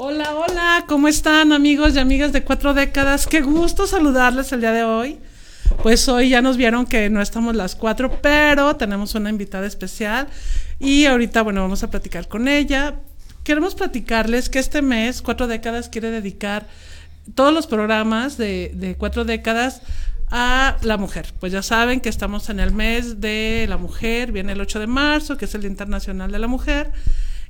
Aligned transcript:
Hola, 0.00 0.32
hola, 0.32 0.84
¿cómo 0.86 1.08
están 1.08 1.52
amigos 1.52 1.96
y 1.96 1.98
amigas 1.98 2.30
de 2.30 2.44
cuatro 2.44 2.72
décadas? 2.72 3.26
Qué 3.26 3.40
gusto 3.40 3.84
saludarles 3.84 4.52
el 4.52 4.60
día 4.60 4.70
de 4.70 4.84
hoy. 4.84 5.18
Pues 5.82 6.08
hoy 6.08 6.28
ya 6.28 6.40
nos 6.40 6.56
vieron 6.56 6.86
que 6.86 7.10
no 7.10 7.20
estamos 7.20 7.56
las 7.56 7.74
cuatro, 7.74 8.20
pero 8.22 8.76
tenemos 8.76 9.16
una 9.16 9.28
invitada 9.28 9.66
especial 9.66 10.28
y 10.78 11.06
ahorita, 11.06 11.42
bueno, 11.42 11.62
vamos 11.62 11.82
a 11.82 11.90
platicar 11.90 12.28
con 12.28 12.46
ella. 12.46 12.94
Queremos 13.42 13.74
platicarles 13.74 14.48
que 14.48 14.60
este 14.60 14.82
mes, 14.82 15.20
cuatro 15.20 15.48
décadas, 15.48 15.88
quiere 15.88 16.12
dedicar 16.12 16.68
todos 17.34 17.52
los 17.52 17.66
programas 17.66 18.38
de, 18.38 18.94
cuatro 19.00 19.24
décadas 19.24 19.82
a 20.30 20.76
la 20.82 20.96
mujer. 20.96 21.34
Pues 21.40 21.52
ya 21.52 21.64
saben 21.64 21.98
que 22.00 22.08
estamos 22.08 22.50
en 22.50 22.60
el 22.60 22.70
mes 22.70 23.20
de 23.20 23.66
la 23.68 23.78
mujer, 23.78 24.30
viene 24.30 24.52
el 24.52 24.60
8 24.60 24.78
de 24.78 24.86
marzo, 24.86 25.36
que 25.36 25.46
es 25.46 25.56
el 25.56 25.64
Internacional 25.64 26.30
de 26.30 26.38
la 26.38 26.46
Mujer. 26.46 26.92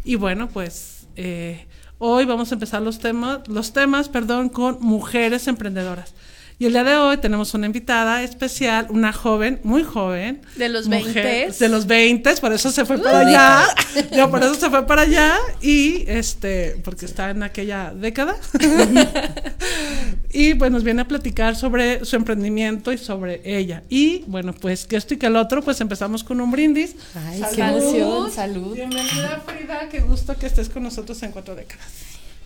Y 0.02 0.14
bueno, 0.14 0.48
pues 0.48 1.08
eh, 1.14 1.66
hoy 1.98 2.24
vamos 2.24 2.50
a 2.50 2.54
empezar 2.54 2.82
los 2.82 2.98
temas, 2.98 3.46
los 3.48 3.72
temas, 3.72 4.08
perdón, 4.08 4.48
con 4.48 4.78
mujeres 4.80 5.48
emprendedoras. 5.48 6.14
Y 6.60 6.66
el 6.66 6.72
día 6.72 6.82
de 6.82 6.96
hoy 6.96 7.18
tenemos 7.18 7.54
una 7.54 7.66
invitada 7.66 8.24
especial, 8.24 8.88
una 8.90 9.12
joven, 9.12 9.60
muy 9.62 9.84
joven. 9.84 10.42
De 10.56 10.68
los 10.68 10.88
mujer, 10.88 11.50
20s. 11.50 11.58
De 11.58 11.68
los 11.68 11.86
20, 11.86 12.34
por 12.40 12.52
eso 12.52 12.72
se 12.72 12.84
fue 12.84 12.98
para 12.98 13.20
allá. 13.20 13.64
Yo 14.16 14.28
por 14.28 14.42
eso 14.42 14.54
se 14.56 14.68
fue 14.68 14.84
para 14.84 15.02
allá 15.02 15.36
y 15.62 16.02
este, 16.08 16.80
porque 16.82 17.06
está 17.06 17.30
en 17.30 17.44
aquella 17.44 17.92
década. 17.94 18.36
y 20.32 20.54
pues 20.54 20.72
nos 20.72 20.82
viene 20.82 21.02
a 21.02 21.04
platicar 21.06 21.54
sobre 21.54 22.04
su 22.04 22.16
emprendimiento 22.16 22.90
y 22.90 22.98
sobre 22.98 23.40
ella. 23.44 23.84
Y 23.88 24.24
bueno, 24.26 24.52
pues 24.52 24.84
que 24.84 24.96
esto 24.96 25.14
y 25.14 25.16
que 25.16 25.26
el 25.26 25.36
otro, 25.36 25.62
pues 25.62 25.80
empezamos 25.80 26.24
con 26.24 26.40
un 26.40 26.50
brindis. 26.50 26.96
Ay, 27.14 27.40
qué 27.54 27.60
emoción, 27.60 28.32
salud. 28.32 28.74
Bienvenida 28.74 29.44
Frida, 29.46 29.88
qué 29.88 30.00
gusto 30.00 30.34
que 30.36 30.46
estés 30.46 30.68
con 30.68 30.82
nosotros 30.82 31.22
en 31.22 31.30
cuatro 31.30 31.54
décadas. 31.54 31.86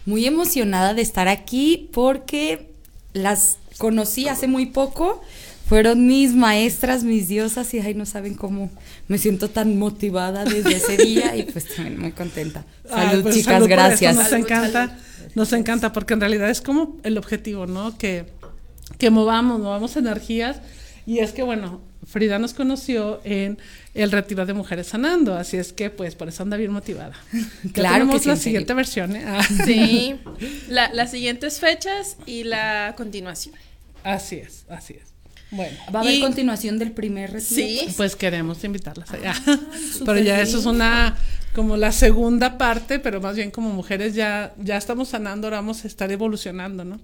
Muy 0.04 0.26
emocionada 0.26 0.92
de 0.92 1.00
estar 1.00 1.28
aquí 1.28 1.88
porque 1.94 2.68
las 3.14 3.56
conocí 3.78 4.28
hace 4.28 4.46
muy 4.46 4.66
poco. 4.66 5.20
Fueron 5.66 6.06
mis 6.06 6.34
maestras, 6.34 7.02
mis 7.02 7.28
diosas 7.28 7.72
y 7.72 7.78
ay, 7.78 7.94
no 7.94 8.04
saben 8.04 8.34
cómo 8.34 8.70
me 9.08 9.16
siento 9.16 9.48
tan 9.48 9.78
motivada 9.78 10.44
desde 10.44 10.76
ese 10.76 10.96
día 10.98 11.34
y 11.36 11.44
pues 11.44 11.74
también 11.74 11.98
muy 11.98 12.12
contenta. 12.12 12.64
Ay, 12.90 13.20
pues, 13.22 13.36
chicas, 13.36 13.54
salud 13.54 13.68
por 13.68 13.70
gracias. 13.70 14.16
Nos 14.16 14.32
encanta, 14.32 14.98
nos 15.34 15.52
encanta 15.52 15.92
porque 15.92 16.14
en 16.14 16.20
realidad 16.20 16.50
es 16.50 16.60
como 16.60 16.98
el 17.04 17.16
objetivo, 17.16 17.66
¿no? 17.66 17.96
Que, 17.96 18.26
que 18.98 19.10
movamos, 19.10 19.60
movamos 19.60 19.96
energías. 19.96 20.60
Y 21.06 21.20
es 21.20 21.32
que, 21.32 21.42
bueno, 21.42 21.80
Frida 22.06 22.38
nos 22.38 22.52
conoció 22.54 23.20
en 23.24 23.58
el 23.94 24.10
retiro 24.10 24.44
de 24.44 24.54
Mujeres 24.54 24.88
Sanando, 24.88 25.34
así 25.34 25.56
es 25.56 25.72
que, 25.72 25.88
pues, 25.90 26.14
por 26.14 26.28
eso 26.28 26.42
anda 26.42 26.56
bien 26.56 26.72
motivada. 26.72 27.14
Ya 27.64 27.72
Claro 27.72 27.94
tenemos 27.94 28.16
que 28.16 28.22
sí, 28.22 28.28
la 28.28 28.36
siguiente 28.36 28.74
versión, 28.74 29.16
¿eh? 29.16 29.24
Ah, 29.26 29.42
Sí, 29.64 30.16
la- 30.68 30.92
las 30.92 31.10
siguientes 31.12 31.60
fechas 31.60 32.16
y 32.26 32.44
la 32.44 32.94
continuación. 32.96 33.54
así 34.04 34.36
es, 34.36 34.64
así 34.68 34.94
es. 34.94 35.12
Bueno, 35.52 35.76
¿Va 35.94 36.00
a 36.00 36.02
haber 36.02 36.14
Y- 36.14 36.20
continuación 36.22 36.78
del 36.78 36.92
primer 36.92 37.30
retiro? 37.30 37.54
Sí. 37.66 37.86
pues 37.98 38.16
queremos 38.16 38.64
invitarlas 38.64 39.10
allá. 39.12 39.34
Ah, 39.46 39.58
pero 40.06 40.18
ya 40.18 40.40
eso 40.40 40.58
es 40.58 40.64
una, 40.64 41.14
como 41.54 41.76
la 41.76 41.92
segunda 41.92 42.56
parte, 42.56 42.98
pero 42.98 43.20
más 43.20 43.36
bien 43.36 43.50
como 43.50 43.68
mujeres 43.70 44.14
ya, 44.14 44.54
ya 44.58 44.78
estamos 44.78 45.08
sanando, 45.10 45.46
ahora 45.48 45.58
vamos 45.58 45.84
a 45.84 45.88
estar 45.88 46.10
evolucionando, 46.10 46.84
¿no? 46.86 47.00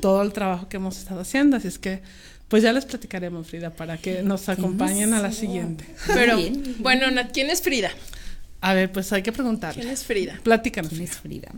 Todo 0.00 0.22
el 0.22 0.32
trabajo 0.32 0.68
que 0.68 0.76
hemos 0.76 0.96
estado 0.96 1.20
haciendo, 1.20 1.56
así 1.56 1.66
es 1.66 1.80
que, 1.80 2.00
pues 2.48 2.62
ya 2.62 2.72
les 2.72 2.86
platicaremos, 2.86 3.46
Frida, 3.46 3.70
para 3.70 3.98
que 3.98 4.22
nos 4.22 4.48
acompañen 4.48 5.12
a 5.14 5.20
la 5.20 5.32
siguiente. 5.32 5.84
Pero, 6.06 6.38
bueno, 6.78 7.10
Nat, 7.10 7.30
¿quién 7.32 7.50
es 7.50 7.62
Frida? 7.62 7.90
A 8.60 8.74
ver, 8.74 8.90
pues 8.90 9.12
hay 9.12 9.22
que 9.22 9.30
¿Quién 9.30 9.34
preguntarle. 9.34 9.92
es 9.92 10.04
Frida? 10.04 10.40
Platícanos. 10.42 10.90
¿Quién 10.90 11.02
es 11.04 11.16
Frida? 11.16 11.48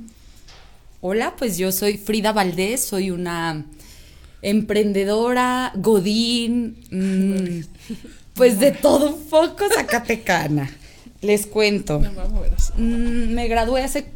Hola, 1.01 1.35
pues 1.39 1.57
yo 1.57 1.73
soy 1.73 1.97
Frida 1.97 2.33
Valdés, 2.33 2.85
soy 2.85 3.11
una 3.11 3.65
emprendedora, 4.43 5.73
godín, 5.77 6.77
mm, 6.91 7.97
pues 8.35 8.59
de 8.59 8.73
todo 8.73 9.15
un 9.15 9.25
poco 9.29 9.65
zacatecana. 9.75 10.71
Les 11.23 11.47
cuento. 11.47 12.01
Me 12.01 12.09
voy 12.09 12.25
a 12.25 12.29
mover 12.29 12.55
así. 12.55 12.73
Mm, 12.77 13.33
me 13.33 13.49
gradué 13.49 13.83
hace, 13.83 14.07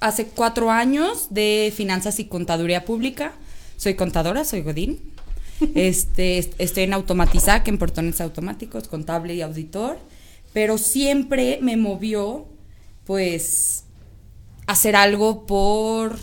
hace 0.00 0.26
cuatro 0.26 0.70
años 0.70 1.28
de 1.30 1.72
finanzas 1.74 2.18
y 2.20 2.26
contaduría 2.26 2.84
pública. 2.84 3.32
Soy 3.76 3.94
contadora, 3.94 4.44
soy 4.44 4.62
Godín. 4.62 5.00
Este, 5.74 6.38
est- 6.38 6.54
estoy 6.58 6.84
en 6.84 6.92
Automatizac, 6.94 7.66
en 7.68 7.78
portones 7.78 8.20
automáticos, 8.20 8.88
contable 8.88 9.34
y 9.34 9.42
auditor. 9.42 9.98
Pero 10.52 10.78
siempre 10.78 11.58
me 11.62 11.76
movió, 11.76 12.46
pues, 13.04 13.84
hacer 14.66 14.96
algo 14.96 15.46
por, 15.46 16.18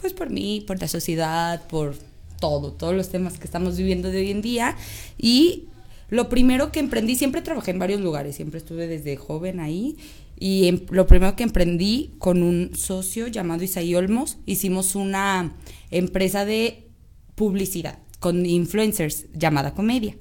pues, 0.00 0.12
por 0.12 0.30
mí, 0.30 0.62
por 0.66 0.80
la 0.80 0.88
sociedad, 0.88 1.66
por 1.68 1.96
todo, 2.40 2.72
todos 2.72 2.94
los 2.94 3.08
temas 3.10 3.38
que 3.38 3.44
estamos 3.44 3.76
viviendo 3.76 4.10
de 4.10 4.18
hoy 4.18 4.30
en 4.30 4.42
día. 4.42 4.76
Y 5.18 5.64
lo 6.08 6.28
primero 6.28 6.72
que 6.72 6.80
emprendí, 6.80 7.14
siempre 7.16 7.42
trabajé 7.42 7.70
en 7.70 7.78
varios 7.78 8.00
lugares, 8.00 8.36
siempre 8.36 8.58
estuve 8.58 8.86
desde 8.86 9.16
joven 9.16 9.60
ahí. 9.60 9.96
Y 10.38 10.68
em- 10.68 10.86
lo 10.90 11.06
primero 11.06 11.36
que 11.36 11.42
emprendí 11.42 12.14
con 12.18 12.42
un 12.42 12.72
socio 12.74 13.26
llamado 13.28 13.62
Isaí 13.62 13.94
Olmos, 13.94 14.38
hicimos 14.46 14.94
una 14.94 15.54
empresa 15.90 16.44
de 16.44 16.86
publicidad 17.34 17.98
con 18.20 18.46
influencers 18.46 19.26
llamada 19.34 19.74
Comedia. 19.74 20.16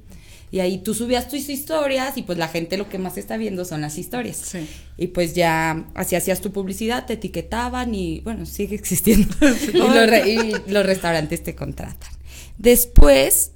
Y 0.51 0.61
ahí 0.61 0.79
tú 0.79 0.95
subías 0.95 1.27
tus 1.29 1.47
historias 1.47 2.17
y 2.17 2.23
pues 2.23 2.39
la 2.39 2.47
gente 2.47 2.75
lo 2.75 2.89
que 2.89 2.97
más 2.97 3.19
está 3.19 3.37
viendo 3.37 3.65
son 3.65 3.81
las 3.81 3.99
historias. 3.99 4.37
Sí. 4.37 4.67
Y 4.97 5.07
pues 5.07 5.35
ya 5.35 5.85
así 5.93 6.15
hacías 6.15 6.41
tu 6.41 6.51
publicidad, 6.51 7.05
te 7.05 7.13
etiquetaban 7.13 7.93
y 7.93 8.21
bueno, 8.21 8.47
sigue 8.47 8.75
existiendo. 8.75 9.27
y, 9.73 9.77
los 9.77 10.09
re- 10.09 10.27
y 10.27 10.71
los 10.71 10.85
restaurantes 10.87 11.43
te 11.43 11.53
contratan. 11.53 12.09
Después, 12.57 13.51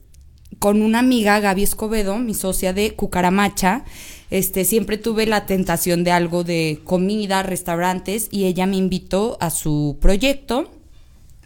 con 0.59 0.83
una 0.83 0.99
amiga, 0.99 1.39
Gaby 1.39 1.63
Escobedo, 1.63 2.19
mi 2.19 2.35
socia 2.35 2.73
de 2.73 2.93
Cucaramacha, 2.93 3.85
este, 4.29 4.63
siempre 4.63 4.97
tuve 4.97 5.25
la 5.25 5.45
tentación 5.47 6.03
de 6.03 6.11
algo 6.11 6.43
de 6.43 6.79
comida, 6.83 7.41
restaurantes, 7.43 8.27
y 8.31 8.45
ella 8.45 8.65
me 8.67 8.77
invitó 8.77 9.37
a 9.41 9.49
su 9.49 9.97
proyecto 9.99 10.71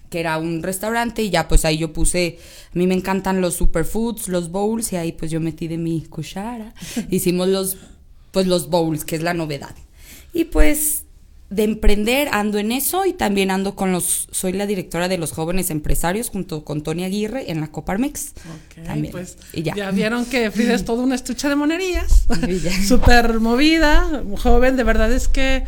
que 0.09 0.19
era 0.19 0.37
un 0.37 0.63
restaurante 0.63 1.23
y 1.23 1.29
ya 1.29 1.47
pues 1.47 1.65
ahí 1.65 1.77
yo 1.77 1.93
puse, 1.93 2.39
a 2.73 2.77
mí 2.77 2.87
me 2.87 2.95
encantan 2.95 3.41
los 3.41 3.55
superfoods, 3.55 4.27
los 4.27 4.49
bowls 4.51 4.93
y 4.93 4.95
ahí 4.95 5.11
pues 5.11 5.31
yo 5.31 5.39
metí 5.39 5.67
de 5.67 5.77
mi 5.77 6.01
cuchara, 6.01 6.73
hicimos 7.09 7.47
los 7.47 7.77
pues 8.31 8.45
los 8.45 8.69
bowls, 8.69 9.03
que 9.03 9.15
es 9.15 9.23
la 9.23 9.33
novedad. 9.33 9.75
Y 10.33 10.45
pues 10.45 11.05
de 11.49 11.63
emprender 11.63 12.27
ando 12.33 12.57
en 12.57 12.73
eso 12.73 13.05
y 13.05 13.13
también 13.13 13.51
ando 13.51 13.73
con 13.75 13.91
los, 13.93 14.27
soy 14.31 14.51
la 14.51 14.65
directora 14.65 15.07
de 15.07 15.17
los 15.17 15.31
jóvenes 15.31 15.69
empresarios 15.69 16.29
junto 16.29 16.65
con 16.65 16.83
Tony 16.83 17.05
Aguirre 17.05 17.49
en 17.49 17.61
la 17.61 17.71
Coparmex. 17.71 18.33
También. 18.85 19.13
pues 19.13 19.37
y 19.53 19.63
ya. 19.63 19.73
ya. 19.73 19.91
vieron 19.91 20.25
que 20.25 20.51
Frida 20.51 20.73
es 20.73 20.83
toda 20.85 21.03
una 21.03 21.15
estucha 21.15 21.47
de 21.47 21.55
monerías. 21.55 22.27
Súper 22.85 23.39
movida, 23.39 24.23
joven, 24.37 24.75
de 24.75 24.83
verdad 24.83 25.11
es 25.11 25.29
que, 25.29 25.63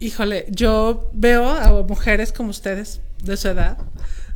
híjole, 0.00 0.46
yo 0.50 1.10
veo 1.12 1.48
a 1.48 1.82
mujeres 1.82 2.32
como 2.32 2.50
ustedes 2.50 3.00
de 3.22 3.36
su 3.36 3.48
edad, 3.48 3.78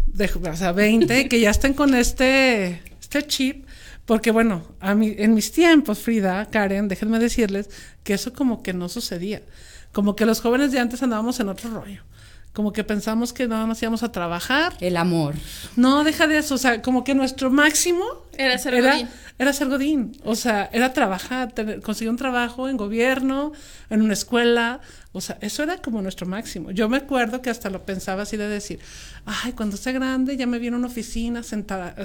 de, 0.06 0.30
o 0.50 0.56
sea, 0.56 0.72
20, 0.72 1.28
que 1.28 1.40
ya 1.40 1.50
estén 1.50 1.74
con 1.74 1.94
este, 1.94 2.82
este 3.00 3.26
chip, 3.26 3.66
Porque 4.06 4.30
bueno, 4.32 4.64
a 4.80 4.94
mí, 4.94 5.14
en 5.18 5.34
mis 5.34 5.52
tiempos, 5.52 6.00
Frida, 6.00 6.46
Karen, 6.46 6.88
déjenme 6.88 7.18
decirles 7.20 7.70
que 8.02 8.14
eso 8.14 8.32
como 8.32 8.62
que 8.62 8.72
no 8.72 8.88
sucedía. 8.88 9.42
Como 9.92 10.16
que 10.16 10.26
los 10.26 10.40
jóvenes 10.40 10.72
de 10.72 10.80
antes 10.80 11.02
andábamos 11.02 11.38
en 11.40 11.48
otro 11.48 11.70
rollo. 11.70 12.02
Como 12.52 12.72
que 12.72 12.82
pensamos 12.82 13.32
que 13.32 13.46
nada 13.46 13.64
más 13.66 13.80
íbamos 13.80 14.02
a 14.02 14.10
trabajar. 14.10 14.72
El 14.80 14.96
amor. 14.96 15.34
No, 15.76 16.02
deja 16.02 16.26
de 16.26 16.38
eso. 16.38 16.56
O 16.56 16.58
sea, 16.58 16.82
como 16.82 17.04
que 17.04 17.14
nuestro 17.14 17.50
máximo 17.52 18.04
Era 18.36 18.58
ser 18.58 18.74
era, 18.74 18.92
godín. 18.94 19.08
era 19.38 19.52
ser 19.52 19.68
godín. 19.68 20.12
O 20.24 20.34
sea, 20.34 20.68
era 20.72 20.92
trabajar, 20.92 21.52
tener- 21.52 21.80
conseguir 21.80 22.10
un 22.10 22.16
trabajo 22.16 22.68
en 22.68 22.76
gobierno, 22.76 23.52
en 23.90 24.02
una 24.02 24.14
escuela. 24.14 24.80
O 25.12 25.20
sea, 25.20 25.38
eso 25.40 25.64
era 25.64 25.78
como 25.78 26.00
nuestro 26.02 26.24
máximo. 26.26 26.70
Yo 26.70 26.88
me 26.88 26.98
acuerdo 26.98 27.42
que 27.42 27.50
hasta 27.50 27.68
lo 27.68 27.84
pensaba 27.84 28.22
así 28.22 28.36
de 28.36 28.48
decir, 28.48 28.78
ay, 29.24 29.52
cuando 29.52 29.76
sea 29.76 29.92
grande 29.92 30.36
ya 30.36 30.46
me 30.46 30.60
viene 30.60 30.76
una 30.76 30.86
oficina 30.86 31.42
sentada. 31.42 31.96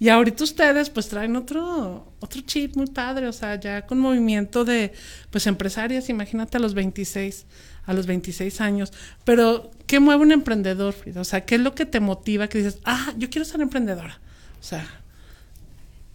Y 0.00 0.08
ahorita 0.08 0.42
ustedes 0.42 0.90
pues 0.90 1.08
traen 1.08 1.36
otro, 1.36 2.12
otro 2.18 2.40
chip 2.40 2.76
muy 2.76 2.86
padre. 2.86 3.28
O 3.28 3.32
sea, 3.32 3.60
ya 3.60 3.86
con 3.86 4.00
movimiento 4.00 4.64
de 4.64 4.92
pues 5.30 5.46
empresarias, 5.46 6.08
imagínate 6.08 6.56
a 6.56 6.60
los 6.60 6.74
26 6.74 7.46
a 7.86 7.92
los 7.92 8.06
26 8.06 8.60
años. 8.62 8.92
Pero, 9.24 9.70
¿qué 9.86 10.00
mueve 10.00 10.22
un 10.22 10.32
emprendedor, 10.32 10.94
Frida? 10.94 11.20
O 11.20 11.24
sea, 11.24 11.44
¿qué 11.44 11.56
es 11.56 11.60
lo 11.60 11.74
que 11.74 11.84
te 11.84 12.00
motiva 12.00 12.48
que 12.48 12.58
dices, 12.58 12.78
ah, 12.84 13.12
yo 13.18 13.28
quiero 13.28 13.44
ser 13.44 13.60
emprendedora? 13.60 14.20
O 14.58 14.64
sea, 14.64 14.86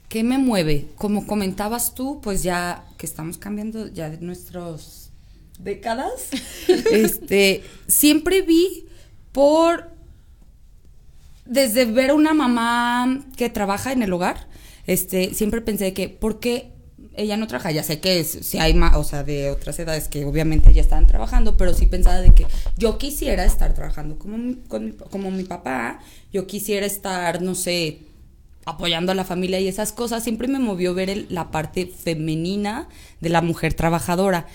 ¿Qué 0.09 0.23
me 0.23 0.39
mueve? 0.39 0.87
Como 0.95 1.27
comentabas 1.27 1.93
tú, 1.93 2.19
pues 2.19 2.41
ya 2.41 2.83
que 2.97 3.05
estamos 3.05 3.37
cambiando 3.37 3.87
ya 3.87 4.09
de 4.09 4.17
nuestros 4.17 5.08
décadas, 5.59 6.29
este, 6.91 7.63
siempre 7.87 8.41
vi 8.41 8.87
por 9.31 9.89
desde 11.45 11.85
ver 11.85 12.11
a 12.11 12.13
una 12.13 12.33
mamá 12.33 13.23
que 13.35 13.49
trabaja 13.49 13.91
en 13.91 14.03
el 14.03 14.13
hogar, 14.13 14.47
este, 14.85 15.33
siempre 15.33 15.61
pensé 15.61 15.93
que 15.93 16.09
¿por 16.09 16.39
qué 16.39 16.71
ella 17.15 17.37
no 17.37 17.47
trabaja? 17.47 17.71
Ya 17.71 17.83
sé 17.83 17.99
que 17.99 18.23
si 18.23 18.59
hay 18.59 18.73
más, 18.73 18.95
o 18.95 19.03
sea, 19.03 19.23
de 19.23 19.49
otras 19.51 19.77
edades 19.79 20.07
que 20.07 20.25
obviamente 20.25 20.73
ya 20.73 20.81
estaban 20.81 21.07
trabajando, 21.07 21.57
pero 21.57 21.73
sí 21.73 21.85
pensaba 21.85 22.21
de 22.21 22.33
que 22.33 22.45
yo 22.77 22.97
quisiera 22.97 23.45
estar 23.45 23.73
trabajando 23.73 24.17
como 24.17 24.37
mi, 24.37 24.55
con 24.67 24.85
mi- 24.85 24.91
como 24.93 25.31
mi 25.31 25.43
papá, 25.43 25.99
yo 26.31 26.47
quisiera 26.47 26.85
estar, 26.85 27.41
no 27.41 27.55
sé, 27.55 27.99
apoyando 28.65 29.11
a 29.11 29.15
la 29.15 29.25
familia 29.25 29.59
y 29.59 29.67
esas 29.67 29.91
cosas, 29.91 30.23
siempre 30.23 30.47
me 30.47 30.59
movió 30.59 30.93
ver 30.93 31.25
la 31.29 31.49
parte 31.51 31.87
femenina 31.87 32.87
de 33.21 33.29
la 33.29 33.41
mujer 33.41 33.73
trabajadora. 33.73 34.45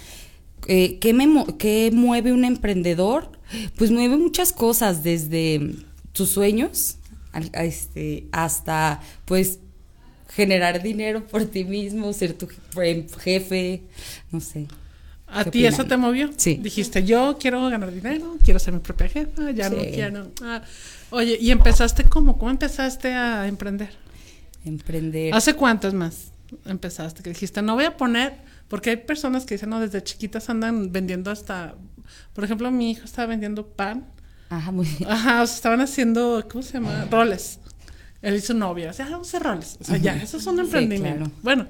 Eh, 0.67 0.99
¿qué, 0.99 1.13
me 1.13 1.27
qué 1.59 1.91
mueve 1.93 2.33
un 2.33 2.45
emprendedor? 2.45 3.31
Pues 3.77 3.91
mueve 3.91 4.17
muchas 4.17 4.53
cosas, 4.53 5.03
desde 5.03 5.75
tus 6.13 6.31
sueños 6.31 6.97
a 7.33 7.65
este, 7.65 8.27
hasta 8.33 9.01
pues 9.25 9.59
generar 10.29 10.83
dinero 10.83 11.27
por 11.27 11.45
ti 11.47 11.65
mismo, 11.65 12.13
ser 12.13 12.33
tu 12.35 12.47
je- 12.75 13.07
jefe, 13.21 13.83
no 14.31 14.41
sé. 14.41 14.67
¿a 15.27 15.45
¿Qué 15.45 15.51
ti 15.51 15.67
eso 15.67 15.85
te 15.85 15.97
movió? 15.97 16.31
Sí. 16.37 16.55
Dijiste, 16.63 17.03
yo 17.05 17.37
quiero 17.41 17.69
ganar 17.69 17.93
dinero, 17.93 18.37
quiero 18.45 18.59
ser 18.61 18.73
mi 18.75 18.81
propia 18.81 19.09
jefa, 19.09 19.51
ya 19.51 19.69
no 19.69 19.79
quiero. 19.79 20.31
ah. 20.43 20.63
Oye, 21.11 21.39
¿y 21.41 21.51
empezaste 21.51 22.05
cómo? 22.05 22.39
¿Cómo 22.39 22.51
empezaste 22.51 23.13
a 23.13 23.47
emprender? 23.49 23.91
Emprender. 24.65 25.35
¿Hace 25.35 25.55
cuántos 25.55 25.93
más 25.95 26.29
empezaste? 26.67 27.23
Que 27.23 27.31
dijiste, 27.31 27.63
no 27.63 27.75
voy 27.75 27.85
a 27.85 27.97
poner, 27.97 28.35
porque 28.69 28.91
hay 28.91 28.97
personas 28.97 29.45
que 29.45 29.55
dicen, 29.55 29.71
no, 29.71 29.81
desde 29.81 30.03
chiquitas 30.03 30.49
andan 30.51 30.91
vendiendo 30.93 31.31
hasta, 31.31 31.75
por 32.33 32.45
ejemplo, 32.45 32.71
mi 32.71 32.91
hijo 32.93 33.05
estaba 33.05 33.27
vendiendo 33.27 33.67
pan. 33.67 34.07
Ajá, 34.51 34.71
muy 34.73 34.87
Ajá, 35.09 35.43
o 35.43 35.47
sea, 35.47 35.57
estaban 35.57 35.81
haciendo, 35.81 36.47
¿cómo 36.51 36.63
se 36.63 36.75
llama? 36.75 37.07
Roles. 37.11 37.59
Él 38.23 38.37
y 38.37 38.41
su 38.41 38.55
novia, 38.55 38.91
o 38.91 38.93
sea, 38.93 39.07
"Ah, 39.07 39.11
vamos 39.13 39.29
a 39.29 39.37
hacer 39.37 39.43
roles. 39.43 39.79
O 39.81 39.85
sea, 39.85 39.97
ya, 39.99 40.17
eso 40.17 40.37
es 40.39 40.47
un 40.47 40.57
Sí, 40.57 40.61
emprendimiento. 40.63 41.19
claro. 41.25 41.31
Bueno, 41.43 41.67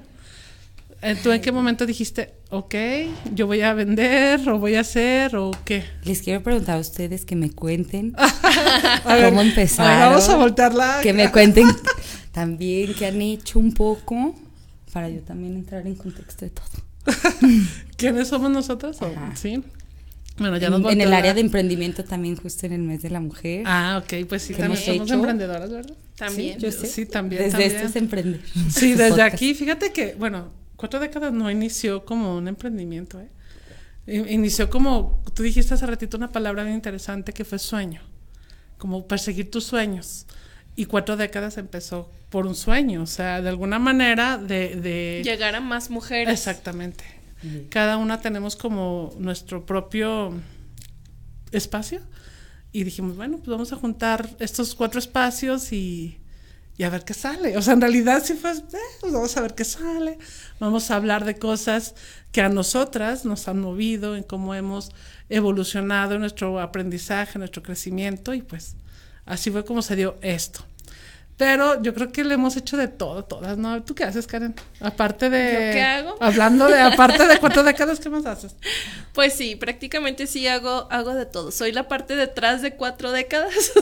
eh, 1.01 1.15
¿tú 1.21 1.31
en 1.31 1.41
qué 1.41 1.51
momento 1.51 1.85
dijiste, 1.85 2.33
ok, 2.49 2.75
yo 3.33 3.45
voy 3.47 3.61
a 3.61 3.73
vender, 3.73 4.47
o 4.49 4.57
voy 4.57 4.75
a 4.75 4.79
hacer, 4.81 5.35
o 5.35 5.51
qué? 5.65 5.83
Les 6.05 6.21
quiero 6.21 6.41
preguntar 6.43 6.77
a 6.77 6.79
ustedes 6.79 7.25
que 7.25 7.35
me 7.35 7.49
cuenten 7.51 8.13
A 8.17 9.15
ver, 9.15 9.25
cómo 9.25 9.41
a 9.41 9.43
ver, 9.43 9.47
empezaron. 9.49 9.99
vamos 10.11 10.29
a 10.29 10.37
voltearla. 10.37 10.99
Que 11.03 11.11
me 11.13 11.29
cuenten 11.31 11.67
también 12.31 12.93
qué 12.93 13.07
han 13.07 13.21
hecho 13.21 13.59
un 13.59 13.73
poco 13.73 14.35
para 14.95 15.09
yo 15.09 15.19
también 15.23 15.55
entrar 15.55 15.85
en 15.85 15.95
contexto 15.95 16.45
de 16.45 16.51
todo. 16.51 16.65
¿Quiénes 17.97 18.29
somos 18.29 18.49
nosotros? 18.49 19.01
Ajá. 19.01 19.35
Sí. 19.35 19.61
Bueno, 20.37 20.55
ya 20.55 20.69
nos 20.69 20.79
En, 20.83 21.01
en 21.01 21.01
el 21.01 21.13
área 21.13 21.33
de 21.33 21.41
emprendimiento 21.41 22.05
también 22.05 22.37
justo 22.37 22.65
en 22.65 22.71
el 22.71 22.81
mes 22.81 23.01
de 23.01 23.09
la 23.09 23.19
mujer. 23.19 23.63
Ah, 23.65 24.01
ok, 24.01 24.25
pues 24.29 24.43
sí, 24.43 24.53
¿Qué 24.53 24.61
también 24.61 24.81
somos 24.81 25.07
hecho? 25.09 25.15
emprendedoras, 25.15 25.69
¿verdad? 25.69 25.97
También. 26.15 26.59
yo 26.59 26.71
sé. 26.71 26.87
Sí, 26.87 27.05
también. 27.05 27.41
Desde 27.43 27.51
también. 27.57 27.75
esto 27.75 27.87
es 27.89 27.95
emprender. 27.97 28.41
Sí, 28.45 28.53
Este 28.69 28.87
desde 28.87 29.09
podcast. 29.09 29.33
aquí, 29.33 29.53
fíjate 29.53 29.91
que, 29.91 30.15
bueno, 30.17 30.53
cuatro 30.77 31.01
décadas 31.01 31.33
no 31.33 31.51
inició 31.51 32.05
como 32.05 32.37
un 32.37 32.47
emprendimiento, 32.47 33.19
¿eh? 33.19 33.27
Inició 34.07 34.69
como, 34.69 35.21
tú 35.33 35.43
dijiste 35.43 35.73
hace 35.73 35.85
ratito 35.85 36.15
una 36.15 36.31
palabra 36.31 36.63
bien 36.63 36.75
interesante 36.75 37.33
que 37.33 37.43
fue 37.43 37.59
sueño, 37.59 37.99
como 38.77 39.05
perseguir 39.09 39.51
tus 39.51 39.65
sueños. 39.65 40.25
Y 40.75 40.85
cuatro 40.85 41.15
décadas 41.15 41.57
empezó 41.57 42.11
por 42.29 42.45
un 42.45 42.55
sueño, 42.55 43.03
o 43.03 43.07
sea, 43.07 43.41
de 43.41 43.49
alguna 43.49 43.79
manera 43.79 44.37
de... 44.37 44.75
de 44.75 45.21
Llegar 45.23 45.55
a 45.55 45.61
más 45.61 45.89
mujeres. 45.89 46.33
Exactamente. 46.33 47.03
Cada 47.69 47.97
una 47.97 48.21
tenemos 48.21 48.55
como 48.55 49.13
nuestro 49.19 49.65
propio 49.65 50.33
espacio 51.51 52.01
y 52.71 52.83
dijimos, 52.83 53.15
bueno, 53.15 53.37
pues 53.37 53.49
vamos 53.49 53.71
a 53.71 53.75
juntar 53.75 54.27
estos 54.39 54.73
cuatro 54.73 54.99
espacios 54.99 55.71
y, 55.71 56.19
y 56.77 56.83
a 56.83 56.89
ver 56.89 57.05
qué 57.05 57.13
sale. 57.13 57.55
O 57.55 57.61
sea, 57.61 57.73
en 57.73 57.81
realidad 57.81 58.23
sí 58.25 58.33
fue, 58.33 58.51
eh, 58.51 58.77
pues 58.99 59.13
vamos 59.13 59.37
a 59.37 59.41
ver 59.41 59.53
qué 59.53 59.63
sale. 59.63 60.17
Vamos 60.59 60.91
a 60.91 60.95
hablar 60.95 61.23
de 61.23 61.37
cosas 61.37 61.95
que 62.31 62.41
a 62.41 62.49
nosotras 62.49 63.25
nos 63.25 63.47
han 63.47 63.61
movido, 63.61 64.15
en 64.15 64.23
cómo 64.23 64.55
hemos 64.55 64.91
evolucionado 65.29 66.15
en 66.15 66.21
nuestro 66.21 66.59
aprendizaje, 66.59 67.33
en 67.35 67.39
nuestro 67.39 67.63
crecimiento 67.63 68.33
y 68.33 68.41
pues 68.41 68.75
así 69.25 69.51
fue 69.51 69.65
como 69.65 69.81
se 69.81 69.95
dio 69.95 70.17
esto. 70.21 70.65
Pero 71.37 71.81
yo 71.81 71.93
creo 71.93 72.13
que 72.13 72.23
le 72.23 72.35
hemos 72.35 72.55
hecho 72.55 72.77
de 72.77 72.87
todo, 72.87 73.25
todas, 73.25 73.57
¿no? 73.57 73.83
¿Tú 73.83 73.93
qué 73.93 74.05
haces, 74.05 74.25
Karen? 74.25 74.55
Aparte 74.79 75.29
de... 75.29 75.51
¿Yo 75.51 75.73
qué 75.73 75.81
hago? 75.81 76.15
Hablando 76.21 76.67
de, 76.67 76.79
aparte 76.79 77.27
de 77.27 77.39
cuatro 77.39 77.63
décadas, 77.63 77.99
¿qué 77.99 78.09
más 78.09 78.25
haces? 78.25 78.55
Pues 79.11 79.33
sí, 79.33 79.57
prácticamente 79.57 80.27
sí 80.27 80.47
hago, 80.47 80.87
hago 80.89 81.13
de 81.13 81.25
todo. 81.25 81.51
Soy 81.51 81.73
la 81.73 81.89
parte 81.89 82.15
detrás 82.15 82.61
de 82.61 82.75
cuatro 82.75 83.11
décadas. 83.11 83.53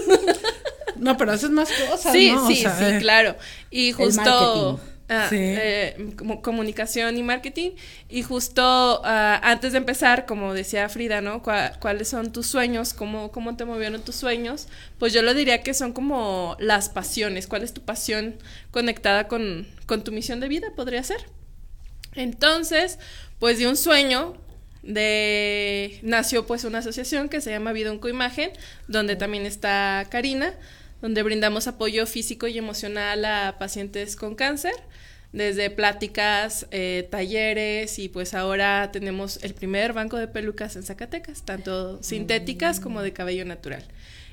No, 0.95 1.17
pero 1.17 1.33
haces 1.33 1.49
más 1.49 1.69
cosas, 1.89 2.13
sí, 2.13 2.31
¿no? 2.31 2.45
O 2.45 2.47
sí, 2.47 2.55
sea, 2.55 2.77
sí, 2.77 2.85
eh, 2.85 2.97
claro. 2.99 3.35
Y 3.69 3.91
justo. 3.91 4.79
Ah, 5.09 5.27
Sí. 5.29 5.37
eh, 5.39 6.13
como 6.17 6.41
comunicación 6.41 7.17
y 7.17 7.23
marketing. 7.23 7.71
Y 8.09 8.23
justo 8.23 9.01
ah, 9.05 9.39
antes 9.43 9.71
de 9.73 9.79
empezar, 9.79 10.25
como 10.25 10.53
decía 10.53 10.87
Frida, 10.89 11.21
¿no? 11.21 11.41
¿Cuáles 11.43 12.07
son 12.09 12.31
tus 12.31 12.47
sueños? 12.47 12.93
¿Cómo, 12.93 13.31
¿Cómo 13.31 13.55
te 13.55 13.65
movieron 13.65 14.01
tus 14.01 14.15
sueños? 14.15 14.67
Pues 14.99 15.13
yo 15.13 15.21
lo 15.21 15.33
diría 15.33 15.61
que 15.63 15.73
son 15.73 15.93
como 15.93 16.55
las 16.59 16.89
pasiones. 16.89 17.47
¿Cuál 17.47 17.63
es 17.63 17.73
tu 17.73 17.81
pasión 17.81 18.35
conectada 18.71 19.27
con, 19.27 19.67
con 19.85 20.03
tu 20.03 20.11
misión 20.11 20.39
de 20.39 20.47
vida? 20.47 20.67
Podría 20.75 21.03
ser. 21.03 21.25
Entonces, 22.15 22.99
pues 23.39 23.57
de 23.59 23.67
un 23.67 23.75
sueño 23.77 24.37
de 24.83 25.99
nació 26.03 26.45
pues 26.45 26.63
una 26.65 26.79
asociación 26.79 27.29
que 27.29 27.41
se 27.41 27.49
llama 27.51 27.71
Vida 27.71 27.91
Onco 27.91 28.09
Imagen, 28.09 28.51
donde 28.87 29.15
también 29.15 29.45
está 29.45 30.05
Karina, 30.09 30.53
donde 31.03 31.21
brindamos 31.21 31.67
apoyo 31.67 32.07
físico 32.07 32.47
y 32.47 32.57
emocional 32.57 33.25
a 33.25 33.57
pacientes 33.59 34.15
con 34.15 34.35
cáncer, 34.35 34.73
desde 35.33 35.69
pláticas, 35.69 36.65
eh, 36.71 37.09
talleres 37.11 37.99
y 37.99 38.07
pues 38.07 38.33
ahora 38.33 38.89
tenemos 38.93 39.37
el 39.43 39.53
primer 39.53 39.91
banco 39.91 40.15
de 40.15 40.29
pelucas 40.29 40.77
en 40.77 40.83
Zacatecas, 40.83 41.43
tanto 41.43 42.01
sintéticas 42.01 42.79
como 42.79 43.01
de 43.01 43.11
cabello 43.11 43.43
natural. 43.43 43.83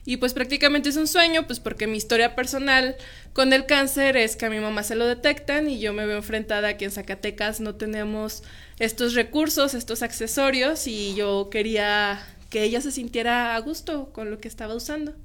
Y 0.04 0.18
pues 0.18 0.32
prácticamente 0.32 0.90
es 0.90 0.96
un 0.96 1.08
sueño, 1.08 1.44
pues 1.44 1.58
porque 1.58 1.88
mi 1.88 1.96
historia 1.96 2.36
personal 2.36 2.94
con 3.32 3.52
el 3.52 3.66
cáncer 3.66 4.16
es 4.16 4.36
que 4.36 4.46
a 4.46 4.50
mi 4.50 4.60
mamá 4.60 4.84
se 4.84 4.94
lo 4.94 5.06
detectan 5.06 5.68
y 5.68 5.80
yo 5.80 5.92
me 5.92 6.06
veo 6.06 6.18
enfrentada 6.18 6.68
a 6.68 6.76
que 6.76 6.84
en 6.84 6.92
Zacatecas 6.92 7.58
no 7.58 7.74
tenemos 7.74 8.44
estos 8.78 9.14
recursos, 9.14 9.74
estos 9.74 10.02
accesorios 10.02 10.86
y 10.86 11.16
yo 11.16 11.48
quería 11.50 12.24
que 12.48 12.62
ella 12.62 12.80
se 12.80 12.92
sintiera 12.92 13.56
a 13.56 13.58
gusto 13.58 14.12
con 14.12 14.30
lo 14.30 14.38
que 14.38 14.46
estaba 14.46 14.76
usando. 14.76 15.16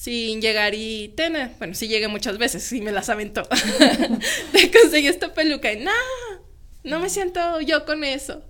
Sin 0.00 0.40
llegar 0.40 0.74
y 0.76 1.08
tena, 1.16 1.52
bueno, 1.58 1.74
sí 1.74 1.88
llegué 1.88 2.06
muchas 2.06 2.38
veces 2.38 2.72
y 2.72 2.80
me 2.80 2.92
las 2.92 3.08
aventó. 3.08 3.42
Te 4.52 4.70
conseguí 4.70 5.08
esta 5.08 5.34
peluca 5.34 5.72
y 5.72 5.82
no, 5.84 5.90
no 6.84 7.00
me 7.00 7.10
siento 7.10 7.60
yo 7.60 7.84
con 7.84 8.04
eso. 8.04 8.42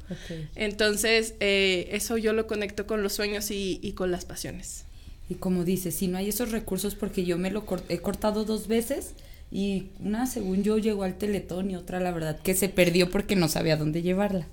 Entonces, 0.57 1.35
eh, 1.41 1.89
eso 1.93 2.19
yo 2.19 2.35
lo 2.35 2.47
conecto 2.47 2.87
con 2.87 3.03
los 3.03 3.15
sueños 3.15 3.51
y, 3.51 3.81
y 3.83 3.93
con 3.93 4.11
las 4.11 4.27
pasiones. 4.27 4.85
Y 5.31 5.37
como 5.37 5.65
dices, 5.65 5.95
si 5.95 6.07
no 6.07 6.19
hay 6.19 6.29
esos 6.29 6.51
recursos, 6.51 6.95
porque 6.95 7.25
yo 7.25 7.39
me 7.39 7.51
lo 7.51 7.65
cor- 7.65 7.83
he 7.89 7.99
cortado 7.99 8.45
dos 8.45 8.69
veces 8.69 9.13
y 9.51 9.87
una, 10.01 10.27
según 10.27 10.63
yo, 10.63 10.77
llegó 10.77 11.05
al 11.05 11.17
teletón 11.17 11.71
y 11.71 11.77
otra, 11.77 11.99
la 11.99 12.11
verdad, 12.13 12.39
que 12.43 12.55
se 12.55 12.69
perdió 12.69 13.09
porque 13.11 13.37
no 13.37 13.49
sabía 13.49 13.79
dónde 13.79 14.03
llevarla. 14.03 14.47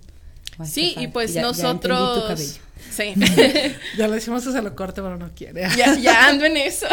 Ay, 0.58 0.68
Sí, 0.68 0.96
y 0.98 1.08
pues 1.08 1.34
Ya- 1.34 1.42
ya 1.42 1.48
nosotros... 1.48 2.22
tu 2.22 2.28
cabello. 2.28 2.54
Sí. 2.92 3.14
Ya 3.98 4.08
le 4.08 4.16
decimos 4.16 4.44
que 4.46 4.52
se 4.52 4.62
lo 4.62 4.76
corte, 4.76 5.02
pero 5.02 5.18
no 5.18 5.30
quiere. 5.36 5.68
ya, 5.78 5.98
ya 5.98 6.28
ando 6.30 6.46
en 6.46 6.56
eso. 6.58 6.86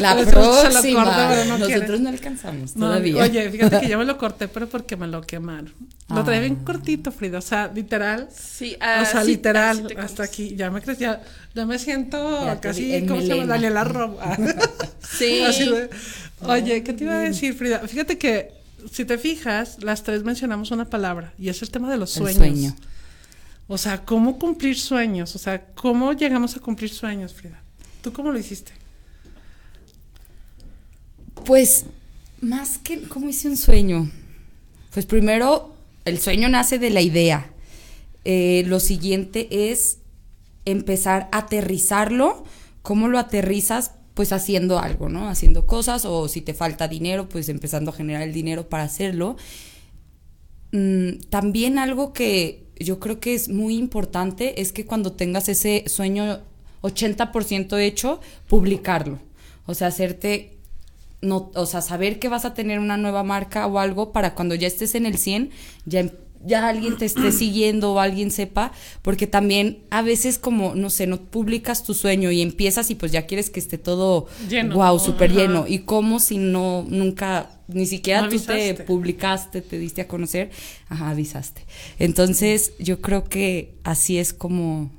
La 0.00 0.12
se 0.14 0.24
lo 0.24 0.30
corta, 0.30 0.70
próxima. 0.70 1.28
pero 1.28 1.44
no 1.44 1.58
Nosotros 1.58 1.84
quiere. 1.84 1.98
no 1.98 2.08
alcanzamos 2.08 2.76
No, 2.76 2.86
todavía. 2.86 3.22
Oye, 3.24 3.50
fíjate 3.50 3.80
que 3.80 3.88
yo 3.88 3.98
me 3.98 4.04
lo 4.04 4.16
corté, 4.16 4.48
pero 4.48 4.68
porque 4.68 4.96
me 4.96 5.06
lo 5.06 5.20
quemaron. 5.22 5.72
Lo 6.08 6.24
traía 6.24 6.40
bien 6.40 6.58
Ah. 6.60 6.64
cortito, 6.64 7.12
Frida. 7.12 7.38
O 7.38 7.42
sea, 7.42 7.70
literal. 7.74 8.28
Sí, 8.34 8.76
o 8.76 9.04
sea, 9.04 9.22
literal, 9.24 9.86
hasta 9.98 10.22
aquí. 10.24 10.54
Ya 10.56 10.70
me 10.70 10.80
crees, 10.82 10.98
ya, 10.98 11.20
ya 11.54 11.66
me 11.66 11.78
siento 11.78 12.44
Ya 12.44 12.60
casi, 12.60 12.94
en 12.94 13.06
¿cómo 13.06 13.20
se 13.20 13.28
llama? 13.28 13.46
Daniela 13.46 13.84
Rob. 13.84 14.16
Sí. 15.18 15.42
Así 15.42 15.68
de- 15.68 15.90
Oye, 16.42 16.82
¿qué 16.82 16.92
te 16.94 17.04
iba 17.04 17.14
a 17.14 17.18
decir, 17.20 17.54
Frida? 17.54 17.80
Fíjate 17.80 18.16
que, 18.16 18.52
si 18.90 19.04
te 19.04 19.18
fijas, 19.18 19.82
las 19.82 20.02
tres 20.04 20.22
mencionamos 20.24 20.70
una 20.70 20.84
palabra, 20.86 21.32
y 21.38 21.48
es 21.50 21.60
el 21.62 21.70
tema 21.70 21.90
de 21.90 21.98
los 21.98 22.16
El 22.16 22.22
sueños. 22.22 22.38
sueño. 22.38 22.76
O 23.72 23.78
sea, 23.78 24.04
¿cómo 24.04 24.36
cumplir 24.36 24.76
sueños? 24.76 25.36
O 25.36 25.38
sea, 25.38 25.64
¿cómo 25.76 26.12
llegamos 26.12 26.56
a 26.56 26.60
cumplir 26.60 26.90
sueños, 26.90 27.34
Frida? 27.34 27.62
¿Tú 28.02 28.12
cómo 28.12 28.32
lo 28.32 28.38
hiciste? 28.40 28.72
Pues, 31.44 31.86
más 32.40 32.78
que, 32.78 33.02
¿cómo 33.02 33.28
hice 33.28 33.48
un 33.48 33.56
sueño? 33.56 34.10
Pues 34.92 35.06
primero, 35.06 35.72
el 36.04 36.18
sueño 36.18 36.48
nace 36.48 36.80
de 36.80 36.90
la 36.90 37.00
idea. 37.00 37.52
Eh, 38.24 38.64
lo 38.66 38.80
siguiente 38.80 39.70
es 39.70 39.98
empezar 40.64 41.28
a 41.30 41.38
aterrizarlo. 41.38 42.42
¿Cómo 42.82 43.06
lo 43.06 43.20
aterrizas? 43.20 43.92
Pues 44.14 44.32
haciendo 44.32 44.80
algo, 44.80 45.08
¿no? 45.08 45.28
Haciendo 45.28 45.68
cosas 45.68 46.04
o 46.06 46.26
si 46.26 46.40
te 46.40 46.54
falta 46.54 46.88
dinero, 46.88 47.28
pues 47.28 47.48
empezando 47.48 47.92
a 47.92 47.94
generar 47.94 48.22
el 48.22 48.32
dinero 48.32 48.68
para 48.68 48.82
hacerlo. 48.82 49.36
Mm, 50.72 51.20
también 51.30 51.78
algo 51.78 52.12
que 52.12 52.59
yo 52.80 52.98
creo 52.98 53.20
que 53.20 53.34
es 53.34 53.48
muy 53.48 53.76
importante 53.76 54.60
es 54.60 54.72
que 54.72 54.86
cuando 54.86 55.12
tengas 55.12 55.48
ese 55.48 55.84
sueño 55.86 56.40
80% 56.82 57.78
hecho, 57.78 58.20
publicarlo. 58.48 59.18
O 59.66 59.74
sea, 59.74 59.88
hacerte 59.88 60.56
no, 61.22 61.50
o 61.54 61.66
sea, 61.66 61.82
saber 61.82 62.18
que 62.18 62.28
vas 62.28 62.44
a 62.44 62.54
tener 62.54 62.78
una 62.78 62.96
nueva 62.96 63.22
marca 63.22 63.66
o 63.66 63.78
algo 63.78 64.12
para 64.12 64.34
cuando 64.34 64.54
ya 64.54 64.66
estés 64.66 64.94
en 64.94 65.04
el 65.04 65.18
100, 65.18 65.50
ya, 65.84 66.10
ya 66.44 66.66
alguien 66.68 66.96
te 66.96 67.04
esté 67.04 67.32
siguiendo 67.32 67.92
o 67.92 68.00
alguien 68.00 68.30
sepa, 68.30 68.72
porque 69.02 69.26
también 69.26 69.84
a 69.90 70.02
veces 70.02 70.38
como, 70.38 70.74
no 70.74 70.90
sé, 70.90 71.06
no 71.06 71.18
publicas 71.18 71.82
tu 71.84 71.94
sueño 71.94 72.30
y 72.30 72.40
empiezas 72.40 72.90
y 72.90 72.94
pues 72.94 73.12
ya 73.12 73.26
quieres 73.26 73.50
que 73.50 73.60
esté 73.60 73.78
todo 73.78 74.26
Lleno. 74.48 74.74
wow, 74.74 74.98
súper 74.98 75.32
lleno. 75.32 75.66
Y 75.66 75.80
como 75.80 76.20
si 76.20 76.38
no, 76.38 76.86
nunca, 76.88 77.50
ni 77.68 77.86
siquiera 77.86 78.22
No 78.22 78.28
tú 78.28 78.38
te 78.40 78.74
publicaste, 78.74 79.60
te 79.60 79.78
diste 79.78 80.02
a 80.02 80.08
conocer, 80.08 80.50
ajá, 80.88 81.10
avisaste. 81.10 81.66
Entonces, 81.98 82.72
yo 82.78 83.00
creo 83.00 83.24
que 83.24 83.74
así 83.84 84.18
es 84.18 84.32
como... 84.32 84.90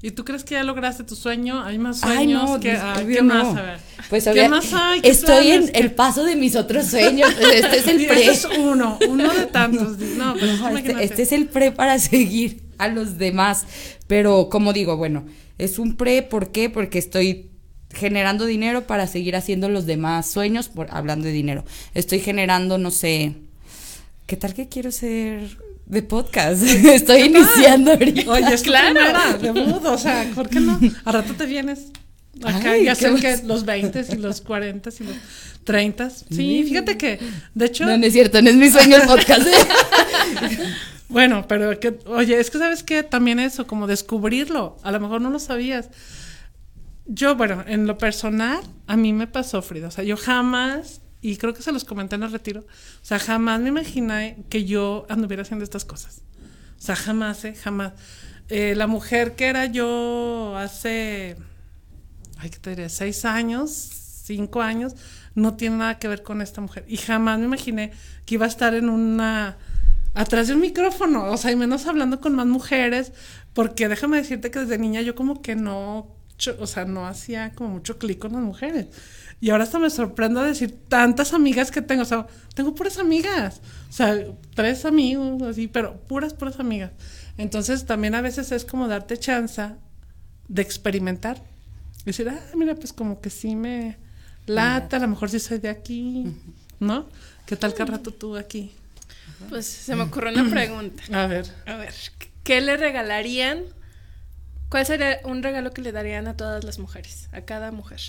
¿Y 0.00 0.12
tú 0.12 0.24
crees 0.24 0.44
que 0.44 0.54
ya 0.54 0.62
lograste 0.62 1.02
tu 1.02 1.16
sueño? 1.16 1.60
¿Hay 1.64 1.76
más 1.78 2.04
Ay, 2.04 2.16
sueños? 2.16 2.50
no, 2.50 2.60
¿Qué, 2.60 2.78
pues, 2.94 3.06
¿qué 3.16 3.22
no. 3.22 3.34
más? 3.34 3.56
A 3.56 3.62
ver. 3.62 3.78
Pues 4.08 4.24
¿Qué 4.24 4.30
obvia- 4.30 4.48
más 4.48 4.72
hay? 4.72 5.00
¿Qué 5.00 5.08
Estoy 5.10 5.50
en 5.50 5.70
el 5.74 5.90
paso 5.92 6.22
de 6.24 6.36
mis 6.36 6.54
otros 6.54 6.86
sueños. 6.86 7.28
Este 7.52 7.78
es 7.78 7.86
el 7.88 7.96
pre. 8.06 8.22
ese 8.22 8.30
es 8.30 8.44
uno, 8.58 8.96
uno 9.08 9.34
de 9.34 9.46
tantos. 9.46 9.98
No, 10.16 10.34
pues 10.34 10.60
No, 10.60 10.76
este, 10.78 11.02
este 11.04 11.22
es 11.22 11.32
el 11.32 11.46
pre 11.48 11.72
para 11.72 11.98
seguir 11.98 12.62
a 12.78 12.86
los 12.88 13.18
demás. 13.18 13.64
Pero 14.06 14.48
como 14.48 14.72
digo, 14.72 14.96
bueno, 14.96 15.26
es 15.58 15.80
un 15.80 15.96
pre, 15.96 16.22
¿por 16.22 16.52
qué? 16.52 16.70
Porque 16.70 16.98
estoy 17.00 17.50
generando 17.92 18.46
dinero 18.46 18.86
para 18.86 19.06
seguir 19.08 19.34
haciendo 19.34 19.68
los 19.68 19.84
demás 19.86 20.30
sueños, 20.30 20.68
por, 20.68 20.86
hablando 20.92 21.26
de 21.26 21.32
dinero. 21.32 21.64
Estoy 21.94 22.20
generando, 22.20 22.78
no 22.78 22.90
sé, 22.92 23.34
¿qué 24.26 24.36
tal 24.36 24.54
que 24.54 24.68
quiero 24.68 24.92
ser 24.92 25.56
de 25.88 26.02
podcast? 26.02 26.62
estoy 26.92 27.22
iniciando 27.22 27.92
ahorita. 27.92 28.30
Oye, 28.30 28.54
es 28.54 28.62
Claro. 28.62 28.94
primera 28.94 29.32
debut, 29.38 29.84
o 29.84 29.98
sea, 29.98 30.30
¿por 30.34 30.48
qué 30.48 30.60
no? 30.60 30.78
A 31.04 31.12
rato 31.12 31.34
te 31.34 31.46
vienes. 31.46 31.86
Acá 32.44 32.70
Ay, 32.72 32.84
ya 32.84 32.94
qué 32.94 33.00
sé 33.00 33.10
bueno. 33.10 33.22
que 33.40 33.42
los 33.46 33.64
20 33.64 34.04
y 34.12 34.16
los 34.16 34.40
40 34.42 34.90
y 35.00 35.04
los 35.04 35.16
30. 35.64 36.10
Sí, 36.10 36.62
fíjate 36.68 36.96
que, 36.96 37.18
de 37.54 37.64
hecho, 37.66 37.84
No, 37.84 37.96
no 37.98 38.06
es 38.06 38.12
cierto, 38.12 38.40
no 38.42 38.48
es 38.50 38.56
mi 38.56 38.70
sueño 38.70 38.96
el 38.96 39.02
podcast. 39.02 39.42
bueno, 41.08 41.46
pero 41.48 41.78
que, 41.80 41.98
oye, 42.06 42.38
es 42.38 42.50
que 42.50 42.58
sabes 42.58 42.82
que 42.82 43.02
también 43.02 43.40
eso, 43.40 43.66
como 43.66 43.86
descubrirlo, 43.86 44.76
a 44.82 44.92
lo 44.92 45.00
mejor 45.00 45.20
no 45.20 45.30
lo 45.30 45.38
sabías. 45.38 45.88
Yo, 47.06 47.34
bueno, 47.36 47.64
en 47.66 47.86
lo 47.86 47.96
personal, 47.98 48.60
a 48.86 48.96
mí 48.96 49.12
me 49.12 49.26
pasó, 49.26 49.62
Frida, 49.62 49.88
o 49.88 49.90
sea, 49.90 50.04
yo 50.04 50.16
jamás, 50.16 51.00
y 51.20 51.36
creo 51.36 51.54
que 51.54 51.62
se 51.62 51.72
los 51.72 51.84
comenté 51.84 52.16
en 52.16 52.22
el 52.22 52.32
retiro, 52.32 52.60
o 52.60 53.04
sea, 53.04 53.18
jamás 53.18 53.60
me 53.60 53.68
imaginé 53.68 54.44
que 54.48 54.64
yo 54.64 55.06
anduviera 55.08 55.42
haciendo 55.42 55.64
estas 55.64 55.84
cosas. 55.84 56.22
O 56.78 56.80
sea, 56.80 56.94
jamás, 56.94 57.44
¿eh? 57.44 57.54
Jamás. 57.54 57.92
Eh, 58.48 58.74
la 58.76 58.86
mujer 58.86 59.34
que 59.34 59.46
era 59.46 59.66
yo 59.66 60.56
hace, 60.56 61.36
ay, 62.38 62.50
¿qué 62.50 62.58
te 62.58 62.70
diré? 62.70 62.88
Seis 62.88 63.24
años, 63.24 63.70
cinco 64.24 64.62
años, 64.62 64.94
no 65.34 65.54
tiene 65.54 65.76
nada 65.76 65.98
que 65.98 66.08
ver 66.08 66.22
con 66.22 66.40
esta 66.40 66.60
mujer. 66.60 66.84
Y 66.88 66.96
jamás 66.96 67.38
me 67.38 67.46
imaginé 67.46 67.92
que 68.24 68.34
iba 68.34 68.46
a 68.46 68.48
estar 68.48 68.74
en 68.74 68.88
una, 68.88 69.58
atrás 70.14 70.48
de 70.48 70.54
un 70.54 70.60
micrófono, 70.60 71.24
o 71.30 71.36
sea, 71.36 71.50
y 71.50 71.56
menos 71.56 71.86
hablando 71.86 72.20
con 72.20 72.34
más 72.34 72.46
mujeres, 72.46 73.12
porque 73.54 73.88
déjame 73.88 74.16
decirte 74.16 74.50
que 74.50 74.60
desde 74.60 74.78
niña 74.78 75.02
yo 75.02 75.14
como 75.14 75.42
que 75.42 75.56
no, 75.56 76.14
o 76.58 76.66
sea, 76.66 76.84
no 76.84 77.06
hacía 77.06 77.52
como 77.54 77.70
mucho 77.70 77.98
clic 77.98 78.18
con 78.18 78.32
las 78.32 78.42
mujeres. 78.42 78.86
Y 79.40 79.50
ahora 79.50 79.64
hasta 79.64 79.78
me 79.78 79.88
sorprendo 79.90 80.42
de 80.42 80.48
decir 80.48 80.76
tantas 80.88 81.32
amigas 81.32 81.70
que 81.70 81.80
tengo, 81.80 82.02
o 82.02 82.06
sea, 82.06 82.26
tengo 82.54 82.74
puras 82.74 82.98
amigas, 82.98 83.60
o 83.88 83.92
sea, 83.92 84.16
tres 84.54 84.84
amigos, 84.84 85.42
así, 85.42 85.68
pero 85.68 86.00
puras, 86.00 86.34
puras 86.34 86.58
amigas. 86.58 86.90
Entonces 87.36 87.86
también 87.86 88.16
a 88.16 88.20
veces 88.20 88.50
es 88.50 88.64
como 88.64 88.88
darte 88.88 89.16
chance 89.16 89.62
de 90.48 90.62
experimentar. 90.62 91.40
Decir, 92.04 92.28
ah, 92.28 92.40
mira, 92.56 92.74
pues 92.74 92.92
como 92.92 93.20
que 93.20 93.30
sí 93.30 93.54
me 93.54 93.96
lata, 94.46 94.96
a 94.96 95.00
lo 95.00 95.08
mejor 95.08 95.30
sí 95.30 95.38
soy 95.38 95.58
de 95.58 95.68
aquí, 95.68 96.34
¿no? 96.80 97.08
¿Qué 97.46 97.54
tal 97.54 97.74
que 97.74 97.84
rato 97.84 98.12
tú 98.12 98.36
aquí? 98.36 98.72
Pues 99.48 99.66
se 99.66 99.94
me 99.94 100.02
ocurrió 100.02 100.32
una 100.32 100.50
pregunta. 100.50 101.02
A 101.12 101.26
ver. 101.26 101.46
A 101.66 101.76
ver, 101.76 101.94
¿qué 102.42 102.60
le 102.60 102.76
regalarían? 102.76 103.62
¿Cuál 104.68 104.84
sería 104.84 105.20
un 105.24 105.42
regalo 105.42 105.70
que 105.70 105.80
le 105.80 105.92
darían 105.92 106.26
a 106.26 106.36
todas 106.36 106.64
las 106.64 106.78
mujeres? 106.78 107.28
A 107.32 107.42
cada 107.42 107.70
mujer. 107.70 108.00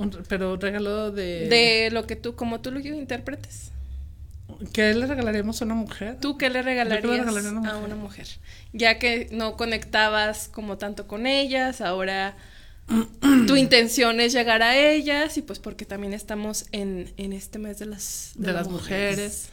Un- 0.00 0.24
pero 0.28 0.56
regalo 0.56 1.10
de... 1.10 1.48
De 1.48 1.90
lo 1.92 2.06
que 2.06 2.16
tú, 2.16 2.34
como 2.34 2.60
tú 2.60 2.70
lo 2.70 2.80
interpretes. 2.80 3.70
¿Qué 4.72 4.94
le 4.94 5.06
regalaríamos 5.06 5.60
a 5.62 5.64
una 5.64 5.74
mujer? 5.74 6.18
¿Tú 6.20 6.36
qué 6.36 6.48
le 6.50 6.58
Yo 6.58 6.64
qué 6.64 6.64
le 6.64 6.74
regalarías 6.84 7.02
regalaría 7.26 7.48
a 7.48 7.52
una 7.52 7.70
a 7.70 7.74
mujer. 7.74 7.84
una 7.84 7.94
mujer? 7.96 8.26
Ya 8.72 8.98
que 8.98 9.28
no 9.30 9.56
conectabas 9.56 10.48
como 10.48 10.76
tanto 10.78 11.06
con 11.06 11.26
ellas, 11.26 11.80
ahora 11.80 12.36
tu 13.46 13.56
intención 13.56 14.20
es 14.20 14.32
llegar 14.32 14.62
a 14.62 14.76
ellas 14.76 15.36
y 15.38 15.42
pues 15.42 15.58
porque 15.58 15.84
también 15.84 16.12
estamos 16.14 16.66
en, 16.72 17.12
en 17.16 17.32
este 17.32 17.58
mes 17.58 17.78
de 17.78 17.86
las, 17.86 18.32
De 18.34 18.52
las 18.52 18.68
mujeres. 18.68 19.48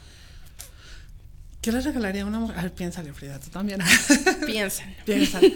¿Qué 1.61 1.71
le 1.71 1.81
regalaría 1.81 2.23
a 2.23 2.25
una 2.25 2.39
mujer? 2.39 2.57
A 2.57 2.61
ver, 2.63 2.73
piénsale, 2.73 3.13
Frida, 3.13 3.39
tú 3.39 3.49
también. 3.49 3.79
Piensen. 4.45 4.95
Piensa. 5.05 5.39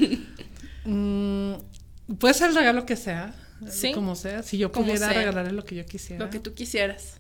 Mm, 0.84 1.54
puede 2.18 2.34
ser 2.34 2.50
el 2.50 2.56
regalo 2.56 2.88
que 2.88 2.96
sea, 2.96 3.36
Sí. 3.70 3.92
como 3.94 4.16
sea. 4.16 4.44
Si 4.44 4.58
yo 4.58 4.72
pudiera 4.72 5.10
sea. 5.10 5.14
regalarle 5.14 5.52
lo 5.52 5.64
que 5.64 5.76
yo 5.76 5.86
quisiera. 5.86 6.24
Lo 6.26 6.32
que 6.32 6.40
tú 6.40 6.54
quisieras. 6.54 7.18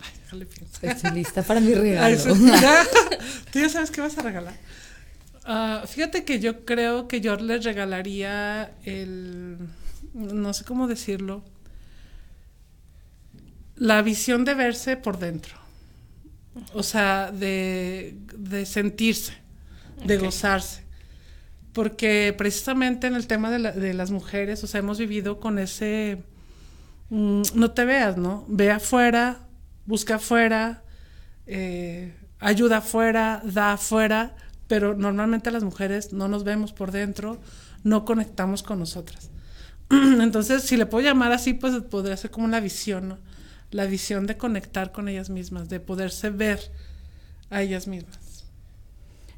Ay, 0.00 0.12
déjale 0.22 0.46
pensar. 0.46 0.90
Estoy 0.90 1.10
lista 1.12 1.42
para 1.42 1.60
mi 1.60 1.74
regalo. 1.74 2.16
¿Tú 3.52 3.58
ya 3.58 3.68
sabes 3.68 3.90
qué 3.90 4.00
vas 4.00 4.16
a 4.18 4.22
regalar? 4.22 4.54
Ah, 5.44 5.84
fíjate 5.86 6.24
que 6.24 6.40
yo 6.40 6.64
creo 6.64 7.06
que 7.06 7.20
yo 7.20 7.36
les 7.36 7.64
regalaría 7.64 8.72
el, 8.84 9.58
no 10.12 10.52
sé 10.52 10.64
cómo 10.64 10.88
decirlo, 10.88 11.44
la 13.76 14.02
visión 14.02 14.44
de 14.44 14.54
verse 14.54 14.96
por 14.96 15.18
dentro. 15.18 15.54
O 16.72 16.82
sea, 16.82 17.30
de, 17.30 18.16
de 18.36 18.64
sentirse, 18.64 19.34
de 20.04 20.16
gozarse. 20.16 20.85
Porque 21.76 22.34
precisamente 22.38 23.06
en 23.06 23.14
el 23.16 23.26
tema 23.28 23.50
de, 23.50 23.60
la- 23.60 23.72
de 23.72 23.94
las 23.94 24.10
mujeres, 24.10 24.64
o 24.64 24.68
sea, 24.68 24.80
hemos 24.80 24.98
vivido 24.98 25.40
con 25.40 25.58
ese, 25.60 26.22
mm, 27.10 27.42
no 27.54 27.72
te 27.72 27.84
veas, 27.84 28.16
¿no? 28.18 28.44
Ve 28.48 28.70
afuera, 28.72 29.40
busca 29.86 30.16
afuera, 30.16 30.84
eh, 31.46 32.14
ayuda 32.40 32.78
afuera, 32.78 33.42
da 33.44 33.74
afuera, 33.74 34.36
pero 34.68 34.94
normalmente 34.94 35.50
las 35.52 35.64
mujeres 35.64 36.12
no 36.12 36.28
nos 36.28 36.44
vemos 36.44 36.72
por 36.72 36.92
dentro, 36.92 37.38
no 37.84 38.04
conectamos 38.04 38.62
con 38.62 38.78
nosotras. 38.80 39.30
Entonces, 39.90 40.62
si 40.64 40.76
le 40.76 40.86
puedo 40.86 41.04
llamar 41.06 41.32
así, 41.32 41.54
pues 41.54 41.74
podría 41.84 42.16
ser 42.16 42.30
como 42.32 42.46
una 42.46 42.60
visión, 42.60 43.08
¿no? 43.08 43.18
La 43.72 43.86
visión 43.86 44.26
de 44.26 44.36
conectar 44.38 44.92
con 44.92 45.08
ellas 45.08 45.30
mismas, 45.30 45.68
de 45.68 45.80
poderse 45.80 46.30
ver 46.30 46.60
a 47.50 47.62
ellas 47.62 47.88
mismas. 47.88 48.18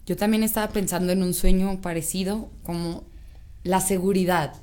Yo 0.09 0.17
también 0.17 0.43
estaba 0.43 0.73
pensando 0.73 1.12
en 1.12 1.23
un 1.23 1.35
sueño 1.35 1.83
parecido, 1.83 2.49
como 2.62 3.05
la 3.62 3.83
seguridad, 3.83 4.55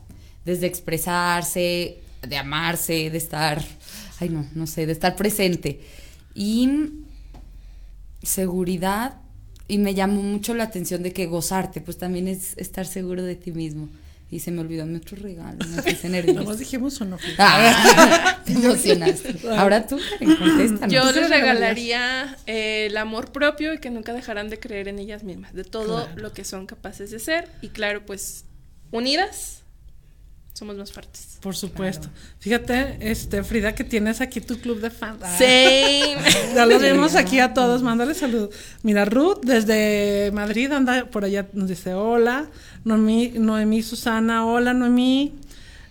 desde 0.44 0.66
expresarse, 0.66 2.00
de 2.28 2.38
amarse, 2.38 3.12
de 3.12 3.18
estar, 3.20 3.64
ay 4.20 4.30
no, 4.30 4.48
no 4.56 4.66
sé, 4.66 4.88
de 4.88 4.94
estar 4.94 5.16
presente. 5.16 5.82
Y 6.34 6.68
seguridad 8.24 9.18
y 9.68 9.78
me 9.78 9.94
llamó 9.94 10.24
mucho 10.24 10.56
la 10.56 10.64
atención 10.64 11.04
de 11.04 11.14
que 11.14 11.28
gozarte, 11.28 11.80
pues 11.80 12.00
también 12.00 12.28
es 12.28 12.58
estar 12.58 12.88
seguro 12.88 13.22
de 13.22 13.36
ti 13.36 13.52
mismo. 13.52 13.88
Y 14.36 14.39
se 14.42 14.51
me 14.51 14.60
olvidó 14.62 14.86
mi 14.86 14.98
otro 14.98 15.15
regalo, 15.18 15.58
me 15.75 15.82
puse 15.82 16.10
nerviosa. 16.10 16.42
Nomás 16.42 16.60
dijimos 16.60 17.00
uno. 17.00 17.18
Frida. 17.18 17.36
Ah, 17.39 18.42
te 18.46 18.51
emocionaste. 18.51 19.36
Ahora 19.58 19.88
tú, 19.88 19.98
Karen, 20.20 20.36
contéstanos. 20.36 20.94
Yo 20.94 21.01
¿Tú 21.08 21.13
qué 21.13 21.22
les 21.22 21.30
le 21.30 21.38
regalaría 21.38 22.38
eh, 22.46 22.88
el 22.88 22.98
amor 22.98 23.32
propio 23.32 23.74
y 23.74 23.80
que 23.80 23.89
nunca 23.89 24.13
dejarán 24.13 24.50
de 24.50 24.60
creer 24.60 24.88
en 24.89 25.00
ellas 25.00 25.24
mismas, 25.24 25.54
de 25.54 25.63
todo 25.63 26.06
Claro. 26.06 26.22
lo 26.22 26.34
que 26.34 26.44
son 26.44 26.65
capaces 26.65 27.12
de 27.12 27.20
ser. 27.20 27.48
Y 27.62 27.70
claro, 27.70 28.06
pues 28.06 28.46
unidas 28.92 29.63
somos 30.56 30.78
más 30.78 30.94
fuertes. 30.94 31.38
Por 31.42 31.54
supuesto. 31.54 32.08
Fíjate, 32.40 32.98
este, 33.02 33.44
Frida, 33.44 33.76
que 33.76 33.84
tienes 33.84 34.22
aquí 34.22 34.40
tu 34.40 34.58
club 34.58 34.80
de 34.80 34.90
fans. 34.90 35.22
Ah. 35.22 35.36
Sí. 35.38 36.16
Ya 36.56 36.66
los 36.66 36.82
vemos 36.82 37.16
aquí 37.16 37.40
a 37.40 37.54
todos, 37.54 37.84
mándale 37.84 38.14
saludos. 38.14 38.56
Mira, 38.82 39.04
Ruth 39.04 39.42
desde 39.44 40.32
Madrid 40.34 40.72
anda 40.72 41.08
por 41.08 41.26
allá, 41.26 41.46
nos 41.52 41.68
dice 41.68 41.94
hola. 41.94 42.46
Noemí, 42.86 43.34
Noemí 43.36 43.84
Susana, 43.84 44.46
hola 44.46 44.74
Noemí. 44.74 45.34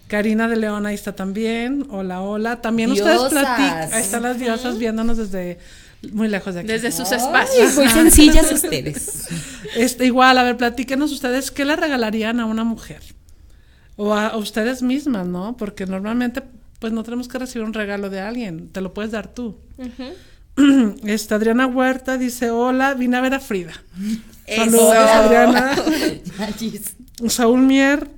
Karina 0.09 0.49
de 0.49 0.57
León 0.57 0.87
ahí 0.87 0.95
está 0.95 1.15
también. 1.15 1.87
Hola, 1.91 2.23
hola. 2.23 2.63
También 2.63 2.91
ustedes 2.91 3.21
platican. 3.31 3.93
Ahí 3.93 4.01
están 4.01 4.23
las 4.23 4.39
diosas 4.39 4.79
viéndonos 4.79 5.19
desde 5.19 5.59
muy 6.13 6.29
lejos 6.29 6.55
de 6.55 6.61
aquí. 6.61 6.69
Desde 6.69 6.91
sus 6.91 7.13
Ay, 7.13 7.19
espacios. 7.19 7.75
muy 7.75 7.89
sencillas 7.89 8.51
ustedes. 8.51 9.29
Este, 9.77 10.07
igual, 10.07 10.39
a 10.39 10.43
ver, 10.43 10.57
platíquenos 10.57 11.13
ustedes 11.13 11.51
qué 11.51 11.67
le 11.67 11.77
regalarían 11.77 12.41
a 12.41 12.47
una 12.47 12.65
mujer. 12.65 13.03
O 13.97 14.13
a, 14.15 14.29
a 14.29 14.37
ustedes 14.37 14.83
mismas, 14.83 15.27
¿no? 15.27 15.57
Porque 15.57 15.87
normalmente, 15.87 16.43
pues 16.79 16.93
no 16.93 17.03
tenemos 17.05 17.29
que 17.29 17.39
recibir 17.39 17.67
un 17.67 17.75
regalo 17.75 18.11
de 18.11 18.21
alguien, 18.21 18.69
te 18.69 18.81
lo 18.81 18.93
puedes 18.93 19.13
dar 19.13 19.29
tú. 19.29 19.57
Esta 21.05 21.35
Adriana 21.37 21.67
Huerta 21.67 22.17
dice, 22.17 22.51
hola, 22.51 22.95
vine 22.95 23.17
a 23.17 23.21
ver 23.21 23.35
a 23.35 23.41
Frida. 23.41 23.73
Eso. 24.47 24.65
Saludos, 24.65 24.95
Adriana. 24.97 25.77
Saúl 27.29 27.61
Mier, 27.61 28.09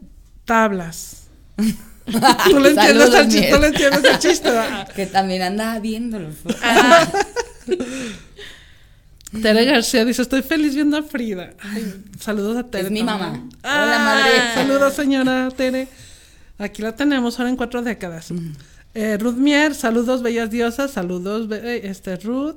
tablas. 0.44 1.28
Tú 2.50 2.60
le 2.60 2.70
entiendes 2.70 3.14
el 3.14 3.28
chiste, 3.28 3.50
tú 3.50 3.60
le 3.60 3.66
entiendes 3.66 4.04
el 4.04 4.18
chiste. 4.20 4.48
Que 4.94 5.06
también 5.06 5.42
andaba 5.42 5.80
viéndolo. 5.80 6.28
Ah, 6.62 7.08
Tere 9.30 9.64
García 9.64 10.04
dice, 10.04 10.22
estoy 10.22 10.42
feliz 10.42 10.74
viendo 10.74 10.96
a 10.96 11.02
Frida. 11.02 11.54
Ay, 11.58 12.04
saludos 12.20 12.56
a 12.56 12.62
Tere. 12.64 12.84
Es 12.84 12.90
mi 12.90 13.02
mamá. 13.02 13.48
Ah, 13.62 13.82
Hola, 13.84 13.98
madre. 13.98 14.32
Saludos, 14.54 14.94
señora 14.94 15.48
Tere. 15.50 15.88
Aquí 16.58 16.80
la 16.80 16.94
tenemos 16.94 17.38
ahora 17.38 17.50
en 17.50 17.56
cuatro 17.56 17.82
décadas. 17.82 18.32
Eh, 18.94 19.18
Ruth 19.18 19.34
Mier, 19.34 19.74
saludos, 19.74 20.22
bellas 20.22 20.50
diosas. 20.50 20.92
Saludos, 20.92 21.48
eh, 21.52 21.82
este, 21.84 22.16
Ruth. 22.16 22.56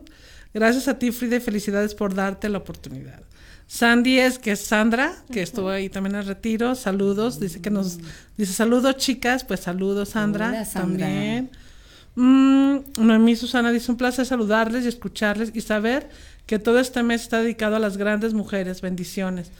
Gracias 0.54 0.88
a 0.88 0.98
ti, 0.98 1.12
Frida, 1.12 1.38
y 1.38 1.40
felicidades 1.40 1.96
por 1.96 2.14
darte 2.14 2.48
la 2.50 2.60
oportunidad. 2.60 3.22
Sandy 3.68 4.20
es 4.20 4.40
que 4.40 4.52
es 4.52 4.62
Sandra, 4.62 5.16
que 5.32 5.44
estuvo 5.44 5.70
ahí 5.70 5.90
también 5.90 6.16
en 6.16 6.22
el 6.22 6.28
retiro. 6.28 6.74
Saludos, 6.76 7.40
dice 7.40 7.62
que 7.62 7.70
nos 7.70 8.00
dice 8.38 8.54
saludos, 8.54 8.98
chicas. 8.98 9.44
Pues 9.44 9.60
saludos, 9.60 10.10
Sandra. 10.10 10.50
Hola, 10.50 10.66
Sandra. 10.66 11.06
También. 11.06 11.52
Mm, 12.16 12.80
Noemí 12.98 13.36
Susana 13.36 13.72
dice 13.72 13.92
un 13.92 13.98
placer 13.98 14.26
saludarles 14.26 14.86
y 14.86 14.88
escucharles 14.88 15.52
y 15.54 15.62
saber 15.62 16.10
que 16.50 16.58
todo 16.58 16.80
este 16.80 17.04
mes 17.04 17.22
está 17.22 17.44
dedicado 17.44 17.76
a 17.76 17.80
las 17.80 17.96
grandes 17.96 18.34
mujeres. 18.34 18.82
Bendiciones. 18.82 19.52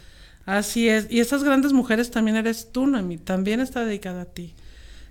Así 0.44 0.88
es. 0.88 1.06
Y 1.08 1.20
esas 1.20 1.44
grandes 1.44 1.72
mujeres 1.72 2.10
también 2.10 2.36
eres 2.36 2.72
tú, 2.72 2.84
Noemí. 2.88 3.16
También 3.16 3.60
está 3.60 3.84
dedicada 3.84 4.22
a 4.22 4.24
ti. 4.24 4.54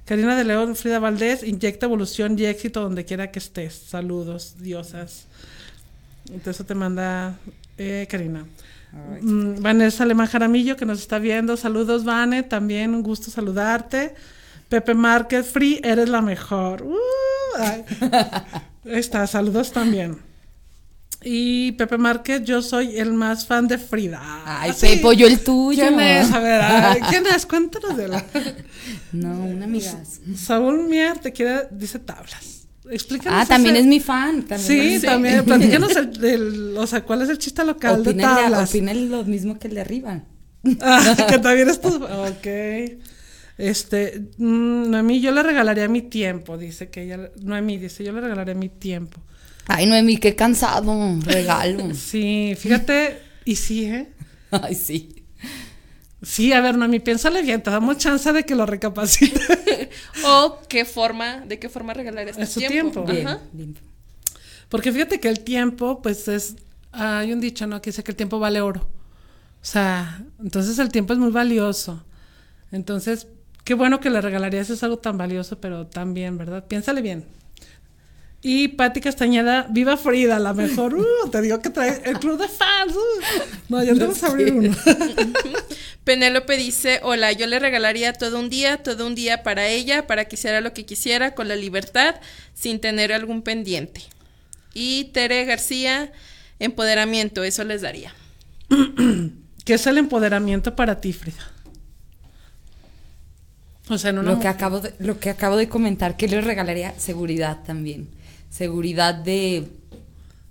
Karina 0.03 0.38
de 0.38 0.43
León, 0.43 0.75
Frida 0.75 1.00
Valdés, 1.00 1.41
inyecta 1.41 1.86
evolución 1.86 2.38
y 2.38 2.43
éxito 2.43 2.81
donde 2.81 3.05
quiera 3.05 3.31
que 3.31 3.39
estés. 3.39 3.75
Saludos, 3.75 4.55
diosas. 4.59 5.27
Entonces 6.25 6.57
eso 6.57 6.65
te 6.65 6.75
manda 6.75 7.38
eh, 7.77 8.07
Karina. 8.12 8.45
Mm, 9.21 9.62
Vanessa 9.62 10.03
Alemán 10.03 10.27
Jaramillo, 10.27 10.75
que 10.75 10.86
nos 10.86 11.00
está 11.00 11.17
viendo. 11.17 11.55
Saludos, 11.55 12.03
Vane. 12.03 12.43
También 12.43 12.93
un 12.93 13.03
gusto 13.03 13.31
saludarte. 13.31 14.15
Pepe 14.67 14.95
Márquez, 14.95 15.48
Free, 15.48 15.79
eres 15.81 16.09
la 16.09 16.21
mejor. 16.21 16.81
Uh. 16.83 16.98
Ahí 18.83 19.00
está, 19.00 19.25
saludos 19.27 19.71
también. 19.71 20.28
Y 21.22 21.74
Pepe 21.74 21.98
Márquez, 21.98 22.44
yo 22.46 22.62
soy 22.62 22.98
el 22.98 23.12
más 23.12 23.46
fan 23.46 23.68
de 23.68 23.78
Frida. 23.78 24.22
Ay, 24.46 24.72
Sí. 24.74 24.88
Pepo, 24.88 25.12
yo 25.12 25.28
el 25.28 25.40
tuyo. 25.42 25.86
¿Quién 25.86 26.00
es? 26.00 26.32
A 26.32 26.40
ver, 26.40 26.62
ay, 26.62 27.00
¿quién 27.10 27.25
es? 27.27 27.46
Cuéntanos 27.46 27.98
de 27.98 28.08
la. 28.08 28.25
No, 29.12 29.44
una 29.46 29.66
amiga. 29.66 30.01
Saúl 30.36 30.84
Mier 30.88 31.18
te 31.20 31.32
quiere, 31.34 31.68
dice 31.72 32.00
tablas. 32.00 32.68
Explícanos. 32.90 33.42
Ah, 33.42 33.46
también 33.46 33.75
ese- 33.75 33.82
es 33.84 33.88
mi 33.88 34.00
fan. 34.00 34.44
También 34.44 35.00
Sí, 35.01 35.05
también. 35.05 35.44
Platícanos 35.46 35.96
el, 35.96 36.75
o 36.77 36.88
sea, 36.88 37.01
¿cuál 37.03 37.22
es 37.24 37.29
el 37.29 37.38
chiste 37.38 37.64
local 37.66 38.03
de 38.03 38.12
Opina, 38.12 38.36
tablas? 38.36 38.70
opina 38.70 38.94
lo 38.94 39.24
mismo 39.25 39.60
que 39.60 39.68
el 39.68 39.75
de 39.75 39.82
arriba. 39.82 40.24
Ah, 40.82 41.16
que 41.29 41.38
también 41.40 41.70
es 41.70 41.79
tu... 41.82 41.90
Ok. 42.03 42.48
Este, 43.58 44.29
mm, 44.38 44.90
Noemí, 44.90 45.20
yo 45.20 45.32
le 45.32 45.44
regalaría 45.44 45.88
mi 45.90 46.01
tiempo, 46.01 46.58
dice 46.58 46.90
que 46.90 47.03
ella... 47.03 47.29
Noemí 47.42 47.77
dice, 47.77 48.03
yo 48.03 48.12
le 48.14 48.22
regalaría 48.22 48.55
mi 48.55 48.70
tiempo. 48.70 49.22
Ay, 49.72 49.86
Noemí, 49.86 50.18
qué 50.18 50.36
cansado. 50.36 51.16
Regalo. 51.22 51.94
Sí, 51.94 52.55
fíjate, 52.58 53.22
y 53.46 53.55
sí, 53.55 53.86
¿eh? 53.86 54.10
Ay, 54.51 54.74
sí. 54.74 55.24
Sí, 56.24 56.51
a 56.51 56.60
ver, 56.60 56.75
Noemí, 56.75 57.00
piénsale 57.00 57.44
bien, 57.44 57.62
te 57.62 57.70
damos 57.70 57.98
chance 57.98 58.34
de 58.34 58.44
que 58.44 58.55
lo 58.55 58.66
recapacite. 58.66 59.40
o 60.25 60.60
qué 60.68 60.86
forma, 60.86 61.42
de 61.42 61.60
qué 61.60 61.70
forma 61.70 61.94
regalar 61.94 62.27
este 62.27 62.42
Es 62.42 62.50
su 62.51 62.60
tiempo. 62.60 63.03
tiempo. 63.03 63.05
Bien, 63.12 63.27
Ajá. 63.27 63.40
bien. 63.53 63.77
Porque 64.70 64.92
fíjate 64.92 65.20
que 65.20 65.29
el 65.29 65.42
tiempo, 65.42 66.01
pues 66.01 66.27
es... 66.27 66.55
Hay 66.92 67.32
un 67.32 67.40
dicho, 67.40 67.68
¿no? 67.68 67.79
Que 67.82 67.92
dice 67.92 68.03
que 68.03 68.12
el 68.12 68.18
tiempo 68.18 68.40
vale 68.40 68.62
oro. 68.62 68.82
O 69.62 69.66
sea, 69.66 70.24
entonces 70.40 70.79
el 70.79 70.90
tiempo 70.90 71.14
es 71.14 71.20
muy 71.20 71.32
valioso. 71.32 72.03
Entonces, 72.72 73.27
qué 73.64 73.75
bueno 73.75 74.00
que 74.00 74.10
le 74.10 74.20
regalarías 74.20 74.72
es 74.72 74.82
algo 74.84 74.98
tan 74.98 75.16
valioso, 75.18 75.60
pero 75.62 75.86
también, 75.86 76.38
¿verdad? 76.40 76.66
Piénsale 76.68 77.01
bien. 77.03 77.25
Y 78.42 78.70
Patti 78.70 79.02
Castañeda, 79.02 79.68
viva 79.70 79.98
Frida, 79.98 80.40
la 80.40 80.54
mejor. 80.54 80.96
Uh, 81.00 81.30
te 81.30 81.42
digo 81.42 81.60
que 81.60 81.70
trae 81.70 82.02
el 82.06 82.20
club 82.20 82.40
de 82.40 82.48
fans. 82.48 82.96
uh. 82.96 83.22
No, 83.68 83.84
ya 83.84 83.94
te 83.94 84.00
vamos 84.00 84.24
a 84.24 84.28
abrir 84.28 84.54
uno. 84.54 84.75
Penélope 86.04 86.58
dice, 86.58 87.02
hola, 87.04 87.32
yo 87.34 87.46
le 87.48 87.60
regalaría 87.60 88.14
todo 88.14 88.40
un 88.40 88.50
día, 88.50 88.78
todo 88.78 89.06
un 89.06 89.16
día 89.16 89.44
para 89.44 89.68
ella, 89.68 90.08
para 90.08 90.25
que 90.25 90.36
hiciera 90.36 90.62
lo 90.62 90.74
que 90.74 90.86
quisiera 90.86 91.36
con 91.36 91.48
la 91.48 91.56
libertad, 91.56 92.16
sin 92.54 92.80
tener 92.80 93.14
algún 93.14 93.42
pendiente. 93.42 94.02
Y 94.74 95.06
Tere 95.14 95.46
García, 95.46 96.12
empoderamiento, 96.60 97.44
eso 97.44 97.64
les 97.64 97.82
daría. 97.82 98.14
¿Qué 99.66 99.74
es 99.74 99.86
el 99.88 99.98
empoderamiento 99.98 100.75
para 100.75 101.00
ti, 101.02 101.14
Frida? 101.14 101.52
O 103.90 103.98
sea, 103.98 104.12
en 104.12 104.20
una 104.20 104.32
Lo 104.32 104.40
que 104.40 104.48
acabo 104.48 104.80
de, 104.80 104.94
lo 105.00 105.20
que 105.20 105.30
acabo 105.30 105.58
de 105.58 105.68
comentar, 105.68 106.16
que 106.16 106.28
le 106.28 106.42
regalaría 106.42 106.98
seguridad 107.00 107.60
también. 107.66 108.08
Seguridad 108.50 109.14
de, 109.16 109.68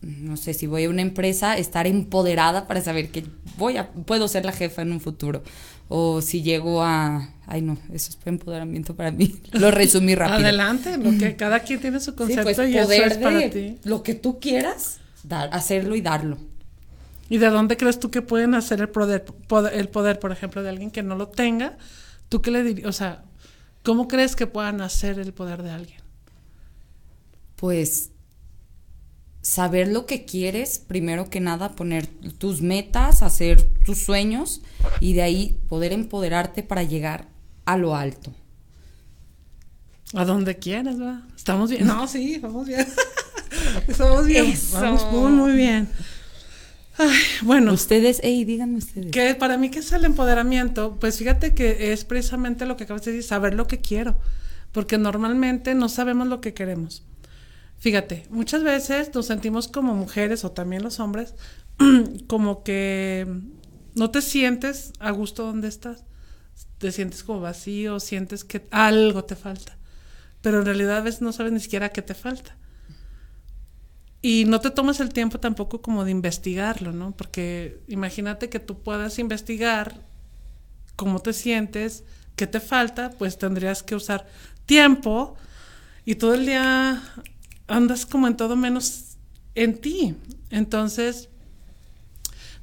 no 0.03 0.37
sé, 0.37 0.55
si 0.55 0.67
voy 0.67 0.85
a 0.85 0.91
una 0.91 1.03
empresa, 1.03 1.57
estar 1.59 1.87
empoderada 1.87 2.67
para 2.67 2.81
saber 2.81 3.11
que 3.11 3.25
voy 3.57 3.77
a, 3.77 3.91
puedo 3.91 4.29
ser 4.29 4.45
la 4.45 4.53
jefa 4.53 4.83
en 4.83 4.93
un 4.93 5.01
futuro. 5.01 5.43
O 5.91 6.21
si 6.21 6.43
llego 6.43 6.83
a, 6.83 7.31
ay 7.47 7.63
no, 7.63 7.79
eso 7.93 8.11
es 8.11 8.19
empoderamiento 8.27 8.95
para 8.95 9.11
mí. 9.11 9.35
Lo 9.53 9.71
resumí 9.71 10.15
rápido. 10.15 10.39
Adelante, 10.39 10.97
lo 10.99 11.17
que 11.19 11.35
cada 11.35 11.61
quien 11.61 11.81
tiene 11.81 11.99
su 11.99 12.11
Sí, 12.13 12.17
concepto 12.17 12.45
pues 12.45 12.59
y 12.71 12.77
eso 12.77 12.93
es 12.93 13.17
para 13.19 13.39
de 13.39 13.49
ti. 13.49 13.79
lo 13.85 14.03
que 14.03 14.15
tú 14.15 14.39
quieras, 14.39 14.99
dar, 15.25 15.49
hacerlo 15.53 15.97
y 15.97 16.01
darlo. 16.03 16.37
¿Y 17.31 17.39
de 17.39 17.49
dónde 17.49 17.77
crees 17.77 17.99
tú 17.99 18.11
que 18.11 18.23
pueden 18.23 18.55
hacer 18.55 18.81
el 18.81 18.89
poder, 18.91 19.25
poder- 19.25 19.75
el 19.75 19.89
poder, 19.89 20.19
por 20.19 20.31
ejemplo, 20.33 20.63
de 20.63 20.69
alguien 20.71 20.91
que 20.91 21.03
no 21.03 21.15
lo 21.17 21.29
tenga? 21.29 21.77
¿Tú 22.29 22.41
qué 22.43 22.51
le 22.51 22.63
dirías? 22.63 22.89
O 22.89 22.93
sea, 22.93 23.23
¿cómo 23.83 24.09
crees 24.09 24.37
que 24.37 24.47
puedan 24.47 24.81
hacer 24.83 25.19
el 25.19 25.33
poder 25.33 25.63
de 25.63 25.71
alguien? 25.71 25.98
Pues 27.59 28.13
saber 29.43 29.89
lo 29.89 30.07
que 30.07 30.25
quieres, 30.25 30.79
primero 30.79 31.29
que 31.29 31.41
nada 31.41 31.75
poner 31.75 32.07
tus 32.07 32.63
metas, 32.63 33.23
hacer 33.23 33.63
tus 33.85 33.99
sueños 33.99 34.63
y 35.01 35.15
de 35.15 35.23
ahí 35.23 35.59
poder 35.69 35.93
empoderarte 35.93 36.63
para 36.63 36.85
llegar 36.85 37.27
a 37.65 37.77
lo 37.77 37.97
alto. 37.97 38.33
A 40.15 40.25
donde 40.25 40.57
quieras, 40.57 40.99
¿verdad? 40.99 41.21
Estamos 41.37 41.71
bien. 41.71 41.87
No, 41.87 42.07
sí, 42.07 42.39
vamos 42.39 42.69
bien. 42.69 42.87
Estamos 43.89 44.25
bien. 44.27 44.47
Eso. 44.47 44.81
Vamos 44.81 45.05
muy, 45.11 45.33
muy 45.33 45.53
bien. 45.53 45.89
Ay, 46.97 47.19
bueno, 47.43 47.73
Ustedes, 47.73 48.21
hey, 48.23 48.45
díganme 48.45 48.79
ustedes. 48.79 49.11
que 49.11 49.35
para 49.35 49.59
mí 49.59 49.69
que 49.71 49.81
es 49.81 49.93
el 49.93 50.05
empoderamiento, 50.05 50.97
pues 51.01 51.19
fíjate 51.19 51.55
que 51.55 51.93
es 51.93 52.05
precisamente 52.05 52.67
lo 52.67 52.77
que 52.77 52.85
acabas 52.85 53.05
de 53.05 53.13
decir, 53.13 53.29
saber 53.29 53.55
lo 53.55 53.67
que 53.67 53.81
quiero, 53.81 54.17
porque 54.73 54.97
normalmente 54.97 55.75
no 55.75 55.89
sabemos 55.89 56.29
lo 56.29 56.41
que 56.41 56.55
queremos. 56.55 57.03
Fíjate, 57.79 58.27
muchas 58.31 58.63
veces 58.65 59.15
nos 59.15 59.27
sentimos 59.27 59.69
como 59.69 59.95
mujeres 59.95 60.45
o 60.45 60.53
también 60.53 60.83
los 60.83 60.99
hombres, 61.01 61.35
como 62.27 62.63
que 62.65 63.27
no 63.95 64.11
te 64.11 64.21
sientes 64.23 64.93
a 64.99 65.11
gusto 65.13 65.45
donde 65.47 65.69
estás, 65.69 66.05
te 66.79 66.93
sientes 66.93 67.23
como 67.25 67.41
vacío, 67.41 68.01
sientes 68.01 68.45
que 68.45 68.67
algo 68.71 69.25
te 69.25 69.37
falta, 69.37 69.79
pero 70.43 70.59
en 70.61 70.67
realidad 70.67 70.99
a 70.99 71.03
veces 71.03 71.23
no 71.23 71.33
sabes 71.33 71.53
ni 71.53 71.61
siquiera 71.61 71.91
qué 71.91 72.03
te 72.03 72.15
falta. 72.15 72.57
y 74.21 74.45
no 74.47 74.61
te 74.61 74.71
tomas 74.71 75.01
el 75.01 75.11
tiempo 75.11 75.39
tampoco 75.39 75.81
como 75.81 76.05
de 76.05 76.11
investigarlo, 76.11 76.93
¿no? 76.93 77.13
Porque 77.17 77.83
imagínate 77.89 78.49
que 78.49 78.59
tú 78.61 78.83
puedas 78.83 79.19
investigar 79.19 80.05
cómo 80.97 81.21
te 81.21 81.33
sientes, 81.33 82.05
qué 82.37 82.47
te 82.47 82.61
falta, 82.61 83.11
pues 83.11 83.39
tendrías 83.39 83.83
que 83.83 83.95
usar 83.95 84.27
tiempo 84.67 85.37
y 86.05 86.17
todo 86.17 86.35
el 86.35 86.47
día 86.47 87.03
andas 87.69 88.07
como 88.07 88.27
en 88.27 88.37
todo 88.37 88.57
menos 88.57 89.17
en 89.55 89.81
ti. 89.81 90.17
Entonces, 90.51 91.29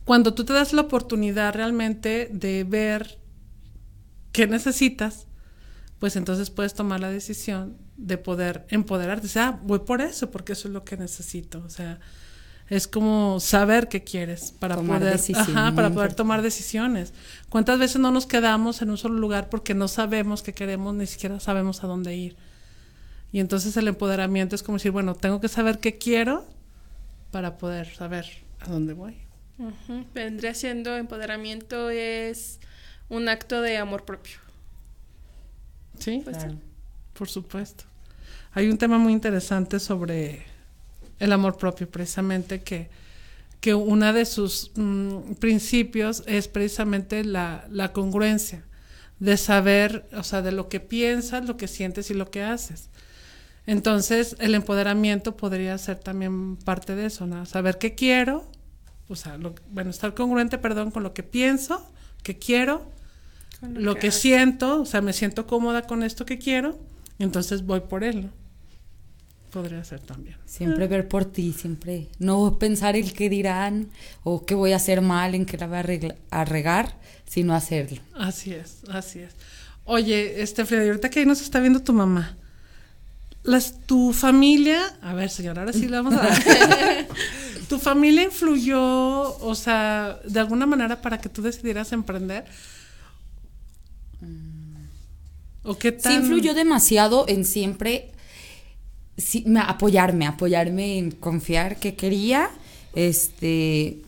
cuando 0.04 0.34
tú 0.34 0.44
te 0.44 0.54
das 0.54 0.74
la 0.74 0.82
oportunidad 0.82 1.54
realmente 1.54 2.30
de 2.32 2.64
ver 2.64 3.20
qué 4.32 4.48
necesitas, 4.48 5.28
pues 6.00 6.16
entonces 6.16 6.50
puedes 6.50 6.74
tomar 6.74 7.00
la 7.00 7.10
decisión 7.10 7.78
de 7.98 8.18
poder 8.18 8.66
empoderarte. 8.70 9.28
O 9.28 9.30
sea, 9.30 9.60
voy 9.64 9.80
por 9.80 10.02
eso, 10.02 10.30
porque 10.32 10.54
eso 10.54 10.68
es 10.68 10.74
lo 10.74 10.84
que 10.84 10.98
necesito. 10.98 11.64
O 11.66 11.70
sea, 11.70 12.00
es 12.68 12.88
como 12.88 13.40
saber 13.40 13.88
qué 13.88 14.04
quieres 14.04 14.52
para 14.52 14.76
Tomar 14.76 15.00
poder, 15.00 15.20
ajá, 15.36 15.74
para 15.76 15.90
poder 15.92 16.14
tomar 16.14 16.42
decisiones. 16.42 17.14
¿Cuántas 17.50 17.80
veces 17.80 18.02
no 18.02 18.12
nos 18.12 18.26
quedamos 18.26 18.82
en 18.82 18.90
un 18.90 18.98
solo 18.98 19.20
lugar 19.20 19.50
porque 19.50 19.74
no 19.74 19.88
sabemos 19.88 20.42
qué 20.42 20.54
queremos, 20.54 20.94
ni 20.96 21.06
siquiera 21.06 21.40
sabemos 21.40 21.84
a 21.84 21.88
dónde 21.88 22.16
ir? 22.16 22.36
Y 23.36 23.42
entonces 23.42 23.76
el 23.76 23.90
empoderamiento 23.90 24.56
es 24.56 24.64
como 24.64 24.78
decir, 24.78 24.92
bueno, 24.92 25.14
tengo 25.14 25.42
que 25.42 25.50
saber 25.50 25.80
qué 25.80 25.98
quiero 25.98 26.46
para 27.32 27.58
poder 27.58 27.94
saber 27.94 28.26
a 28.62 28.70
dónde 28.70 28.94
voy. 28.94 29.18
Vendría 30.14 30.54
siendo 30.54 30.96
empoderamiento 30.96 31.90
es 31.90 32.62
un 33.10 33.28
acto 33.28 33.62
de 33.62 33.76
amor 33.76 34.06
propio. 34.06 34.38
Sí, 36.00 36.22
Pues 36.24 36.38
Claro. 36.38 36.54
sí. 36.54 36.60
por 37.12 37.28
supuesto. 37.28 37.84
Hay 38.54 38.70
un 38.70 38.78
tema 38.78 38.98
muy 38.98 39.12
interesante 39.12 39.82
sobre 39.82 40.44
el 41.20 41.34
amor 41.34 41.58
propio, 41.58 41.90
precisamente 41.90 42.62
que, 42.62 42.88
que 43.60 43.76
uno 43.76 44.14
de 44.14 44.24
sus 44.24 44.72
mm, 44.76 45.34
principios 45.42 46.24
es 46.26 46.48
precisamente 46.48 47.26
la, 47.26 47.68
la 47.70 47.92
congruencia, 47.92 48.64
de 49.20 49.36
saber, 49.36 50.08
o 50.14 50.24
sea, 50.24 50.42
de 50.42 50.54
lo 50.54 50.70
que 50.70 50.80
piensas, 50.80 51.46
lo 51.46 51.58
que 51.58 51.68
sientes 51.68 52.10
y 52.12 52.14
lo 52.14 52.32
que 52.32 52.42
haces. 52.42 52.88
Entonces, 53.68 54.36
el 54.40 54.54
empoderamiento 54.56 55.36
podría 55.38 55.78
ser 55.78 55.98
también 56.00 56.56
parte 56.58 56.96
de 56.96 57.08
eso, 57.08 57.26
¿no? 57.26 57.46
Saber 57.46 57.78
qué 57.78 57.96
quiero, 57.96 58.50
o 59.10 59.16
sea, 59.16 59.38
lo- 59.38 59.56
bueno, 59.72 59.90
estar 59.90 60.14
congruente, 60.14 60.58
perdón, 60.58 60.92
con 60.92 61.04
lo 61.04 61.14
que 61.14 61.24
pienso, 61.24 61.86
que 62.24 62.38
quiero, 62.38 62.84
lo 63.62 63.96
que 63.96 64.12
siento, 64.12 64.82
o 64.82 64.86
sea, 64.86 65.02
me 65.02 65.14
siento 65.14 65.48
cómoda 65.48 65.84
con 65.84 66.04
esto 66.04 66.26
que 66.26 66.38
quiero, 66.38 66.78
y 67.18 67.24
entonces 67.24 67.66
voy 67.66 67.80
por 67.82 68.04
él, 68.04 68.26
¿no? 68.26 68.30
Podría 69.52 69.84
ser 69.86 70.02
también. 70.02 70.36
Siempre 70.46 70.86
ver 70.88 71.08
por 71.08 71.24
ti, 71.26 71.54
siempre 71.54 72.10
no 72.20 72.60
pensar 72.60 72.98
el 72.98 73.14
qué 73.14 73.30
dirán 73.30 73.90
o 74.24 74.46
qué 74.46 74.54
voy 74.54 74.74
a 74.74 74.76
hacer 74.76 75.00
mal, 75.02 75.34
en 75.34 75.46
qué 75.46 75.58
la 75.58 75.68
voy 75.68 75.78
a, 75.78 75.80
arregla- 75.84 76.16
a 76.30 76.44
regar, 76.44 77.00
sino 77.26 77.56
hacerlo. 77.56 78.02
Así 78.16 78.52
es, 78.54 78.82
así 78.90 79.20
es. 79.20 79.34
Oye, 79.86 80.42
este 80.42 80.66
Frida, 80.66 80.84
y 80.84 80.88
ahorita 80.90 81.10
que 81.10 81.20
ahí 81.22 81.26
nos 81.26 81.42
está 81.42 81.62
viendo 81.62 81.82
tu 81.82 81.94
mamá, 81.94 82.36
las, 83.46 83.86
tu 83.86 84.14
familia, 84.14 84.82
a 85.02 85.14
ver 85.14 85.30
señora, 85.30 85.62
ahora 85.62 85.74
sí 85.74 85.88
le 85.88 85.98
vamos 85.98 86.14
a 86.14 86.18
dar. 86.18 86.42
¿Tu 87.70 87.80
familia 87.80 88.24
influyó, 88.24 89.38
o 89.40 89.56
sea, 89.56 90.20
de 90.28 90.40
alguna 90.40 90.66
manera 90.66 91.02
para 91.02 91.20
que 91.20 91.30
tú 91.30 91.42
decidieras 91.42 91.92
emprender? 91.92 92.46
¿O 95.64 95.78
qué 95.78 95.92
tal? 95.92 96.12
Sí 96.12 96.20
influyó 96.20 96.54
demasiado 96.54 97.26
en 97.28 97.44
siempre 97.46 98.12
sí, 99.18 99.46
apoyarme, 99.58 100.28
apoyarme 100.28 100.98
en 100.98 101.12
confiar 101.12 101.78
que 101.78 101.96
quería, 101.96 102.50
este, 102.94 104.02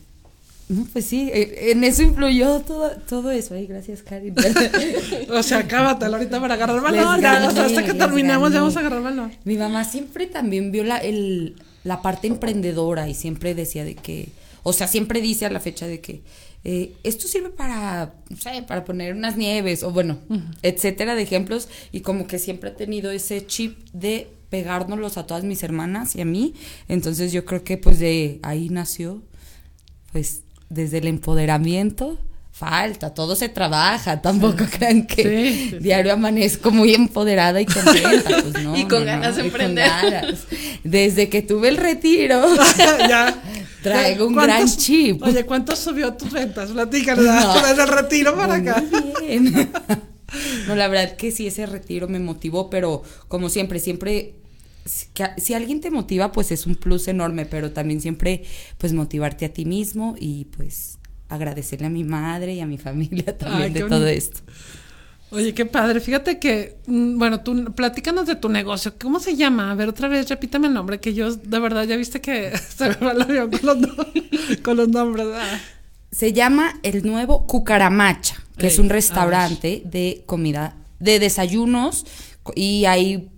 pues 0.92 1.04
sí, 1.06 1.30
eh, 1.32 1.70
en 1.70 1.82
eso 1.82 2.02
influyó 2.02 2.60
todo, 2.60 2.90
todo 3.08 3.30
eso. 3.30 3.54
Ay, 3.54 3.66
gracias, 3.66 4.02
Karin. 4.02 4.34
O 5.30 5.42
sea, 5.42 5.66
cábatelo 5.66 6.16
ahorita 6.16 6.40
para 6.40 6.54
agarrar 6.54 6.80
valor. 6.82 7.00
ya, 7.00 7.16
o 7.16 7.20
sea, 7.20 7.30
gané, 7.40 7.60
hasta 7.60 7.84
que 7.84 7.94
terminemos 7.94 8.52
ya 8.52 8.60
vamos 8.60 8.76
a 8.76 8.80
agarrar 8.80 9.02
valor. 9.02 9.30
Mi 9.44 9.56
mamá 9.56 9.84
siempre 9.84 10.26
también 10.26 10.70
vio 10.70 10.84
la, 10.84 10.98
el, 10.98 11.56
la 11.84 12.02
parte 12.02 12.26
emprendedora 12.26 13.08
y 13.08 13.14
siempre 13.14 13.54
decía 13.54 13.84
de 13.84 13.94
que, 13.94 14.28
o 14.62 14.72
sea, 14.72 14.88
siempre 14.88 15.20
dice 15.20 15.46
a 15.46 15.50
la 15.50 15.60
fecha 15.60 15.86
de 15.86 16.00
que 16.00 16.22
eh, 16.64 16.92
esto 17.02 17.28
sirve 17.28 17.50
para, 17.50 18.14
no 18.28 18.36
sé, 18.36 18.62
para 18.66 18.84
poner 18.84 19.14
unas 19.14 19.36
nieves 19.36 19.82
o 19.82 19.90
bueno, 19.90 20.18
etcétera 20.62 21.14
de 21.14 21.22
ejemplos 21.22 21.68
y 21.92 22.00
como 22.00 22.26
que 22.26 22.38
siempre 22.38 22.70
ha 22.70 22.76
tenido 22.76 23.10
ese 23.10 23.46
chip 23.46 23.78
de 23.92 24.28
pegárnoslos 24.50 25.18
a 25.18 25.26
todas 25.26 25.44
mis 25.44 25.62
hermanas 25.62 26.16
y 26.16 26.20
a 26.20 26.24
mí. 26.24 26.54
Entonces 26.88 27.32
yo 27.32 27.44
creo 27.44 27.64
que 27.64 27.78
pues 27.78 27.98
de 27.98 28.40
ahí 28.42 28.68
nació, 28.68 29.22
pues 30.12 30.42
desde 30.68 30.98
el 30.98 31.06
empoderamiento. 31.06 32.18
Falta, 32.50 33.14
todo 33.14 33.36
se 33.36 33.48
trabaja, 33.48 34.20
tampoco 34.20 34.64
crean 34.68 35.06
que 35.06 35.22
Sí, 35.22 35.52
sí, 35.64 35.70
sí. 35.70 35.78
diario 35.78 36.12
amanezco 36.12 36.72
muy 36.72 36.92
empoderada 36.92 37.60
y 37.60 37.66
contenta, 37.66 38.42
pues 38.42 38.64
no. 38.64 38.76
Y 38.76 38.82
con 38.86 39.00
no, 39.00 39.04
ganas 39.06 39.36
de 39.36 39.42
emprender. 39.42 39.86
ganas. 39.88 40.40
Desde 40.82 41.28
que 41.28 41.42
tuve 41.42 41.68
el 41.68 41.76
retiro, 41.76 42.42
ya. 43.08 43.40
Traigo 43.82 44.26
un 44.26 44.34
¿Cuántos- 44.34 44.56
gran 44.56 44.76
chip. 44.76 45.22
Oye, 45.22 45.44
¿cuánto 45.46 45.76
subió 45.76 46.14
tus 46.14 46.32
ventas? 46.32 46.70
Platícanos, 46.72 47.24
No. 47.24 47.62
desde 47.64 47.82
el 47.82 47.88
retiro 47.88 48.34
para 48.36 48.54
acá. 48.54 48.82
Bien. 49.20 49.70
No, 50.66 50.74
la 50.74 50.88
verdad 50.88 51.14
que 51.16 51.30
sí, 51.30 51.46
ese 51.46 51.64
retiro 51.64 52.08
me 52.08 52.18
motivó, 52.18 52.68
pero 52.70 53.04
como 53.28 53.48
siempre, 53.50 53.78
siempre, 53.78 54.34
si, 54.88 55.54
alguien 55.54 55.80
te 55.80 55.90
motiva, 55.90 56.32
pues 56.32 56.50
es 56.50 56.66
un 56.66 56.74
plus 56.74 57.08
enorme, 57.08 57.46
pero 57.46 57.72
también 57.72 58.00
siempre, 58.00 58.44
pues 58.78 58.92
motivarte 58.92 59.44
a 59.44 59.52
ti 59.52 59.64
mismo 59.64 60.16
y 60.18 60.46
pues 60.46 60.98
agradecerle 61.28 61.86
a 61.86 61.90
mi 61.90 62.04
madre 62.04 62.54
y 62.54 62.60
a 62.60 62.66
mi 62.66 62.78
familia 62.78 63.36
también 63.38 63.64
Ay, 63.64 63.70
de 63.70 63.80
todo 63.80 64.00
bonito. 64.00 64.06
esto. 64.06 64.40
Oye, 65.30 65.52
qué 65.52 65.66
padre. 65.66 66.00
Fíjate 66.00 66.38
que, 66.38 66.78
mm, 66.86 67.18
bueno, 67.18 67.40
tú 67.40 67.72
platícanos 67.74 68.26
de 68.26 68.36
tu 68.36 68.48
negocio. 68.48 68.94
¿Cómo 68.98 69.20
se 69.20 69.36
llama? 69.36 69.70
A 69.70 69.74
ver, 69.74 69.90
otra 69.90 70.08
vez, 70.08 70.28
repítame 70.28 70.68
el 70.68 70.74
nombre, 70.74 71.00
que 71.00 71.12
yo, 71.12 71.34
de 71.34 71.58
verdad, 71.58 71.84
ya 71.84 71.96
viste 71.96 72.20
que 72.20 72.56
se 72.76 72.88
me 72.88 72.94
va 72.94 73.12
el 73.12 73.22
avión 73.22 73.50
con 73.50 73.60
los, 73.66 73.76
con 74.62 74.76
los 74.78 74.88
nombres. 74.88 75.26
Ah. 75.34 75.60
Se 76.10 76.32
llama 76.32 76.80
el 76.82 77.06
nuevo 77.06 77.46
Cucaramacha, 77.46 78.36
que 78.56 78.66
Ey, 78.66 78.72
es 78.72 78.78
un 78.78 78.88
restaurante 78.88 79.82
de 79.84 80.22
comida, 80.24 80.76
de 80.98 81.18
desayunos 81.18 82.06
y 82.54 82.86
hay 82.86 83.28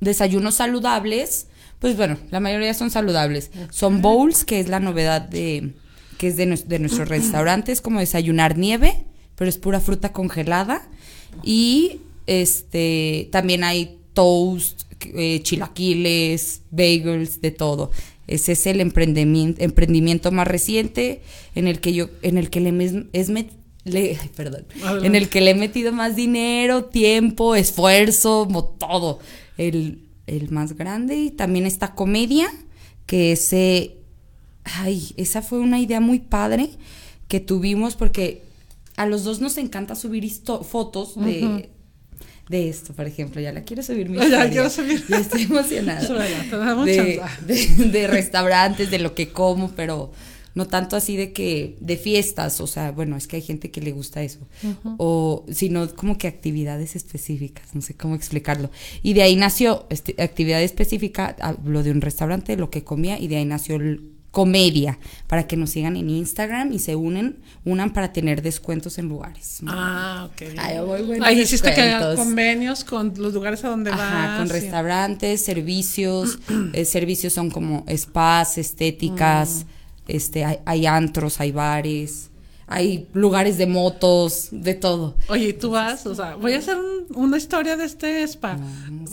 desayunos 0.00 0.54
saludables. 0.56 1.46
Pues 1.78 1.96
bueno, 1.96 2.16
la 2.30 2.40
mayoría 2.40 2.72
son 2.74 2.90
saludables. 2.90 3.50
Son 3.70 4.00
bowls, 4.02 4.44
que 4.44 4.60
es 4.60 4.68
la 4.68 4.80
novedad 4.80 5.20
de 5.22 5.72
que 6.18 6.28
es 6.28 6.36
de, 6.36 6.46
nues- 6.46 6.64
de 6.64 6.78
nuestro 6.78 7.04
restaurante, 7.16 7.72
es 7.72 7.80
como 7.82 8.00
desayunar 8.00 8.56
nieve, 8.56 9.04
pero 9.36 9.48
es 9.50 9.58
pura 9.58 9.80
fruta 9.80 10.12
congelada 10.12 10.88
y 11.42 12.00
este 12.26 13.28
también 13.30 13.64
hay 13.64 13.98
toast, 14.14 14.82
eh, 15.14 15.40
chilaquiles, 15.42 16.62
bagels, 16.70 17.40
de 17.40 17.50
todo. 17.50 17.90
Ese 18.26 18.52
es 18.52 18.66
el 18.66 18.80
emprendimiento, 18.80 19.62
emprendimiento 19.62 20.32
más 20.32 20.48
reciente 20.48 21.20
en 21.54 21.68
el 21.68 21.80
que 21.80 21.92
yo, 21.92 22.08
en 22.22 22.38
el 22.38 22.50
que 22.50 22.60
le, 22.60 22.72
mes- 22.72 23.04
es 23.12 23.30
met- 23.30 23.50
le- 23.84 24.18
perdón, 24.34 24.64
en 25.04 25.14
el 25.14 25.28
que 25.28 25.40
le 25.42 25.50
he 25.52 25.54
metido 25.54 25.92
más 25.92 26.16
dinero, 26.16 26.86
tiempo, 26.86 27.54
esfuerzo, 27.54 28.48
todo. 28.80 29.20
El, 29.56 30.08
el 30.26 30.50
más 30.50 30.76
grande 30.76 31.16
y 31.16 31.30
también 31.30 31.66
esta 31.66 31.94
comedia 31.94 32.48
que 33.06 33.32
ese, 33.32 33.96
ay, 34.64 35.14
esa 35.16 35.42
fue 35.42 35.60
una 35.60 35.80
idea 35.80 36.00
muy 36.00 36.18
padre 36.18 36.70
que 37.28 37.40
tuvimos 37.40 37.96
porque 37.96 38.42
a 38.96 39.06
los 39.06 39.24
dos 39.24 39.40
nos 39.40 39.56
encanta 39.58 39.94
subir 39.94 40.30
fotos 40.68 41.14
de, 41.16 41.70
de 42.48 42.68
esto, 42.68 42.92
por 42.94 43.06
ejemplo. 43.06 43.40
Ya 43.40 43.52
la 43.52 43.62
quiero 43.62 43.82
subir 43.82 44.08
mi 44.08 44.18
Ya 44.30 44.48
quiero 44.50 44.70
subir. 44.70 45.04
Ya 45.08 45.18
estoy 45.18 45.42
emocionada. 45.42 46.00
De, 46.84 47.20
de, 47.46 47.66
de 47.90 48.06
restaurantes, 48.06 48.90
de 48.90 48.98
lo 48.98 49.14
que 49.14 49.28
como, 49.28 49.70
pero 49.72 50.12
no 50.56 50.66
tanto 50.66 50.96
así 50.96 51.16
de 51.16 51.34
que, 51.34 51.76
de 51.80 51.98
fiestas, 51.98 52.62
o 52.62 52.66
sea, 52.66 52.90
bueno, 52.90 53.16
es 53.18 53.26
que 53.26 53.36
hay 53.36 53.42
gente 53.42 53.70
que 53.70 53.82
le 53.82 53.92
gusta 53.92 54.22
eso. 54.22 54.40
O, 54.96 55.44
sino 55.52 55.94
como 55.94 56.16
que 56.16 56.26
actividades 56.26 56.96
específicas, 56.96 57.74
no 57.74 57.82
sé 57.82 57.94
cómo 57.94 58.14
explicarlo. 58.14 58.70
Y 59.02 59.12
de 59.12 59.22
ahí 59.22 59.36
nació, 59.36 59.86
este, 59.90 60.20
actividad 60.20 60.62
específica, 60.62 61.36
hablo 61.40 61.82
de 61.82 61.90
un 61.90 62.00
restaurante, 62.00 62.56
lo 62.56 62.70
que 62.70 62.82
comía, 62.82 63.20
y 63.20 63.28
de 63.28 63.36
ahí 63.36 63.44
nació 63.44 63.76
el 63.76 64.16
comedia, 64.30 64.98
para 65.28 65.46
que 65.46 65.56
nos 65.58 65.70
sigan 65.70 65.96
en 65.96 66.08
Instagram 66.08 66.72
y 66.72 66.78
se 66.78 66.96
unen, 66.96 67.38
unan 67.64 67.92
para 67.92 68.14
tener 68.14 68.40
descuentos 68.40 68.96
en 68.96 69.08
lugares. 69.08 69.60
Ah, 69.66 70.28
ok. 70.30 70.58
Ay, 70.58 70.76
muy 70.78 71.02
buenos 71.02 71.26
Ahí 71.26 71.40
hiciste 71.40 71.74
que 71.74 72.14
convenios 72.16 72.84
con 72.84 73.12
los 73.16 73.34
lugares 73.34 73.62
a 73.64 73.68
donde 73.68 73.90
Ajá, 73.90 74.28
vas. 74.28 74.38
con 74.38 74.48
restaurantes, 74.48 75.44
servicios. 75.44 76.38
eh, 76.72 76.86
servicios 76.86 77.34
son 77.34 77.50
como 77.50 77.84
spas, 77.94 78.58
estéticas, 78.58 79.66
este, 80.06 80.44
hay, 80.44 80.58
hay 80.64 80.86
antros, 80.86 81.40
hay 81.40 81.52
bares, 81.52 82.30
hay 82.66 83.06
lugares 83.12 83.58
de 83.58 83.66
motos, 83.66 84.48
de 84.50 84.74
todo. 84.74 85.14
Oye, 85.28 85.48
¿y 85.48 85.52
tú 85.52 85.70
vas? 85.70 86.04
O 86.06 86.14
sea, 86.14 86.34
voy 86.34 86.54
a 86.54 86.58
hacer 86.58 86.76
un- 86.76 87.06
una 87.14 87.36
historia 87.36 87.76
de 87.76 87.84
este 87.84 88.22
spa. 88.24 88.58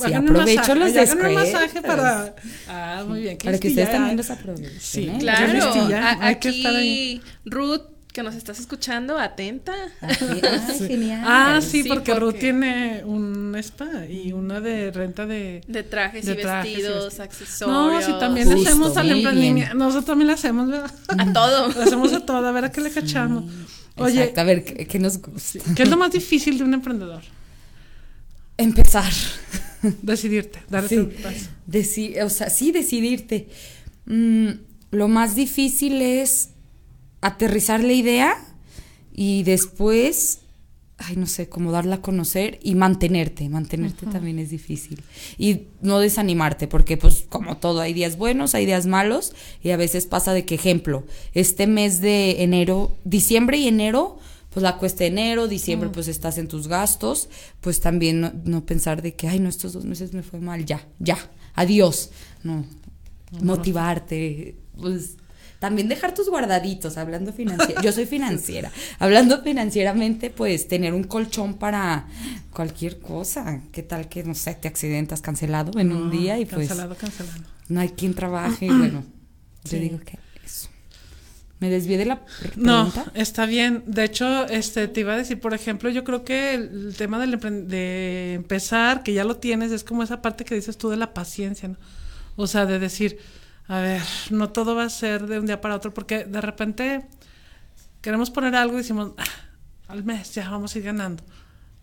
háganme 0.03 0.29
aprovecho 0.31 0.75
masaje, 0.75 0.75
los 0.79 1.13
un 1.13 1.33
masaje 1.35 1.81
para. 1.81 2.35
Ah, 2.67 3.03
muy 3.07 3.21
bien. 3.21 3.37
Para 3.37 3.59
que 3.59 3.67
ustedes 3.67 3.91
también 3.91 4.17
los 4.17 4.29
aprovechen. 4.31 4.71
Sí, 4.79 5.03
¿eh? 5.07 5.17
claro. 5.19 5.87
Hay 6.19 6.35
que 6.37 6.49
estar 6.49 6.75
ahí. 6.75 7.21
Ruth, 7.45 7.81
que 8.13 8.21
nos 8.21 8.35
estás 8.35 8.59
escuchando, 8.59 9.17
atenta. 9.17 9.73
Así, 9.99 10.23
ay, 10.43 10.87
genial. 10.87 11.23
Ah, 11.25 11.59
sí, 11.61 11.81
Sí, 11.81 11.89
porque, 11.89 12.13
Ruth 12.13 12.35
tiene 12.39 13.01
un 13.03 13.55
spa 13.57 14.05
y 14.05 14.31
una 14.31 14.61
de 14.61 14.91
renta 14.91 15.25
de. 15.25 15.61
De 15.67 15.81
trajes 15.83 16.25
de 16.25 16.33
y 16.33 16.37
trajes 16.37 16.71
y 16.71 16.75
vestidos, 16.75 17.19
accesorios. 17.19 17.75
No, 17.75 18.01
sí, 18.01 18.13
también 18.19 18.47
le 18.47 18.55
Justo, 18.55 18.69
hacemos 18.69 18.97
al 18.97 19.11
emprendimiento. 19.11 19.73
Nosotros 19.73 20.05
también 20.05 20.27
le 20.27 20.33
hacemos, 20.33 20.69
¿verdad? 20.69 20.91
A 21.07 21.33
todo. 21.33 21.67
Le 21.75 21.83
hacemos 21.83 22.13
a 22.13 22.23
todo, 22.25 22.47
a 22.47 22.51
ver 22.51 22.65
a 22.65 22.71
qué 22.71 22.81
le 22.81 22.91
cachamos. 22.91 23.51
Oye, 23.95 24.19
Exacto, 24.21 24.41
a 24.41 24.43
ver, 24.43 24.63
¿qué, 24.63 24.87
qué 24.87 24.99
nos 24.99 25.19
gusta? 25.19 25.59
¿qué 25.75 25.83
es 25.83 25.89
lo 25.89 25.97
más 25.97 26.11
difícil 26.11 26.57
de 26.57 26.63
un 26.63 26.73
emprendedor? 26.75 27.23
Empezar. 28.57 29.11
Decidirte, 30.01 30.59
darte 30.69 30.95
Sí. 30.95 31.09
Deci- 31.67 32.23
o 32.23 32.29
sea, 32.29 32.49
sí, 32.49 32.71
decidirte. 32.71 33.49
Mm, 34.05 34.49
lo 34.91 35.07
más 35.07 35.35
difícil 35.35 36.01
es 36.01 36.49
aterrizar 37.23 37.83
la 37.83 37.93
idea 37.93 38.37
y 39.13 39.43
después, 39.43 40.41
ay, 40.97 41.15
no 41.15 41.25
sé, 41.25 41.47
como 41.47 41.71
darla 41.71 41.95
a 41.95 42.01
conocer 42.01 42.59
y 42.61 42.75
mantenerte. 42.75 43.47
Mantenerte 43.47 44.05
también 44.07 44.39
es 44.39 44.49
difícil. 44.49 45.01
Y 45.37 45.67
no 45.81 45.99
desanimarte, 45.99 46.67
porque 46.67 46.97
pues 46.97 47.25
como 47.29 47.57
todo, 47.57 47.79
hay 47.79 47.93
días 47.93 48.17
buenos, 48.17 48.55
hay 48.55 48.65
días 48.65 48.87
malos 48.87 49.33
y 49.61 49.69
a 49.69 49.77
veces 49.77 50.05
pasa 50.05 50.33
de 50.33 50.45
que, 50.45 50.55
ejemplo, 50.55 51.05
este 51.33 51.65
mes 51.65 52.01
de 52.01 52.43
enero, 52.43 52.97
diciembre 53.05 53.57
y 53.57 53.69
enero, 53.69 54.19
pues 54.49 54.61
la 54.61 54.77
cuesta 54.77 55.05
de 55.05 55.07
enero, 55.07 55.47
diciembre, 55.47 55.89
pues 55.89 56.09
estás 56.09 56.37
en 56.37 56.49
tus 56.49 56.67
gastos, 56.67 57.29
pues 57.61 57.79
también 57.79 58.19
no, 58.19 58.33
no 58.43 58.65
pensar 58.65 59.01
de 59.01 59.15
que, 59.15 59.29
ay, 59.29 59.39
no, 59.39 59.47
estos 59.47 59.71
dos 59.73 59.85
meses 59.85 60.13
me 60.13 60.23
fue 60.23 60.41
mal, 60.41 60.65
ya, 60.65 60.85
ya, 60.99 61.17
adiós. 61.55 62.11
No, 62.43 62.65
motivarte, 63.41 64.57
pues 64.77 65.15
también 65.63 65.87
dejar 65.87 66.13
tus 66.13 66.27
guardaditos, 66.29 66.97
hablando 66.97 67.31
financiera. 67.31 67.81
Yo 67.81 67.93
soy 67.93 68.05
financiera. 68.05 68.69
Hablando 68.99 69.41
financieramente, 69.43 70.29
pues 70.29 70.67
tener 70.67 70.93
un 70.93 71.05
colchón 71.05 71.53
para 71.53 72.05
cualquier 72.51 72.99
cosa. 72.99 73.61
¿Qué 73.71 73.81
tal 73.81 74.09
que, 74.09 74.25
no 74.25 74.35
sé, 74.35 74.55
te 74.55 74.67
accidentas 74.67 75.21
cancelado 75.21 75.79
en 75.79 75.93
un 75.93 76.11
día 76.11 76.37
y 76.37 76.43
pues 76.45 76.67
Cancelado, 76.67 76.95
cancelado. 76.95 77.39
no 77.69 77.79
hay 77.79 77.87
quien 77.91 78.13
trabaje? 78.13 78.65
y 78.65 78.69
bueno, 78.71 79.05
Sí. 79.63 79.77
yo 79.77 79.81
digo 79.83 79.99
que 79.99 80.19
eso. 80.43 80.67
Me 81.61 81.69
desvié 81.69 81.97
de 81.97 82.07
la 82.07 82.25
pre- 82.25 82.51
No, 82.57 82.91
pregunta. 82.91 83.13
está 83.17 83.45
bien. 83.45 83.83
De 83.87 84.03
hecho, 84.03 84.45
este 84.49 84.89
te 84.89 84.99
iba 84.99 85.13
a 85.13 85.17
decir, 85.17 85.39
por 85.39 85.53
ejemplo, 85.53 85.89
yo 85.89 86.03
creo 86.03 86.25
que 86.25 86.55
el, 86.55 86.93
tema 86.97 87.19
del 87.25 87.39
de 87.69 88.33
empezar, 88.33 89.01
que 89.01 89.13
ya 89.13 89.23
lo 89.23 89.37
tienes, 89.37 89.71
es 89.71 89.85
como 89.85 90.03
esa 90.03 90.21
parte 90.21 90.43
que 90.43 90.55
dices 90.55 90.77
tú 90.77 90.89
de 90.89 90.97
la 90.97 91.13
paciencia, 91.13 91.69
¿no? 91.69 91.77
O 92.35 92.47
sea, 92.47 92.65
de 92.65 92.79
decir, 92.79 93.17
a 93.73 93.81
ver, 93.81 94.01
no 94.29 94.49
todo 94.51 94.75
va 94.75 94.83
a 94.85 94.89
ser 94.89 95.27
de 95.27 95.39
un 95.39 95.45
día 95.45 95.61
para 95.61 95.75
otro, 95.75 95.93
porque 95.93 96.25
de 96.25 96.41
repente 96.41 97.05
queremos 98.01 98.29
poner 98.29 98.55
algo 98.55 98.75
y 98.75 98.77
decimos, 98.77 99.11
"Ah, 99.17 99.23
al 99.87 100.03
mes 100.03 100.33
ya 100.33 100.49
vamos 100.49 100.75
a 100.75 100.77
ir 100.79 100.85
ganando. 100.85 101.23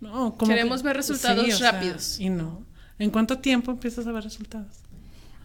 No, 0.00 0.34
como 0.36 0.50
Queremos 0.52 0.82
ver 0.82 0.96
resultados 0.96 1.46
sea, 1.58 1.72
rápidos. 1.72 2.18
y 2.18 2.30
no. 2.30 2.64
¿En 2.98 3.10
cuánto 3.10 3.38
tiempo 3.38 3.70
empiezas 3.70 4.06
a 4.06 4.12
ver 4.12 4.24
resultados? 4.24 4.68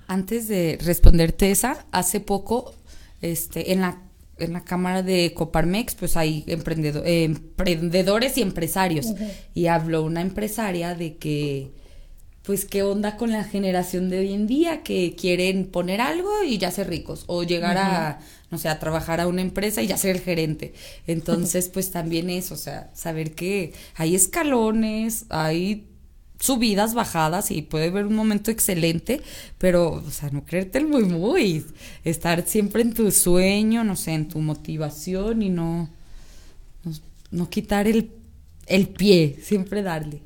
Antes 0.08 0.48
de 0.48 0.78
responderte 0.82 1.52
esa, 1.52 1.86
hace 1.92 2.20
poco, 2.20 2.74
este, 3.22 3.72
en 3.74 3.82
la 3.82 4.02
en 4.38 4.52
la 4.52 4.66
cámara 4.66 5.02
de 5.02 5.34
Coparmex, 5.34 5.96
pues 5.96 6.18
hay 6.18 6.44
emprendedo- 6.48 7.04
eh, 7.06 7.24
emprendedores 7.24 8.38
y 8.38 8.42
empresarios. 8.42 9.08
Y 9.54 9.68
habló 9.68 10.04
una 10.04 10.20
empresaria 10.20 10.94
de 10.94 11.16
que, 11.16 11.72
pues, 12.46 12.66
qué 12.66 12.84
onda 12.84 13.18
con 13.18 13.32
la 13.32 13.44
generación 13.44 14.10
de 14.10 14.20
hoy 14.20 14.34
en 14.34 14.48
día, 14.48 14.84
que 14.84 15.16
quieren 15.16 15.66
poner 15.66 16.02
algo 16.02 16.44
y 16.44 16.58
ya 16.58 16.72
ser 16.72 16.88
ricos, 16.90 17.24
o 17.28 17.44
llegar 17.44 17.78
a, 17.78 18.20
no 18.52 18.58
sé, 18.58 18.70
a 18.70 18.80
trabajar 18.80 19.20
a 19.20 19.28
una 19.28 19.42
empresa 19.42 19.82
y 19.82 19.88
ya 19.88 19.98
ser 19.98 20.16
el 20.16 20.22
gerente. 20.22 20.74
Entonces, 21.08 21.70
pues 21.74 21.92
también 21.92 22.30
es, 22.30 22.52
o 22.52 22.58
sea, 22.58 22.92
saber 22.94 23.34
que 23.34 23.74
hay 23.96 24.16
escalones, 24.16 25.26
hay 25.30 25.88
subidas, 26.40 26.94
bajadas 26.94 27.50
y 27.52 27.62
puede 27.62 27.88
haber 27.88 28.06
un 28.06 28.16
momento 28.16 28.52
excelente, 28.52 29.22
pero, 29.58 29.94
o 29.94 30.12
sea, 30.12 30.30
no 30.30 30.46
creerte 30.46 30.78
el 30.78 30.88
muy 30.88 31.04
muy, 31.06 31.66
estar 32.04 32.48
siempre 32.48 32.82
en 32.84 32.94
tu 32.94 33.10
sueño, 33.12 33.84
no 33.84 33.96
sé, 33.96 34.14
en 34.14 34.28
tu 34.28 34.40
motivación 34.40 35.42
y 35.42 35.50
no, 35.50 35.90
no, 36.84 36.92
no 37.32 37.50
quitar 37.50 37.88
el, 37.88 38.12
el 38.68 38.88
pie, 38.90 39.40
siempre 39.42 39.82
darle. 39.82 40.25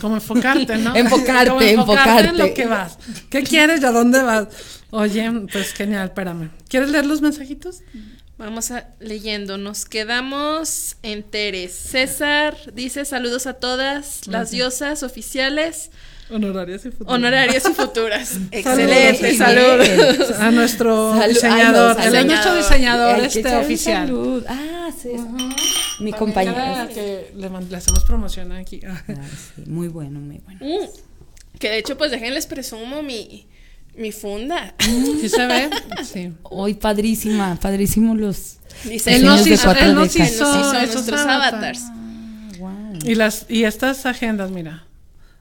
Como 0.00 0.16
enfocarte, 0.16 0.76
¿no? 0.78 0.94
Enfocarte, 0.96 1.48
Como 1.50 1.60
enfocarte 1.60 2.10
en 2.10 2.26
enfocarte. 2.26 2.38
lo 2.38 2.54
que 2.54 2.66
vas. 2.66 2.98
¿Qué 3.30 3.42
quieres 3.42 3.80
y 3.80 3.84
a 3.84 3.90
dónde 3.92 4.22
vas? 4.22 4.48
Oye, 4.90 5.30
pues 5.52 5.72
genial, 5.72 6.06
espérame. 6.08 6.50
¿Quieres 6.68 6.90
leer 6.90 7.06
los 7.06 7.20
mensajitos? 7.22 7.80
Vamos 8.36 8.70
a 8.72 8.88
leyendo. 8.98 9.58
Nos 9.58 9.84
quedamos 9.84 10.96
enteres. 11.02 11.72
César 11.72 12.56
dice 12.74 13.04
saludos 13.04 13.46
a 13.46 13.54
todas 13.54 14.26
las 14.26 14.50
diosas 14.50 15.02
oficiales, 15.04 15.90
Honorarias 16.30 16.84
y 16.86 16.90
futuras. 16.90 17.14
honorarias 17.14 17.64
y 17.68 17.74
futuras. 17.74 18.32
Excelente, 18.50 19.36
Saludos. 19.36 19.86
saludos. 19.86 20.30
A 20.40 20.50
nuestro 20.50 21.12
Salud- 21.14 21.28
diseñador. 21.34 21.96
Es 22.00 22.04
salud. 22.12 22.26
nuestro 22.30 22.54
diseñador 22.56 23.20
este 23.20 23.56
oficial. 23.56 24.06
salud. 24.08 24.44
Ah, 24.48 24.88
sí. 25.00 25.10
Mi 26.00 26.12
compañera. 26.12 26.88
que 26.92 27.32
le, 27.34 27.48
le 27.48 27.76
hacemos 27.76 28.04
promoción 28.04 28.52
aquí. 28.52 28.80
Ah, 28.86 29.02
sí, 29.56 29.62
muy 29.66 29.88
bueno, 29.88 30.20
muy 30.20 30.38
bueno. 30.38 30.60
Mm, 30.60 31.58
Que 31.58 31.70
de 31.70 31.78
hecho, 31.78 31.96
pues 31.96 32.10
déjenles 32.10 32.46
presumo 32.46 33.02
mi, 33.02 33.46
mi 33.96 34.12
funda. 34.12 34.74
¿Sí 34.78 35.28
se 35.28 35.46
ve? 35.46 35.70
Sí. 36.04 36.32
Hoy 36.42 36.74
padrísima, 36.74 37.56
padrísimo 37.60 38.14
los 38.14 38.58
Dice, 38.84 39.14
Él 39.14 39.24
nos 39.24 39.46
hizo, 39.46 39.70
él 39.72 39.94
nos 39.94 40.14
hizo, 40.16 40.22
Él 40.22 40.38
nos 40.40 40.66
hizo 40.66 40.74
esos 40.78 40.94
nuestros 40.94 41.20
avatars. 41.20 41.80
wow. 42.58 42.98
Y, 43.04 43.14
las, 43.14 43.46
y 43.48 43.64
estas 43.64 44.04
agendas, 44.06 44.50
mira. 44.50 44.86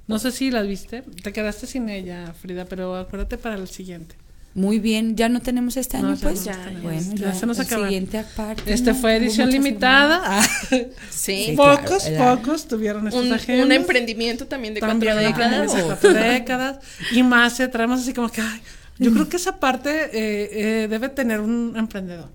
No 0.06 0.20
sé 0.20 0.32
si 0.32 0.52
las 0.52 0.68
viste. 0.68 1.02
Te 1.24 1.32
quedaste 1.34 1.66
sin 1.66 1.89
ella, 1.89 2.34
Frida, 2.39 2.66
pero 2.66 2.96
acuérdate 2.96 3.38
para 3.38 3.56
el 3.56 3.68
siguiente. 3.70 4.16
Muy 4.56 4.78
bien, 4.78 5.16
ya 5.16 5.30
no 5.30 5.42
tenemos 5.42 5.78
este 5.78 5.98
año, 5.98 6.13
ya 6.13 6.22
pues. 6.22 6.46
no 6.46 6.52
tenemos. 6.54 6.84
bueno, 6.84 7.02
Ya 7.16 7.32
ya, 7.32 7.34
se 7.34 7.46
nos 7.48 7.58
siguiente 7.58 8.20
aparte. 8.20 8.72
Este 8.72 8.92
¿no? 8.94 8.98
fue 9.00 9.16
edición 9.16 9.50
limitada. 9.50 10.22
Ah, 10.24 10.48
Sí. 11.10 11.54
Pocos, 11.58 12.04
pocos 12.18 12.68
tuvieron 12.68 13.08
estas 13.08 13.24
Un, 13.24 13.34
agendas. 13.34 13.66
un 13.66 13.72
emprendimiento 13.72 14.46
también 14.46 14.76
de 14.76 14.80
También 14.80 15.13
cuatro 15.16 15.28
décadas. 15.28 15.76
de 15.76 15.84
cuatro 15.84 16.13
décadas. 16.13 16.80
Y 17.12 17.24
más, 17.24 17.60
eh, 17.60 17.68
traemos 17.68 18.02
así 18.02 18.13
como 18.13 18.30
que, 18.30 18.42
ay, 18.42 18.62
yo 19.00 19.12
creo 19.12 19.28
que 19.28 19.38
esa 19.38 19.60
parte 19.60 19.89
eh, 20.13 20.84
eh, 20.84 20.88
debe 20.88 21.10
tener 21.10 21.39
un 21.42 21.74
emprendedor. 21.76 22.30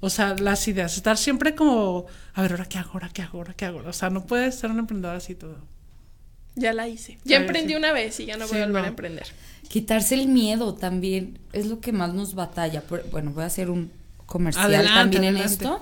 O 0.00 0.10
sea, 0.10 0.36
las 0.38 0.68
ideas, 0.68 0.96
estar 0.96 1.16
siempre 1.18 1.56
como, 1.56 2.06
a 2.34 2.42
ver, 2.42 2.52
ahora 2.52 2.66
qué 2.66 2.78
hago, 2.78 2.90
ahora 2.92 3.08
qué 3.12 3.22
hago, 3.22 3.38
ahora 3.38 3.54
qué 3.54 3.64
hago. 3.64 3.82
O 3.84 3.92
sea, 3.92 4.10
no 4.10 4.24
puedes 4.24 4.54
ser 4.54 4.70
un 4.70 4.78
emprendedor 4.78 5.16
así 5.16 5.34
todo. 5.34 5.58
Ya 6.54 6.72
la 6.72 6.86
hice. 6.88 7.18
Ya 7.24 7.36
emprendí 7.38 7.72
sí. 7.72 7.76
una 7.76 7.92
vez 7.92 8.18
y 8.20 8.26
ya 8.26 8.36
no 8.36 8.46
voy 8.46 8.56
Sí, 8.56 8.62
a 8.62 8.66
volver 8.66 8.80
no. 8.82 8.86
a 8.86 8.88
emprender. 8.88 9.26
Quitarse 9.68 10.14
el 10.14 10.28
miedo 10.28 10.74
también 10.74 11.38
es 11.52 11.66
lo 11.66 11.80
que 11.80 11.92
más 11.92 12.14
nos 12.14 12.34
batalla. 12.34 12.82
Bueno, 13.10 13.32
voy 13.32 13.44
a 13.44 13.46
hacer 13.46 13.70
un 13.70 13.90
comercial 14.26 14.66
Adelante, 14.66 14.94
también 14.94 15.24
en 15.24 15.36
adelante. 15.36 15.64
esto. 15.64 15.80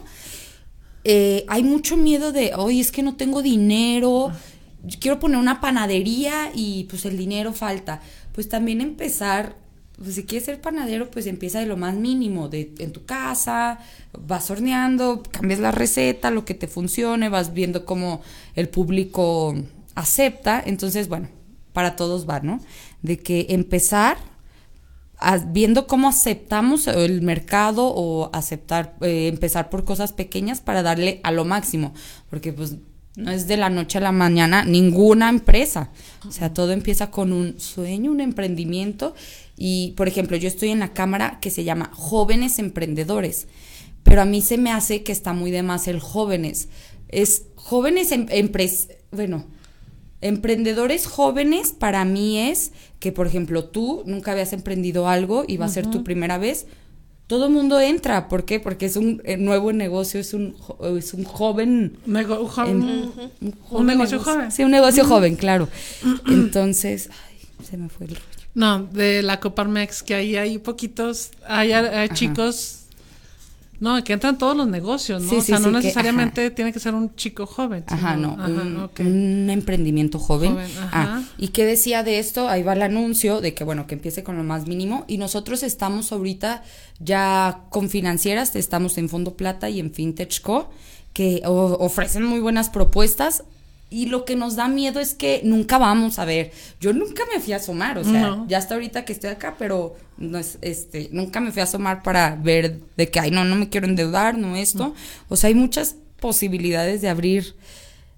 Eh, 1.05 1.45
hay 1.49 1.63
mucho 1.63 1.97
miedo 1.97 2.33
de, 2.33 2.53
oye, 2.57 2.81
es 2.81 2.91
que 2.91 3.03
no 3.03 3.15
tengo 3.15 3.41
dinero, 3.43 4.33
yo 4.83 4.99
quiero 5.01 5.21
poner 5.21 5.39
una 5.39 5.61
panadería 5.61 6.51
y 6.55 6.85
pues 6.85 7.05
el 7.05 7.17
dinero 7.17 7.53
falta. 7.53 8.01
Pues 8.33 8.49
también 8.49 8.81
empezar, 8.81 9.57
pues 10.03 10.17
si 10.17 10.25
quieres 10.25 10.47
ser 10.47 10.61
panadero, 10.61 11.11
pues 11.11 11.27
empieza 11.27 11.61
de 11.61 11.67
lo 11.67 11.77
más 11.77 11.95
mínimo, 11.95 12.49
de 12.49 12.75
en 12.79 12.93
tu 12.93 13.05
casa, 13.05 13.79
vas 14.19 14.51
horneando, 14.51 15.23
cambias 15.31 15.61
la 15.61 15.71
receta, 15.71 16.31
lo 16.31 16.45
que 16.45 16.55
te 16.55 16.67
funcione, 16.67 17.29
vas 17.29 17.53
viendo 17.55 17.85
cómo 17.85 18.21
el 18.57 18.69
público 18.69 19.55
acepta. 19.95 20.61
Entonces, 20.65 21.09
bueno, 21.09 21.29
para 21.73 21.95
todos 21.95 22.29
va, 22.29 22.41
¿no? 22.41 22.61
De 23.03 23.19
que 23.19 23.47
empezar 23.51 24.17
viendo 25.49 25.87
cómo 25.87 26.09
aceptamos 26.09 26.87
el 26.87 27.23
mercado 27.23 27.87
o 27.87 28.31
aceptar, 28.35 28.97
eh, 29.01 29.29
empezar 29.29 29.71
por 29.71 29.85
cosas 29.85 30.13
pequeñas 30.13 30.61
para 30.61 30.83
darle 30.83 31.21
a 31.23 31.31
lo 31.33 31.45
máximo, 31.45 31.95
porque 32.29 32.53
pues 32.53 32.77
no 33.17 33.31
es 33.31 33.49
de 33.49 33.57
la 33.57 33.71
noche 33.71 33.97
a 33.97 34.03
la 34.03 34.13
mañana 34.13 34.65
ninguna 34.65 35.31
empresa, 35.31 35.91
o 36.29 36.33
sea, 36.33 36.53
todo 36.53 36.73
empieza 36.73 37.11
con 37.11 37.33
un 37.33 37.59
sueño, 37.59 38.11
un 38.11 38.21
emprendimiento. 38.21 39.15
Y, 39.57 39.95
por 39.97 40.07
ejemplo, 40.07 40.37
yo 40.37 40.49
estoy 40.49 40.69
en 40.69 40.81
la 40.81 40.93
cámara 40.93 41.39
que 41.41 41.49
se 41.49 41.65
llama 41.65 41.91
Jóvenes 41.95 42.59
Emprendedores, 42.59 43.49
pero 44.03 44.21
a 44.21 44.27
mí 44.27 44.43
se 44.43 44.59
me 44.59 44.71
hace 44.71 45.03
que 45.03 45.13
está 45.13 45.33
muy 45.33 45.51
de 45.51 45.63
más 45.63 45.89
el 45.89 45.99
jóvenes, 45.99 46.69
es 47.09 47.45
jóvenes 47.55 48.13
em- 48.13 48.27
empres, 48.29 48.89
bueno, 49.13 49.47
Emprendedores 50.21 51.07
jóvenes 51.07 51.73
para 51.73 52.05
mí 52.05 52.39
es 52.39 52.73
que, 53.01 53.13
por 53.13 53.27
ejemplo, 53.27 53.65
tú 53.65 54.03
nunca 54.07 54.33
habías 54.33 54.53
emprendido 54.53 55.09
algo 55.09 55.45
y 55.47 55.57
va 55.59 55.67
a 55.67 55.69
ser 55.69 55.87
tu 55.91 56.03
primera 56.05 56.39
vez. 56.39 56.67
Todo 57.27 57.47
el 57.47 57.53
mundo 57.53 57.81
entra. 57.81 58.29
¿Por 58.29 58.45
qué? 58.45 58.61
Porque 58.61 58.87
es 58.87 58.97
un 58.97 59.21
eh, 59.25 59.37
nuevo 59.37 59.73
negocio, 59.73 60.21
es 60.21 60.33
un, 60.33 60.55
es 60.97 61.13
un 61.13 61.25
joven. 61.25 61.99
Nego- 62.07 62.41
un 62.41 62.47
joven- 62.49 62.83
un 63.71 63.87
negocio 63.87 64.19
negocio. 64.19 64.21
joven. 64.21 64.53
Sí, 64.53 64.63
un 64.65 64.71
negocio 64.71 65.05
joven, 65.05 65.35
claro. 65.37 65.69
Entonces, 66.29 67.11
ay, 67.11 67.65
se 67.69 67.77
me 67.77 67.89
fue 67.89 68.07
el 68.07 68.15
rollo. 68.15 68.27
No, 68.55 68.85
de 68.85 69.23
la 69.23 69.39
Coparmex, 69.41 70.03
que 70.03 70.15
ahí 70.15 70.37
hay 70.37 70.59
poquitos, 70.59 71.31
hay, 71.47 71.73
hay 71.73 72.09
chicos, 72.11 72.86
no, 73.81 74.03
que 74.05 74.13
entran 74.15 74.39
todos 74.39 74.57
los 74.57 74.67
negocios, 74.69 75.23
¿no? 75.23 75.29
Sí, 75.31 75.37
o 75.37 75.43
sea, 75.43 75.59
sí, 75.59 75.63
no 75.63 75.69
sí, 75.69 75.75
que- 75.75 75.81
necesariamente 75.89 76.51
tiene 76.51 76.73
que 76.73 76.81
ser 76.81 76.95
un 76.95 77.15
chico 77.15 77.47
joven. 77.47 77.85
Ajá, 77.87 78.17
no, 78.17 78.37
ajá, 78.39 78.47
un, 78.49 78.77
ok. 78.85 79.01
un 79.01 79.49
emprendimiento 79.51 80.19
joven. 80.19 80.53
Joven, 80.53 80.71
ajá. 80.79 80.91
Ah, 80.93 81.23
¿y 81.39 81.49
qué 81.49 81.65
decía 81.65 82.03
de 82.03 82.19
esto? 82.19 82.49
Ahí 82.49 82.63
va 82.63 82.73
el 82.73 82.83
anuncio 82.83 83.41
de 83.41 83.55
que, 83.55 83.65
bueno, 83.65 83.87
que 83.87 83.95
empiece 83.97 84.23
con 84.23 84.37
lo 84.37 84.45
más 84.45 84.67
mínimo. 84.67 85.05
Y 85.09 85.19
nosotros 85.19 85.63
estamos 85.63 86.13
ahorita 86.13 86.63
ya 87.01 87.63
con 87.71 87.91
financieras, 87.91 88.57
estamos 88.57 88.97
en 88.99 89.09
Fondo 89.09 89.37
Plata 89.37 89.69
y 89.71 89.81
en 89.81 89.93
Fintech 89.93 90.41
Co, 90.41 90.71
que 91.13 91.43
ofrecen 91.45 92.25
muy 92.25 92.41
buenas 92.41 92.71
propuestas. 92.71 93.45
Y 93.89 94.07
lo 94.07 94.25
que 94.25 94.35
nos 94.35 94.57
da 94.57 94.67
miedo 94.67 94.99
es 94.99 95.15
que 95.15 95.41
nunca 95.45 95.79
vamos 95.79 96.19
a 96.19 96.25
ver. 96.25 96.51
Yo 96.81 96.93
nunca 96.93 97.23
me 97.33 97.41
fui 97.41 97.53
a 97.53 97.57
asomar, 97.57 97.99
o 97.99 98.05
sea, 98.05 98.21
No. 98.21 98.47
ya 98.49 98.59
hasta 98.59 98.75
ahorita 98.75 99.05
que 99.05 99.13
estoy 99.13 99.31
acá, 99.31 99.55
pero 99.59 99.95
no 100.19 100.39
es, 100.39 100.59
este, 100.61 101.09
nunca 101.13 101.41
me 101.41 101.53
fui 101.53 101.61
a 101.61 101.65
asomar 101.65 102.03
para 102.03 102.35
ver 102.35 102.81
de 102.97 103.09
que, 103.11 103.21
ay, 103.21 103.31
no, 103.31 103.45
no 103.45 103.55
me 103.55 103.69
quiero 103.69 103.87
endeudar, 103.87 104.37
no 104.37 104.57
esto. 104.57 104.93
O 105.29 105.37
sea, 105.37 105.49
hay 105.49 105.55
muchas 105.55 105.95
posibilidades 106.19 107.01
de 107.01 107.09
abrir 107.09 107.55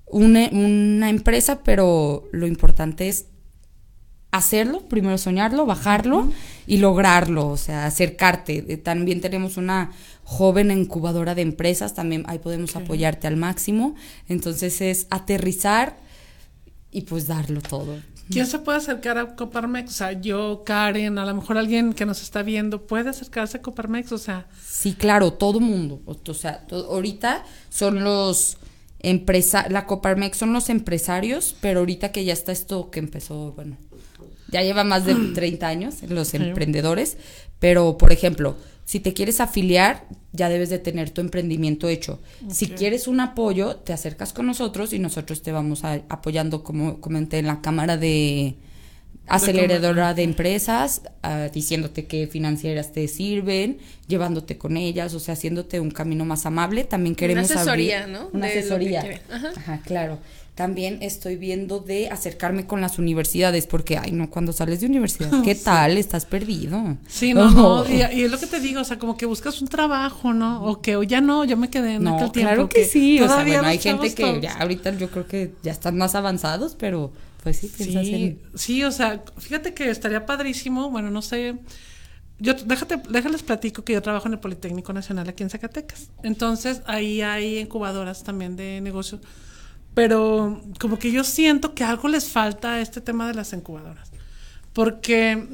una, 0.06 0.48
una 0.52 1.10
empresa, 1.10 1.60
pero 1.62 2.24
lo 2.32 2.46
importante 2.46 3.08
es 3.08 3.26
hacerlo, 4.30 4.80
primero 4.88 5.16
soñarlo, 5.18 5.64
bajarlo 5.66 6.30
y 6.66 6.78
lograrlo, 6.78 7.48
o 7.48 7.56
sea, 7.56 7.86
acercarte. 7.86 8.64
Eh, 8.68 8.76
También 8.76 9.20
tenemos 9.20 9.56
una 9.56 9.90
joven 10.28 10.70
incubadora 10.70 11.34
de 11.34 11.40
empresas, 11.40 11.94
también 11.94 12.22
ahí 12.26 12.38
podemos 12.38 12.76
apoyarte 12.76 13.26
al 13.26 13.36
máximo. 13.36 13.94
Entonces 14.28 14.82
es 14.82 15.06
aterrizar 15.08 15.96
y 16.90 17.00
pues 17.00 17.26
darlo 17.26 17.62
todo. 17.62 17.96
¿Quién 18.30 18.46
se 18.46 18.58
puede 18.58 18.76
acercar 18.76 19.16
a 19.16 19.34
Coparmex? 19.34 19.90
O 19.90 19.94
sea, 19.94 20.12
yo, 20.12 20.64
Karen, 20.66 21.16
a 21.16 21.24
lo 21.24 21.34
mejor 21.34 21.56
alguien 21.56 21.94
que 21.94 22.04
nos 22.04 22.20
está 22.20 22.42
viendo 22.42 22.86
puede 22.86 23.08
acercarse 23.08 23.56
a 23.56 23.62
Coparmex, 23.62 24.12
o 24.12 24.18
sea, 24.18 24.46
Sí, 24.62 24.92
claro, 24.92 25.32
todo 25.32 25.60
mundo. 25.60 26.02
O, 26.04 26.34
sea, 26.34 26.62
ahorita 26.70 27.42
son 27.70 28.04
los 28.04 28.58
empresa 28.98 29.66
la 29.70 29.86
Coparmex 29.86 30.36
son 30.36 30.52
los 30.52 30.68
empresarios, 30.68 31.56
pero 31.62 31.80
ahorita 31.80 32.12
que 32.12 32.26
ya 32.26 32.34
está 32.34 32.52
esto 32.52 32.90
que 32.90 32.98
empezó, 32.98 33.52
bueno, 33.52 33.78
ya 34.50 34.62
lleva 34.62 34.84
más 34.84 35.06
de 35.06 35.14
30 35.34 35.66
años 35.66 35.94
los 36.06 36.34
emprendedores, 36.34 37.16
pero 37.58 37.96
por 37.96 38.12
ejemplo, 38.12 38.56
si 38.88 39.00
te 39.00 39.12
quieres 39.12 39.40
afiliar, 39.40 40.06
ya 40.38 40.48
debes 40.48 40.70
de 40.70 40.78
tener 40.78 41.10
tu 41.10 41.20
emprendimiento 41.20 41.88
hecho. 41.88 42.20
Si 42.48 42.68
quieres 42.68 43.08
un 43.08 43.20
apoyo, 43.20 43.76
te 43.76 43.92
acercas 43.92 44.32
con 44.32 44.46
nosotros 44.46 44.92
y 44.94 44.98
nosotros 44.98 45.42
te 45.42 45.52
vamos 45.52 45.84
a- 45.84 46.00
apoyando, 46.08 46.62
como 46.64 47.00
comenté, 47.00 47.38
en 47.38 47.46
la 47.48 47.60
Cámara 47.60 47.96
de 47.98 48.54
aceleradora 49.26 50.14
de 50.14 50.22
empresas, 50.22 51.02
ah, 51.22 51.48
diciéndote 51.52 52.06
qué 52.06 52.26
financieras 52.26 52.92
te 52.92 53.06
sirven, 53.08 53.78
llevándote 54.06 54.56
con 54.56 54.76
ellas, 54.78 55.12
o 55.14 55.20
sea, 55.20 55.34
haciéndote 55.34 55.80
un 55.80 55.90
camino 55.90 56.24
más 56.24 56.46
amable. 56.46 56.84
También 56.84 57.14
queremos 57.14 57.50
asesoría, 57.50 58.04
abrir 58.04 58.14
¿no? 58.18 58.30
una 58.32 58.46
De 58.46 58.58
asesoría. 58.58 59.20
Ajá. 59.30 59.50
Ajá, 59.56 59.82
claro. 59.84 60.18
También 60.58 60.98
estoy 61.02 61.36
viendo 61.36 61.78
de 61.78 62.08
acercarme 62.10 62.66
con 62.66 62.80
las 62.80 62.98
universidades, 62.98 63.68
porque, 63.68 63.96
ay, 63.96 64.10
no, 64.10 64.28
cuando 64.28 64.52
sales 64.52 64.80
de 64.80 64.86
universidad, 64.86 65.30
¿qué 65.44 65.54
tal? 65.70 65.96
Estás 65.96 66.26
perdido. 66.26 66.96
sí, 67.06 67.32
no, 67.32 67.48
no, 67.50 67.88
y, 67.88 67.98
y 68.18 68.22
es 68.24 68.30
lo 68.30 68.38
que 68.40 68.48
te 68.48 68.58
digo, 68.58 68.80
o 68.80 68.84
sea, 68.84 68.98
como 68.98 69.16
que 69.16 69.24
buscas 69.24 69.62
un 69.62 69.68
trabajo, 69.68 70.34
¿no? 70.34 70.64
O 70.64 70.82
que 70.82 70.96
o 70.96 71.04
ya 71.04 71.20
no, 71.20 71.44
yo 71.44 71.56
me 71.56 71.70
quedé 71.70 71.94
en 71.94 72.02
No, 72.02 72.16
aquel 72.16 72.32
tiempo. 72.32 72.48
claro 72.48 72.68
que 72.68 72.84
sí. 72.84 73.20
O 73.20 73.28
sea, 73.28 73.44
bueno, 73.44 73.68
hay 73.68 73.78
gente 73.78 74.12
que 74.12 74.22
todos- 74.24 74.40
ya 74.42 74.54
ahorita 74.54 74.96
yo 74.96 75.08
creo 75.10 75.28
que 75.28 75.52
ya 75.62 75.70
están 75.70 75.96
más 75.96 76.16
avanzados, 76.16 76.74
pero 76.76 77.12
pues 77.44 77.58
sí, 77.58 77.68
piensas 77.68 78.04
Sí, 78.04 78.14
en... 78.14 78.40
sí, 78.56 78.82
o 78.82 78.90
sea, 78.90 79.22
fíjate 79.38 79.74
que 79.74 79.88
estaría 79.90 80.26
padrísimo, 80.26 80.90
bueno, 80.90 81.08
no 81.12 81.22
sé, 81.22 81.54
yo 82.40 82.54
déjate, 82.54 83.00
déjales 83.10 83.42
platico 83.44 83.84
que 83.84 83.92
yo 83.92 84.02
trabajo 84.02 84.26
en 84.26 84.34
el 84.34 84.40
Politécnico 84.40 84.92
Nacional 84.92 85.28
aquí 85.28 85.44
en 85.44 85.50
Zacatecas. 85.50 86.10
Entonces, 86.24 86.82
ahí 86.86 87.20
hay 87.22 87.58
incubadoras 87.58 88.24
también 88.24 88.56
de 88.56 88.80
negocios, 88.80 89.20
pero 89.94 90.62
como 90.78 90.98
que 90.98 91.10
yo 91.10 91.24
siento 91.24 91.74
que 91.74 91.84
algo 91.84 92.08
les 92.08 92.28
falta 92.28 92.74
a 92.74 92.80
este 92.80 93.00
tema 93.00 93.26
de 93.28 93.34
las 93.34 93.52
incubadoras. 93.52 94.10
Porque 94.72 95.46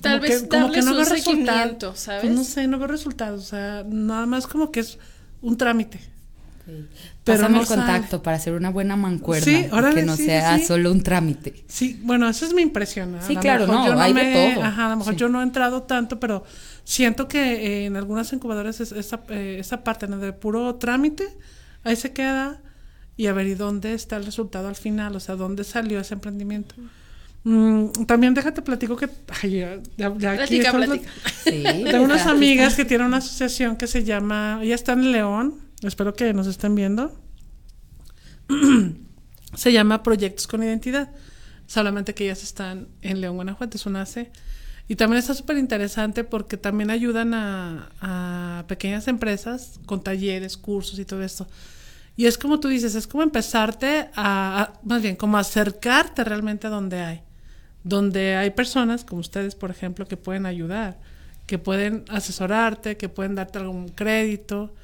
Tal 0.00 0.18
como 0.18 0.22
vez 0.22 0.42
que, 0.42 0.48
como 0.48 0.62
darles 0.68 0.78
que 0.78 0.84
no 0.84 0.90
un 0.92 0.96
veo 0.98 1.08
resultados, 1.08 1.24
seguimiento, 1.58 1.94
¿sabes? 1.96 2.20
Pues 2.22 2.34
no 2.34 2.44
sé, 2.44 2.66
no 2.66 2.78
veo 2.78 2.88
resultados, 2.88 3.40
o 3.42 3.46
sea, 3.46 3.84
nada 3.88 4.26
más 4.26 4.46
como 4.46 4.70
que 4.70 4.80
es 4.80 4.98
un 5.42 5.56
trámite. 5.56 6.00
Pero 7.24 7.38
Pásame 7.38 7.54
no 7.56 7.60
el 7.62 7.66
sale. 7.66 7.80
contacto 7.82 8.22
para 8.22 8.36
hacer 8.36 8.52
una 8.52 8.68
buena 8.70 8.94
mancuerna. 8.94 9.42
Sí, 9.44 9.66
órale, 9.72 10.00
que 10.00 10.02
no 10.06 10.16
sí, 10.16 10.22
sí, 10.24 10.28
sea 10.28 10.58
sí. 10.58 10.66
solo 10.66 10.92
un 10.92 11.02
trámite. 11.02 11.64
Sí, 11.66 11.98
bueno, 12.02 12.28
esa 12.28 12.44
es 12.44 12.52
mi 12.52 12.60
impresión. 12.60 13.16
Sí, 13.26 13.36
claro, 13.36 13.66
no, 13.66 13.86
yo 13.86 13.94
no 13.94 14.00
hay 14.02 14.12
de 14.12 14.22
me- 14.22 14.52
todo. 14.54 14.64
Ajá, 14.64 14.86
a 14.86 14.90
lo 14.90 14.96
mejor 14.96 15.14
Sí. 15.14 15.20
yo 15.20 15.28
no 15.30 15.40
he 15.40 15.44
entrado 15.44 15.84
tanto, 15.84 16.20
pero 16.20 16.44
siento 16.84 17.26
que 17.26 17.38
eh, 17.40 17.86
en 17.86 17.96
algunas 17.96 18.30
incubadoras 18.34 18.80
es- 18.80 18.92
esa, 18.92 19.20
eh, 19.30 19.56
esa 19.58 19.82
parte 19.82 20.06
¿no? 20.08 20.18
de 20.18 20.34
puro 20.34 20.74
trámite, 20.74 21.26
ahí 21.84 21.96
se 21.96 22.12
queda 22.12 22.60
y 23.18 23.26
a 23.26 23.34
ver, 23.34 23.46
¿y 23.48 23.54
dónde 23.54 23.92
está 23.92 24.16
el 24.16 24.24
resultado 24.24 24.68
al 24.68 24.76
final? 24.76 25.14
O 25.16 25.20
sea, 25.20 25.36
¿dónde 25.36 25.64
salió 25.64 26.00
ese 26.00 26.14
emprendimiento? 26.14 26.74
Mm, 27.44 28.04
también 28.06 28.32
déjate 28.32 28.62
platico 28.62 28.96
que... 28.96 29.10
Ay, 29.42 29.58
ya, 29.58 29.78
ya- 29.98 30.14
ya 30.18 30.32
aquí 30.42 30.60
Platica. 30.60 31.10
Sí, 31.44 31.62
Tengo 31.84 32.04
unas 32.04 32.26
amigas 32.26 32.74
que 32.76 32.84
tienen 32.86 33.06
una 33.08 33.18
asociación 33.18 33.76
que 33.76 33.86
se 33.86 34.04
llama, 34.04 34.60
ya 34.64 34.74
está 34.74 34.92
en 34.94 35.12
León, 35.12 35.54
espero 35.82 36.14
que 36.14 36.32
nos 36.32 36.46
estén 36.46 36.74
viendo. 36.74 37.14
se 39.54 39.72
llama 39.72 40.02
Proyectos 40.02 40.46
con 40.46 40.62
Identidad. 40.62 41.10
Solamente 41.66 42.14
que 42.14 42.24
ellas 42.24 42.42
están 42.42 42.88
en 43.02 43.20
León, 43.20 43.36
Guanajuato, 43.36 43.76
es 43.76 43.86
una 43.86 44.02
AC. 44.02 44.30
Y 44.88 44.96
también 44.96 45.18
está 45.18 45.34
súper 45.34 45.58
interesante 45.58 46.24
porque 46.24 46.56
también 46.56 46.90
ayudan 46.90 47.34
a, 47.34 47.90
a 48.00 48.64
pequeñas 48.68 49.06
empresas 49.06 49.80
con 49.84 50.02
talleres, 50.02 50.56
cursos 50.56 50.98
y 50.98 51.04
todo 51.04 51.22
esto. 51.22 51.46
Y 52.18 52.26
es 52.26 52.36
como 52.36 52.58
tú 52.60 52.66
dices, 52.68 52.94
es 52.96 53.06
como 53.06 53.22
empezarte 53.22 54.10
a, 54.14 54.62
a- 54.62 54.72
más 54.82 55.00
bien, 55.00 55.14
como 55.16 55.38
acercarte 55.38 56.24
realmente 56.24 56.66
a 56.66 56.70
donde 56.70 57.00
hay. 57.00 57.20
Donde 57.84 58.34
hay 58.34 58.50
personas 58.50 59.04
como 59.04 59.20
ustedes, 59.20 59.54
por 59.54 59.70
ejemplo, 59.70 60.06
que 60.06 60.16
pueden 60.16 60.44
ayudar, 60.44 60.98
que 61.46 61.58
pueden 61.58 62.04
asesorarte, 62.08 62.96
que 62.96 63.08
pueden 63.08 63.36
darte 63.36 63.58
algún 63.60 63.88
crédito. 63.88 64.74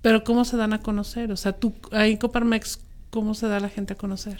Pero 0.00 0.22
¿cómo 0.22 0.44
se 0.44 0.56
dan 0.56 0.72
a 0.72 0.80
conocer? 0.80 1.32
O 1.32 1.36
sea, 1.36 1.52
tú, 1.52 1.74
ahí 1.90 2.12
en 2.12 2.18
Coparmex, 2.18 2.78
¿cómo 3.10 3.34
se 3.34 3.48
da 3.48 3.58
la 3.60 3.68
gente 3.68 3.94
a 3.94 3.96
conocer? 3.96 4.38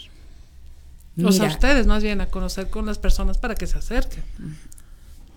o 1.21 1.31
sea, 1.33 1.47
Mira. 1.47 1.53
ustedes 1.53 1.85
más 1.85 2.01
bien 2.01 2.21
a 2.21 2.27
conocer 2.27 2.69
con 2.69 2.85
las 2.85 2.97
personas 2.97 3.37
para 3.37 3.55
que 3.55 3.67
se 3.67 3.77
acerquen. 3.77 4.23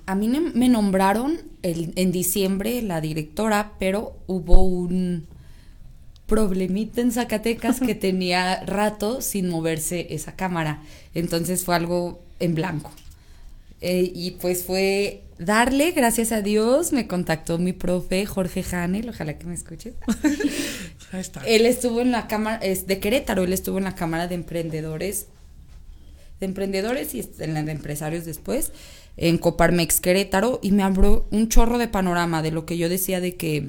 A 0.06 0.14
mí 0.14 0.28
me 0.28 0.68
nombraron 0.68 1.38
el- 1.62 1.92
en 1.96 2.12
diciembre 2.12 2.80
la 2.82 3.00
directora, 3.00 3.72
pero 3.80 4.16
hubo 4.28 4.62
un 4.62 5.26
problemita 6.32 7.02
en 7.02 7.12
Zacatecas 7.12 7.78
que 7.78 7.94
tenía 7.94 8.64
rato 8.64 9.20
sin 9.20 9.50
moverse 9.50 10.06
esa 10.14 10.34
cámara. 10.34 10.80
Entonces 11.14 11.62
fue 11.62 11.76
algo 11.76 12.22
en 12.40 12.54
blanco. 12.54 12.90
Eh, 13.82 14.10
y 14.14 14.30
pues 14.30 14.64
fue 14.64 15.24
darle, 15.38 15.90
gracias 15.90 16.32
a 16.32 16.40
Dios, 16.40 16.94
me 16.94 17.06
contactó 17.06 17.58
mi 17.58 17.74
profe 17.74 18.24
Jorge 18.24 18.64
Hanel, 18.74 19.10
ojalá 19.10 19.36
que 19.36 19.44
me 19.44 19.52
escuche. 19.52 19.92
Ahí 21.12 21.20
está. 21.20 21.42
Él 21.46 21.66
estuvo 21.66 22.00
en 22.00 22.12
la 22.12 22.28
cámara, 22.28 22.56
es 22.62 22.86
de 22.86 22.98
Querétaro, 22.98 23.42
él 23.42 23.52
estuvo 23.52 23.76
en 23.76 23.84
la 23.84 23.94
cámara 23.94 24.26
de 24.26 24.34
emprendedores, 24.34 25.26
de 26.40 26.46
emprendedores 26.46 27.14
y 27.14 27.28
en 27.40 27.52
la 27.52 27.62
de 27.62 27.72
empresarios 27.72 28.24
después, 28.24 28.72
en 29.18 29.36
Coparmex 29.36 30.00
Querétaro, 30.00 30.60
y 30.62 30.72
me 30.72 30.82
abrió 30.82 31.26
un 31.30 31.50
chorro 31.50 31.76
de 31.76 31.88
panorama 31.88 32.40
de 32.40 32.52
lo 32.52 32.64
que 32.64 32.78
yo 32.78 32.88
decía 32.88 33.20
de 33.20 33.34
que, 33.34 33.68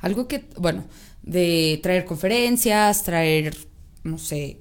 algo 0.00 0.28
que, 0.28 0.46
bueno, 0.56 0.84
de 1.26 1.78
traer 1.82 2.04
conferencias, 2.06 3.02
traer, 3.02 3.54
no 4.04 4.16
sé, 4.18 4.60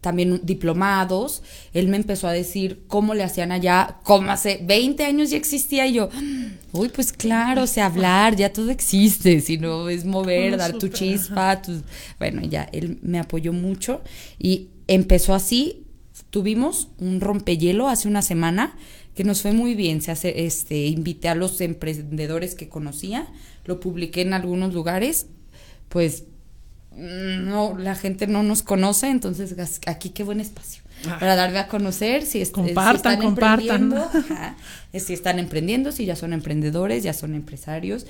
también 0.00 0.40
diplomados, 0.44 1.42
él 1.72 1.88
me 1.88 1.96
empezó 1.96 2.28
a 2.28 2.32
decir 2.32 2.82
cómo 2.88 3.14
le 3.14 3.22
hacían 3.24 3.52
allá, 3.52 4.00
como 4.02 4.30
hace 4.30 4.60
20 4.62 5.02
años 5.04 5.30
ya 5.30 5.38
existía, 5.38 5.86
y 5.86 5.94
yo, 5.94 6.10
uy, 6.72 6.90
pues 6.90 7.10
claro, 7.10 7.62
o 7.62 7.66
sea, 7.66 7.86
hablar, 7.86 8.36
ya 8.36 8.52
todo 8.52 8.70
existe, 8.70 9.40
si 9.40 9.56
no 9.56 9.88
es 9.88 10.04
mover, 10.04 10.52
dar 10.58 10.72
tu 10.72 10.88
chispa, 10.98 11.62
tus- 11.62 11.82
bueno, 12.18 12.42
ya, 12.42 12.64
él 12.72 12.98
me 13.00 13.18
apoyó 13.18 13.54
mucho, 13.54 14.02
y 14.38 14.68
empezó 14.88 15.32
así, 15.32 15.86
tuvimos 16.28 16.88
un 16.98 17.22
rompehielo 17.22 17.88
hace 17.88 18.06
una 18.06 18.20
semana, 18.20 18.76
que 19.14 19.24
nos 19.24 19.40
fue 19.40 19.52
muy 19.52 19.74
bien, 19.74 20.02
se 20.02 20.10
hace, 20.10 20.44
este, 20.44 20.84
invité 20.86 21.28
a 21.28 21.34
los 21.34 21.62
emprendedores 21.62 22.54
que 22.54 22.68
conocía, 22.68 23.26
lo 23.64 23.80
publiqué 23.80 24.20
en 24.20 24.34
algunos 24.34 24.74
lugares, 24.74 25.28
pues 25.94 26.24
no, 26.96 27.76
la 27.78 27.94
gente 27.94 28.26
no 28.26 28.42
nos 28.42 28.62
conoce, 28.62 29.08
entonces 29.08 29.54
aquí 29.86 30.10
qué 30.10 30.22
buen 30.24 30.40
espacio 30.40 30.82
Ah. 31.06 31.18
para 31.20 31.34
darme 31.36 31.58
a 31.58 31.68
conocer 31.68 32.24
si, 32.24 32.40
es- 32.40 32.50
Compartan, 32.50 32.92
si 32.92 32.96
están 32.96 33.20
compartan. 33.20 33.82
emprendiendo, 33.82 33.96
ajá, 34.34 34.56
si 34.98 35.12
están 35.12 35.38
emprendiendo, 35.38 35.92
si 35.92 36.04
ya 36.06 36.16
son 36.16 36.32
emprendedores, 36.32 37.02
ya 37.02 37.12
son 37.12 37.34
empresarios. 37.34 38.06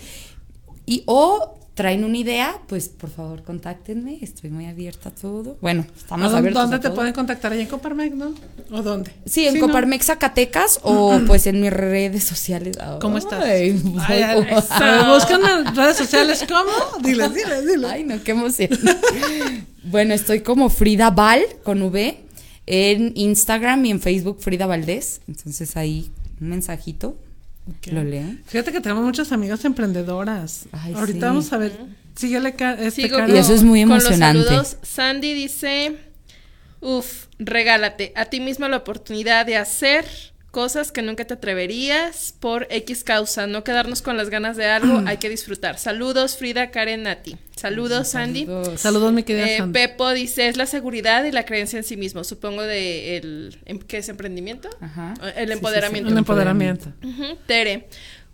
Y 0.86 1.02
o 1.06 1.58
traen 1.74 2.04
una 2.04 2.16
idea, 2.16 2.60
pues 2.68 2.88
por 2.88 3.10
favor 3.10 3.42
contáctenme, 3.42 4.18
estoy 4.22 4.48
muy 4.50 4.66
abierta 4.66 5.08
a 5.08 5.12
todo. 5.12 5.58
Bueno, 5.60 5.84
estamos 5.96 6.32
¿A 6.32 6.38
abiertos 6.38 6.62
¿Dónde 6.62 6.76
a 6.76 6.80
te 6.80 6.86
todo. 6.88 6.94
pueden 6.94 7.12
contactar? 7.12 7.52
¿Ahí 7.52 7.60
en 7.62 7.66
Coparmex, 7.66 8.14
no? 8.14 8.32
¿O 8.70 8.82
dónde? 8.82 9.10
Sí, 9.26 9.46
en 9.48 9.54
¿no? 9.58 9.66
Coparmex 9.66 10.06
Zacatecas 10.06 10.78
o 10.84 11.18
pues 11.26 11.46
en 11.48 11.60
mis 11.60 11.72
redes 11.72 12.22
sociales. 12.22 12.78
¿Cómo 13.00 13.18
estás? 13.18 13.42
Ay, 13.42 13.76
Ay, 14.06 15.04
búscame 15.12 15.50
en 15.50 15.76
redes 15.76 15.96
sociales, 15.96 16.44
¿cómo? 16.48 17.02
Diles, 17.02 17.34
diles, 17.34 17.66
diles. 17.66 17.90
Ay, 17.90 18.04
no, 18.04 18.22
qué 18.22 18.30
emoción. 18.30 18.70
bueno, 19.84 20.14
estoy 20.14 20.40
como 20.40 20.70
Frida 20.70 21.10
Val 21.10 21.42
con 21.64 21.82
V 21.82 22.20
en 22.66 23.12
Instagram 23.16 23.84
y 23.84 23.90
en 23.90 24.00
Facebook 24.00 24.38
Frida 24.40 24.66
Valdés. 24.66 25.22
Entonces 25.26 25.76
ahí 25.76 26.12
un 26.40 26.50
mensajito. 26.50 27.16
Lo 27.90 28.04
leo. 28.04 28.26
Fíjate 28.46 28.72
que 28.72 28.80
tenemos 28.80 29.04
muchas 29.04 29.32
amigas 29.32 29.64
emprendedoras. 29.64 30.66
Ay, 30.72 30.92
Ahorita 30.94 31.18
sí. 31.18 31.24
vamos 31.26 31.52
a 31.52 31.58
ver. 31.58 31.72
Síguele, 32.14 32.54
este, 32.78 32.90
Sigo. 32.90 33.18
Y 33.26 33.36
eso 33.36 33.54
es 33.54 33.62
muy 33.62 33.80
con 33.82 33.90
los 33.94 34.04
emocionante. 34.04 34.44
saludos. 34.44 34.76
Sandy 34.82 35.32
dice, 35.34 35.96
uf, 36.80 37.26
regálate 37.38 38.12
a 38.16 38.26
ti 38.26 38.40
mismo 38.40 38.68
la 38.68 38.76
oportunidad 38.78 39.46
de 39.46 39.56
hacer 39.56 40.04
cosas 40.54 40.92
que 40.92 41.02
nunca 41.02 41.24
te 41.24 41.34
atreverías 41.34 42.32
por 42.38 42.68
X 42.70 43.02
causa, 43.02 43.48
no 43.48 43.64
quedarnos 43.64 44.02
con 44.02 44.16
las 44.16 44.30
ganas 44.30 44.56
de 44.56 44.66
algo, 44.66 45.02
hay 45.06 45.16
que 45.16 45.28
disfrutar. 45.28 45.78
Saludos, 45.78 46.36
Frida, 46.36 46.70
Karen, 46.70 47.02
Nati. 47.02 47.36
Saludos, 47.56 48.06
Sandy. 48.08 48.46
Saludos. 48.46 48.80
Saludos, 48.80 49.12
mi 49.12 49.24
querida 49.24 49.46
Eh, 49.48 49.58
Sandy. 49.58 49.72
Pepo 49.72 50.10
dice, 50.12 50.46
es 50.46 50.56
la 50.56 50.66
seguridad 50.66 51.24
y 51.24 51.32
la 51.32 51.44
creencia 51.44 51.76
en 51.76 51.84
sí 51.84 51.96
mismo, 51.96 52.22
supongo 52.22 52.62
de 52.62 53.16
el, 53.16 53.58
em- 53.66 53.80
¿qué 53.80 53.98
es 53.98 54.08
emprendimiento? 54.08 54.70
Ajá. 54.80 55.14
El 55.22 55.24
Sí, 55.24 55.32
sí, 55.40 55.46
sí. 55.46 55.52
empoderamiento. 55.54 56.10
El 56.10 56.18
empoderamiento. 56.18 56.92
Tere, 57.46 57.88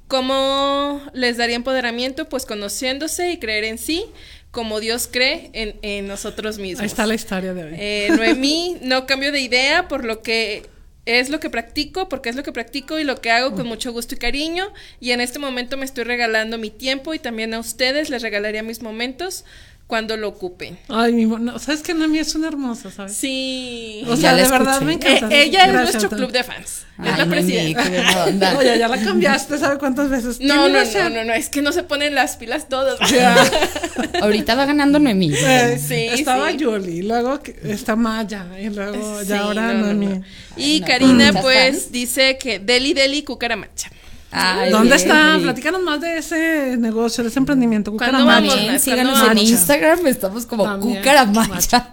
¿cómo 0.08 1.00
les 1.14 1.38
daría 1.38 1.56
empoderamiento? 1.56 2.28
Pues 2.28 2.44
conociéndose 2.44 3.32
y 3.32 3.38
creer 3.38 3.64
en 3.64 3.78
sí, 3.78 4.04
como 4.50 4.80
Dios 4.80 5.08
cree 5.10 5.50
en, 5.54 5.76
en 5.82 6.06
nosotros 6.06 6.58
mismos. 6.58 6.80
Ahí 6.80 6.86
está 6.86 7.06
la 7.06 7.14
historia 7.14 7.54
de 7.54 7.64
hoy. 7.64 7.72
Eh, 7.78 8.08
Noemí, 8.14 8.76
no 8.82 9.06
cambio 9.06 9.32
de 9.32 9.40
idea 9.40 9.88
por 9.88 10.04
lo 10.04 10.20
que 10.22 10.68
es 11.06 11.30
lo 11.30 11.40
que 11.40 11.50
practico, 11.50 12.08
porque 12.08 12.28
es 12.28 12.36
lo 12.36 12.42
que 12.42 12.52
practico 12.52 12.98
y 12.98 13.04
lo 13.04 13.20
que 13.20 13.30
hago 13.30 13.54
con 13.54 13.66
mucho 13.66 13.92
gusto 13.92 14.14
y 14.14 14.18
cariño. 14.18 14.72
Y 15.00 15.12
en 15.12 15.20
este 15.20 15.38
momento 15.38 15.76
me 15.76 15.84
estoy 15.84 16.04
regalando 16.04 16.58
mi 16.58 16.70
tiempo 16.70 17.14
y 17.14 17.18
también 17.18 17.54
a 17.54 17.58
ustedes 17.58 18.10
les 18.10 18.22
regalaría 18.22 18.62
mis 18.62 18.82
momentos 18.82 19.44
cuando 19.90 20.16
lo 20.16 20.28
ocupen. 20.28 20.78
Ay, 20.88 21.12
mi, 21.12 21.26
no, 21.26 21.58
¿sabes 21.58 21.82
que 21.82 21.92
Noemí 21.92 22.18
es 22.18 22.34
una 22.34 22.48
hermosa, 22.48 22.90
¿sabes? 22.90 23.14
Sí. 23.14 24.02
O 24.06 24.14
Ya 24.14 24.16
sea, 24.16 24.32
la 24.32 24.42
de 24.44 24.48
verdad 24.48 24.72
escuché. 24.72 24.84
me 24.86 24.92
encanta. 24.94 25.28
Eh, 25.36 25.42
ella 25.42 25.66
es 25.66 25.72
Gracias, 25.72 25.92
nuestro 25.94 26.08
Tom. 26.08 26.18
club 26.18 26.32
de 26.32 26.44
fans. 26.44 26.66
es 26.66 26.84
Ay, 26.98 27.04
la 27.06 27.16
Noemí, 27.26 27.30
presidenta. 27.74 28.24
onda. 28.24 28.58
Oye, 28.58 28.78
ya 28.78 28.88
la 28.88 28.98
cambiaste, 29.02 29.58
¿sabe 29.58 29.78
cuántas 29.78 30.08
veces? 30.08 30.40
No, 30.40 30.54
¿Quién 30.64 30.70
iba 30.70 30.84
no, 30.84 31.10
no, 31.10 31.10
no, 31.16 31.24
no, 31.24 31.32
es 31.34 31.48
que 31.50 31.60
no 31.60 31.72
se 31.72 31.82
ponen 31.82 32.14
las 32.14 32.36
pilas 32.36 32.68
todos. 32.70 32.98
Ahorita 34.22 34.54
va 34.54 34.64
ganando 34.66 34.98
Noemí. 34.98 35.32
Eh, 35.34 35.78
Sí, 35.84 35.94
estaba 36.10 36.50
sí. 36.52 36.56
Yuli, 36.58 37.02
luego 37.02 37.40
está 37.64 37.96
Maya, 37.96 38.46
y 38.60 38.68
luego 38.70 39.20
Sí, 39.20 39.26
ya 39.28 39.40
ahora 39.40 39.72
no, 39.72 39.74
no, 39.74 39.86
Noemí. 39.86 40.06
no. 40.06 40.22
Y 40.56 40.80
no, 40.80 40.86
Karina, 40.86 41.32
pues, 41.42 41.74
fans. 41.82 41.92
dice 41.92 42.38
que 42.38 42.58
Deli 42.58 42.92
Deli 42.94 43.22
Cucaramacha. 43.22 43.90
Ay, 44.30 44.70
¿Dónde 44.70 44.96
está? 44.96 45.32
Deli. 45.32 45.42
Platícanos 45.42 45.82
más 45.82 46.00
de 46.00 46.18
ese 46.18 46.76
negocio, 46.76 47.24
de 47.24 47.30
ese 47.30 47.38
emprendimiento. 47.38 47.92
Cuando 47.92 48.78
síganos 48.78 49.22
en 49.30 49.38
Instagram, 49.38 50.06
estamos 50.06 50.46
como 50.46 50.64
También, 50.64 50.98
Cucaramacha. 50.98 51.92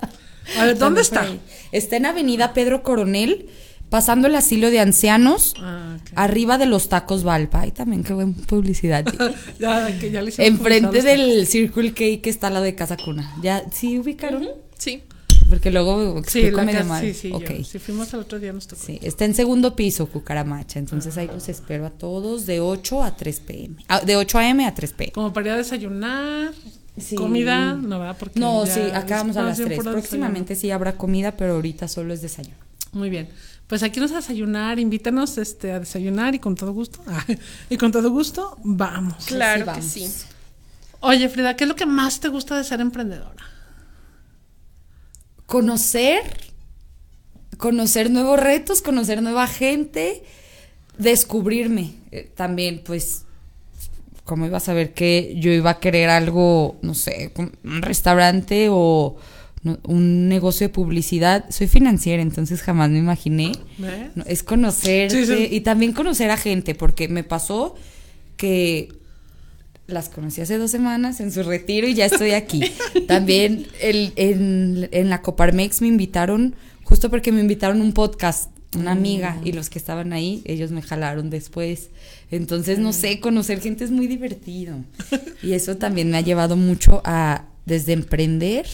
A 0.58 0.66
ver, 0.66 0.78
¿dónde 0.78 1.02
está? 1.02 1.26
Está 1.72 1.98
en 1.98 2.06
Avenida 2.06 2.54
Pedro 2.54 2.84
Coronel, 2.84 3.50
pasando 3.90 4.28
el 4.28 4.36
asilo 4.36 4.70
de 4.70 4.80
ancianos, 4.80 5.54
Ah, 5.60 5.98
arriba 6.16 6.58
de 6.58 6.66
los 6.66 6.90
tacos 6.90 7.24
Valpa. 7.24 7.62
Ay, 7.62 7.72
también 7.72 8.04
qué 8.04 8.14
buena 8.14 8.34
publicidad. 8.48 9.04
ya, 9.60 9.88
que 10.00 10.12
ya 10.12 10.22
le 10.22 10.30
hicimos 10.30 10.48
Enfrente 10.48 11.02
del 11.02 11.48
Circle 11.48 11.90
K 11.92 12.22
que 12.22 12.30
está 12.30 12.48
al 12.48 12.54
lado 12.54 12.66
de 12.66 12.76
Casa 12.76 12.98
Cuna. 12.98 13.34
¿Ya 13.42 13.64
sí 13.72 13.98
ubicaron? 14.00 14.48
Sí. 14.78 15.04
Porque 15.50 15.72
luego 15.72 16.22
Sí, 16.28 16.52
la 16.52 16.64
medio 16.64 16.86
mal. 16.86 17.02
sí, 17.04 17.14
sí, 17.14 17.30
yo. 17.32 17.64
Si 17.64 17.80
fuimos 17.80 18.14
el 18.14 18.20
otro 18.22 18.40
día 18.40 18.52
nos 18.54 18.68
tocó. 18.68 18.82
Sí, 18.86 19.00
está 19.02 19.26
en 19.26 19.34
segundo 19.34 19.76
piso 19.76 20.08
Cucaramacha, 20.08 20.80
entonces 20.80 21.18
ahí 21.18 21.28
los 21.28 21.48
espero 21.50 21.86
a 21.86 21.90
todos 21.90 22.46
de 22.46 22.60
8 22.60 23.04
a 23.04 23.16
3 23.16 23.40
pm. 23.42 23.76
Ah, 23.88 24.02
de 24.02 24.16
8 24.16 24.40
am 24.40 24.60
a 24.62 24.74
3 24.74 24.94
pm. 24.94 25.12
Como 25.14 25.32
para 25.34 25.48
ir 25.48 25.54
a 25.54 25.58
desayunar, 25.58 26.54
Sí. 26.98 27.16
comida, 27.16 27.74
no 27.74 28.00
va, 28.00 28.14
porque 28.16 28.40
No, 28.40 28.66
sí, 28.66 28.80
acabamos 28.94 29.38
a 29.38 29.44
las 29.44 29.60
espacio 29.60 29.66
3. 29.68 29.78
puro 29.80 29.92
Próximamente 29.92 30.56
sí 30.56 30.72
habrá 30.72 30.98
comida, 30.98 31.38
pero 31.38 31.54
ahorita 31.54 31.88
solo 31.88 32.14
es 32.14 32.22
desayuno. 32.22 32.58
Muy 32.92 33.10
bien. 33.10 33.30
Pues 33.68 33.84
aquí 33.84 34.00
nos 34.00 34.12
a 34.14 34.16
desayunar, 34.16 34.80
invítanos 34.80 35.38
este, 35.38 35.74
a 35.74 35.80
desayunar 35.80 36.34
y 36.34 36.40
con 36.40 36.56
todo 36.56 36.72
gusto. 36.74 37.04
Ah, 37.06 37.24
y 37.70 37.78
con 37.78 37.92
todo 37.92 38.10
gusto, 38.10 38.58
vamos. 38.64 39.26
Claro 39.28 39.60
que 39.66 39.72
vamos. 39.72 39.86
sí. 39.86 40.10
Oye, 41.02 41.30
Frida, 41.30 41.56
¿qué 41.56 41.66
es 41.66 41.68
lo 41.68 41.76
que 41.76 41.86
más 41.86 42.20
te 42.20 42.28
gusta 42.30 42.58
de 42.58 42.64
ser 42.64 42.82
emprendedora? 42.82 43.44
Conocer, 45.48 46.22
conocer 47.58 48.12
nuevos 48.12 48.40
retos, 48.40 48.82
conocer 48.84 49.24
nueva 49.24 49.48
gente, 49.48 50.22
descubrirme. 51.00 51.94
Eh, 52.12 52.30
también, 52.36 52.82
pues, 52.86 53.24
como 54.26 54.46
iba 54.46 54.58
a 54.58 54.62
saber 54.62 54.94
que 54.94 55.36
yo 55.40 55.52
iba 55.52 55.72
a 55.72 55.80
querer 55.80 56.10
algo, 56.10 56.78
no 56.82 56.94
sé, 56.94 57.32
un 57.64 57.82
restaurante 57.82 58.68
o 58.70 59.16
no- 59.64 59.80
un 59.84 60.28
negocio 60.28 60.68
de 60.68 60.74
publicidad. 60.74 61.46
Soy 61.50 61.68
financiera, 61.68 62.22
entonces 62.22 62.62
jamás 62.62 62.90
me 62.90 63.00
imaginé. 63.00 63.54
Es 64.26 64.44
Sí, 65.10 65.26
sí. 65.26 65.48
y 65.50 65.62
también 65.62 65.94
conocer 65.94 66.30
a 66.30 66.38
gente, 66.38 66.76
porque 66.76 67.08
me 67.08 67.24
pasó 67.24 67.76
que 68.36 68.90
las 69.88 70.10
conocí 70.10 70.42
hace 70.42 70.58
dos 70.58 70.70
semanas 70.72 71.20
en 71.22 71.32
su 71.32 71.44
retiro 71.44 71.88
y 71.88 71.94
ya 71.96 72.06
estoy 72.06 72.32
aquí. 72.32 72.62
También 73.08 73.68
el- 73.82 74.14
en, 74.18 74.90
en 74.92 75.10
la 75.10 75.22
Coparmex 75.22 75.82
me 75.82 75.88
invitaron, 75.88 76.56
justo 76.84 77.10
porque 77.10 77.32
me 77.32 77.40
invitaron 77.42 77.82
un 77.82 77.94
podcast, 77.94 78.52
una 78.76 78.92
amiga, 78.92 79.40
y 79.46 79.54
los 79.54 79.70
que 79.70 79.80
estaban 79.80 80.12
ahí, 80.12 80.42
ellos 80.46 80.72
me 80.72 80.82
jalaron 80.82 81.30
después. 81.30 81.90
Entonces, 82.32 82.80
no 82.80 82.92
sé, 82.92 83.22
conocer 83.22 83.62
gente 83.62 83.86
es 83.86 83.92
muy 83.92 84.08
divertido. 84.08 84.76
Y 85.42 85.54
eso 85.54 85.78
también 85.78 86.12
me 86.12 86.18
ha 86.18 86.22
llevado 86.22 86.58
mucho 86.58 87.02
a, 87.06 87.46
desde 87.66 87.94
emprender, 87.94 88.66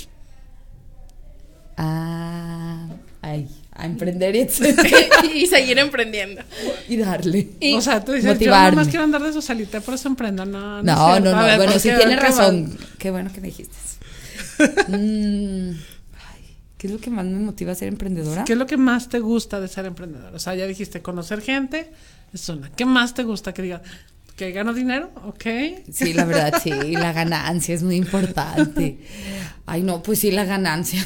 a, 1.77 2.87
ay, 3.21 3.47
a 3.75 3.85
emprender 3.85 4.35
y, 5.33 5.45
seguir 5.47 5.79
emprendiendo. 5.79 6.41
y 6.87 6.97
darle. 6.97 7.49
o 7.75 7.81
sea, 7.81 8.03
tú 8.03 8.11
dices, 8.11 8.25
yo 8.27 8.33
motivarme. 8.33 8.71
nomás 8.71 8.87
quiero 8.87 9.03
andar 9.03 9.23
de 9.23 9.33
socialita, 9.33 9.81
por 9.81 9.95
eso 9.95 10.07
emprendo. 10.07 10.45
No, 10.45 10.81
no, 10.81 10.83
No, 10.83 11.07
cierto. 11.11 11.31
no, 11.31 11.37
A 11.37 11.41
no. 11.41 11.47
ver, 11.47 11.57
bueno, 11.57 11.71
¿por 11.73 11.81
sí 11.81 11.89
tienes 11.97 12.19
razón. 12.19 12.77
Qué 12.99 13.11
bueno 13.11 13.31
que 13.33 13.41
me 13.41 13.47
dijiste. 13.47 13.75
Mm, 14.87 15.71
ay, 16.13 16.57
¿Qué 16.77 16.87
es 16.87 16.93
lo 16.93 16.99
que 16.99 17.09
más 17.09 17.25
me 17.25 17.39
motiva 17.39 17.71
a 17.71 17.75
ser 17.75 17.87
emprendedora? 17.87 18.43
¿Qué 18.43 18.53
es 18.53 18.59
lo 18.59 18.67
que 18.67 18.77
más 18.77 19.09
te 19.09 19.19
gusta 19.19 19.59
de 19.59 19.67
ser 19.67 19.85
emprendedora? 19.85 20.35
O 20.35 20.39
sea, 20.39 20.53
ya 20.55 20.67
dijiste, 20.67 21.01
conocer 21.01 21.41
gente 21.41 21.91
es 22.33 22.47
una. 22.49 22.69
¿Qué 22.71 22.85
más 22.85 23.13
te 23.15 23.23
gusta 23.23 23.53
que 23.53 23.63
digas? 23.63 23.81
¿Que 24.35 24.51
gano 24.51 24.73
dinero? 24.73 25.11
Ok. 25.25 25.45
Sí, 25.91 26.13
la 26.13 26.25
verdad, 26.25 26.61
sí. 26.63 26.69
La 26.91 27.13
ganancia 27.13 27.73
es 27.73 27.81
muy 27.83 27.95
importante. 27.95 28.99
Ay, 29.65 29.81
no, 29.81 30.01
pues 30.03 30.19
sí, 30.19 30.31
la 30.31 30.45
ganancia. 30.45 31.03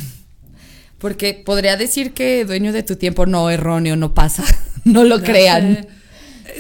Porque 1.00 1.41
podría 1.45 1.78
decir 1.78 2.14
que 2.14 2.43
dueño 2.45 2.74
de 2.74 2.84
tu 2.84 2.95
tiempo, 2.95 3.26
no, 3.26 3.50
erróneo, 3.50 3.95
no 3.95 4.14
pasa. 4.14 4.43
No 4.86 5.04
lo 5.04 5.22
crean. 5.22 5.86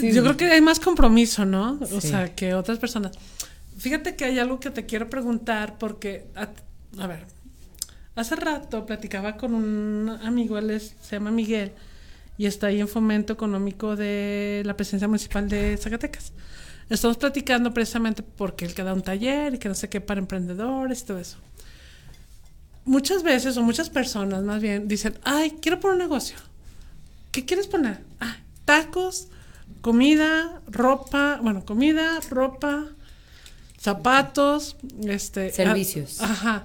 Yo 0.01 0.21
creo 0.21 0.35
que 0.35 0.45
hay 0.51 0.59
más 0.59 0.81
compromiso, 0.81 1.45
¿no? 1.45 1.79
O 1.93 2.01
Sí. 2.01 2.09
sea, 2.09 2.35
que 2.35 2.53
otras 2.53 2.77
personas. 2.77 3.13
Fíjate 3.77 4.17
que 4.17 4.25
hay 4.25 4.37
algo 4.37 4.59
que 4.59 4.69
te 4.69 4.85
quiero 4.85 5.09
preguntar 5.09 5.77
porque, 5.77 6.25
a, 6.35 6.49
a 7.01 7.07
ver, 7.07 7.25
hace 8.15 8.35
rato 8.35 8.85
platicaba 8.85 9.37
con 9.37 9.53
un 9.53 10.09
amigo, 10.23 10.57
él 10.57 10.71
es- 10.71 10.93
se 11.01 11.15
llama 11.15 11.31
Miguel 11.31 11.71
y 12.37 12.47
está 12.47 12.67
ahí 12.67 12.81
en 12.81 12.89
fomento 12.89 13.31
económico 13.31 13.95
de 13.95 14.61
la 14.65 14.75
presidencia 14.75 15.07
municipal 15.07 15.47
de 15.47 15.77
Zacatecas. 15.77 16.33
Estamos 16.89 17.15
platicando 17.15 17.73
precisamente 17.73 18.23
porque 18.23 18.65
él 18.65 18.73
queda 18.73 18.93
un 18.93 19.03
taller 19.03 19.53
y 19.53 19.57
que 19.57 19.69
no 19.69 19.75
sé 19.75 19.87
qué 19.87 20.01
para 20.01 20.19
emprendedores 20.19 21.01
y 21.01 21.05
todo 21.05 21.19
eso. 21.19 21.37
Muchas 22.87 23.21
veces, 23.21 23.57
o 23.57 23.61
muchas 23.61 23.89
personas 23.89 24.43
más 24.43 24.61
bien, 24.61 24.87
dicen, 24.87 25.19
ay, 25.23 25.57
quiero 25.61 25.79
poner 25.79 25.95
un 25.95 25.99
negocio. 25.99 26.37
¿Qué 27.31 27.45
quieres 27.45 27.67
poner? 27.67 27.99
Ah, 28.19 28.37
tacos, 28.65 29.27
comida, 29.81 30.61
ropa, 30.67 31.39
bueno, 31.43 31.65
comida, 31.65 32.19
ropa, 32.29 32.85
zapatos, 33.77 34.77
este... 35.05 35.51
Servicios. 35.51 36.21
ah, 36.21 36.31
ajá. 36.31 36.63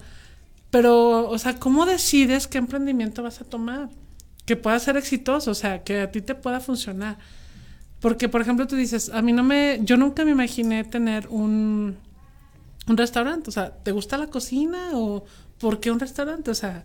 Pero, 0.70 1.28
o 1.28 1.38
sea, 1.38 1.58
¿cómo 1.58 1.84
decides 1.84 2.46
qué 2.46 2.58
emprendimiento 2.58 3.22
vas 3.22 3.40
a 3.40 3.44
tomar? 3.44 3.90
Que 4.46 4.56
pueda 4.56 4.78
ser 4.78 4.96
exitoso, 4.96 5.50
o 5.50 5.54
sea, 5.54 5.82
que 5.82 6.00
a 6.00 6.10
ti 6.10 6.22
te 6.22 6.34
pueda 6.34 6.60
funcionar. 6.60 7.18
Porque, 8.00 8.28
por 8.28 8.40
ejemplo, 8.40 8.66
tú 8.66 8.76
dices, 8.76 9.10
a 9.10 9.22
mí 9.22 9.32
no 9.32 9.42
me, 9.42 9.80
yo 9.82 9.96
nunca 9.96 10.24
me 10.24 10.30
imaginé 10.30 10.84
tener 10.84 11.28
un, 11.28 11.96
un 12.86 12.96
restaurante. 12.96 13.50
O 13.50 13.52
sea, 13.52 13.70
¿te 13.70 13.92
gusta 13.92 14.16
la 14.16 14.28
cocina 14.28 14.92
o 14.94 15.24
por 15.62 15.80
qué 15.80 15.90
un 15.90 16.00
restaurante? 16.00 16.50
O 16.50 16.54
sea, 16.54 16.84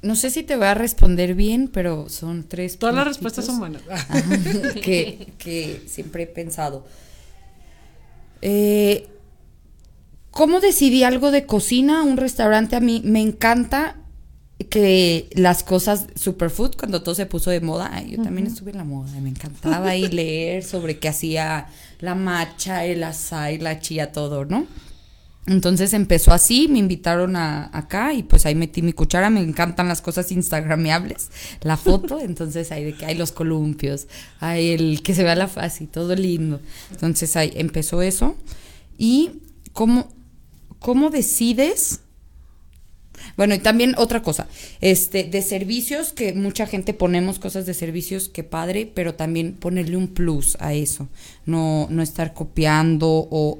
No 0.00 0.16
sé 0.16 0.30
si 0.30 0.42
te 0.42 0.56
voy 0.56 0.66
a 0.66 0.74
responder 0.74 1.34
bien, 1.34 1.68
pero 1.72 2.08
son 2.08 2.44
tres. 2.44 2.78
todas 2.78 2.94
las 2.94 3.06
respuestas 3.06 3.44
son 3.46 3.58
buenas. 3.58 3.82
que, 4.82 5.32
que 5.38 5.82
siempre 5.86 6.24
he 6.24 6.26
pensado. 6.26 6.86
Eh, 8.42 9.08
¿Cómo 10.30 10.60
decidí 10.60 11.04
algo 11.04 11.30
de 11.30 11.46
cocina? 11.46 12.02
Un 12.02 12.16
restaurante 12.16 12.76
a 12.76 12.80
mí 12.80 13.00
me 13.04 13.20
encanta 13.20 13.96
que 14.70 15.28
las 15.34 15.62
cosas 15.64 16.06
superfood 16.14 16.76
cuando 16.76 17.02
todo 17.02 17.14
se 17.14 17.26
puso 17.26 17.50
de 17.50 17.60
moda, 17.60 17.90
ay, 17.92 18.16
yo 18.16 18.22
también 18.22 18.46
estuve 18.46 18.70
en 18.70 18.78
la 18.78 18.84
moda, 18.84 19.10
me 19.20 19.30
encantaba 19.30 19.88
ahí 19.90 20.08
leer 20.10 20.62
sobre 20.64 20.98
qué 20.98 21.08
hacía 21.08 21.68
la 22.00 22.14
matcha, 22.14 22.84
el 22.84 23.02
açaí, 23.02 23.58
la 23.58 23.80
chía, 23.80 24.12
todo, 24.12 24.44
¿no? 24.44 24.66
Entonces 25.46 25.92
empezó 25.92 26.32
así, 26.32 26.68
me 26.68 26.78
invitaron 26.78 27.36
a, 27.36 27.68
acá 27.76 28.14
y 28.14 28.22
pues 28.22 28.46
ahí 28.46 28.54
metí 28.54 28.80
mi 28.80 28.94
cuchara, 28.94 29.28
me 29.28 29.40
encantan 29.40 29.88
las 29.88 30.00
cosas 30.00 30.32
instagramiables, 30.32 31.30
la 31.60 31.76
foto, 31.76 32.18
entonces 32.22 32.72
ahí 32.72 32.84
de 32.84 32.94
que 32.94 33.04
hay 33.04 33.14
los 33.14 33.32
columpios, 33.32 34.06
hay 34.40 34.70
el 34.70 35.02
que 35.02 35.14
se 35.14 35.22
vea 35.22 35.34
la 35.34 35.48
faz 35.48 35.82
y 35.82 35.86
todo 35.86 36.14
lindo. 36.14 36.60
Entonces 36.90 37.36
ahí 37.36 37.52
empezó 37.56 38.00
eso 38.00 38.36
y 38.96 39.42
cómo, 39.72 40.08
cómo 40.78 41.10
decides 41.10 42.00
bueno, 43.36 43.54
y 43.54 43.58
también 43.58 43.94
otra 43.96 44.22
cosa, 44.22 44.46
este, 44.80 45.24
de 45.24 45.42
servicios, 45.42 46.12
que 46.12 46.32
mucha 46.32 46.66
gente 46.66 46.94
ponemos 46.94 47.38
cosas 47.38 47.66
de 47.66 47.74
servicios, 47.74 48.28
que 48.28 48.44
padre, 48.44 48.90
pero 48.92 49.14
también 49.14 49.54
ponerle 49.54 49.96
un 49.96 50.08
plus 50.08 50.56
a 50.60 50.74
eso, 50.74 51.08
no, 51.46 51.88
no 51.90 52.02
estar 52.02 52.34
copiando 52.34 53.08
o 53.08 53.58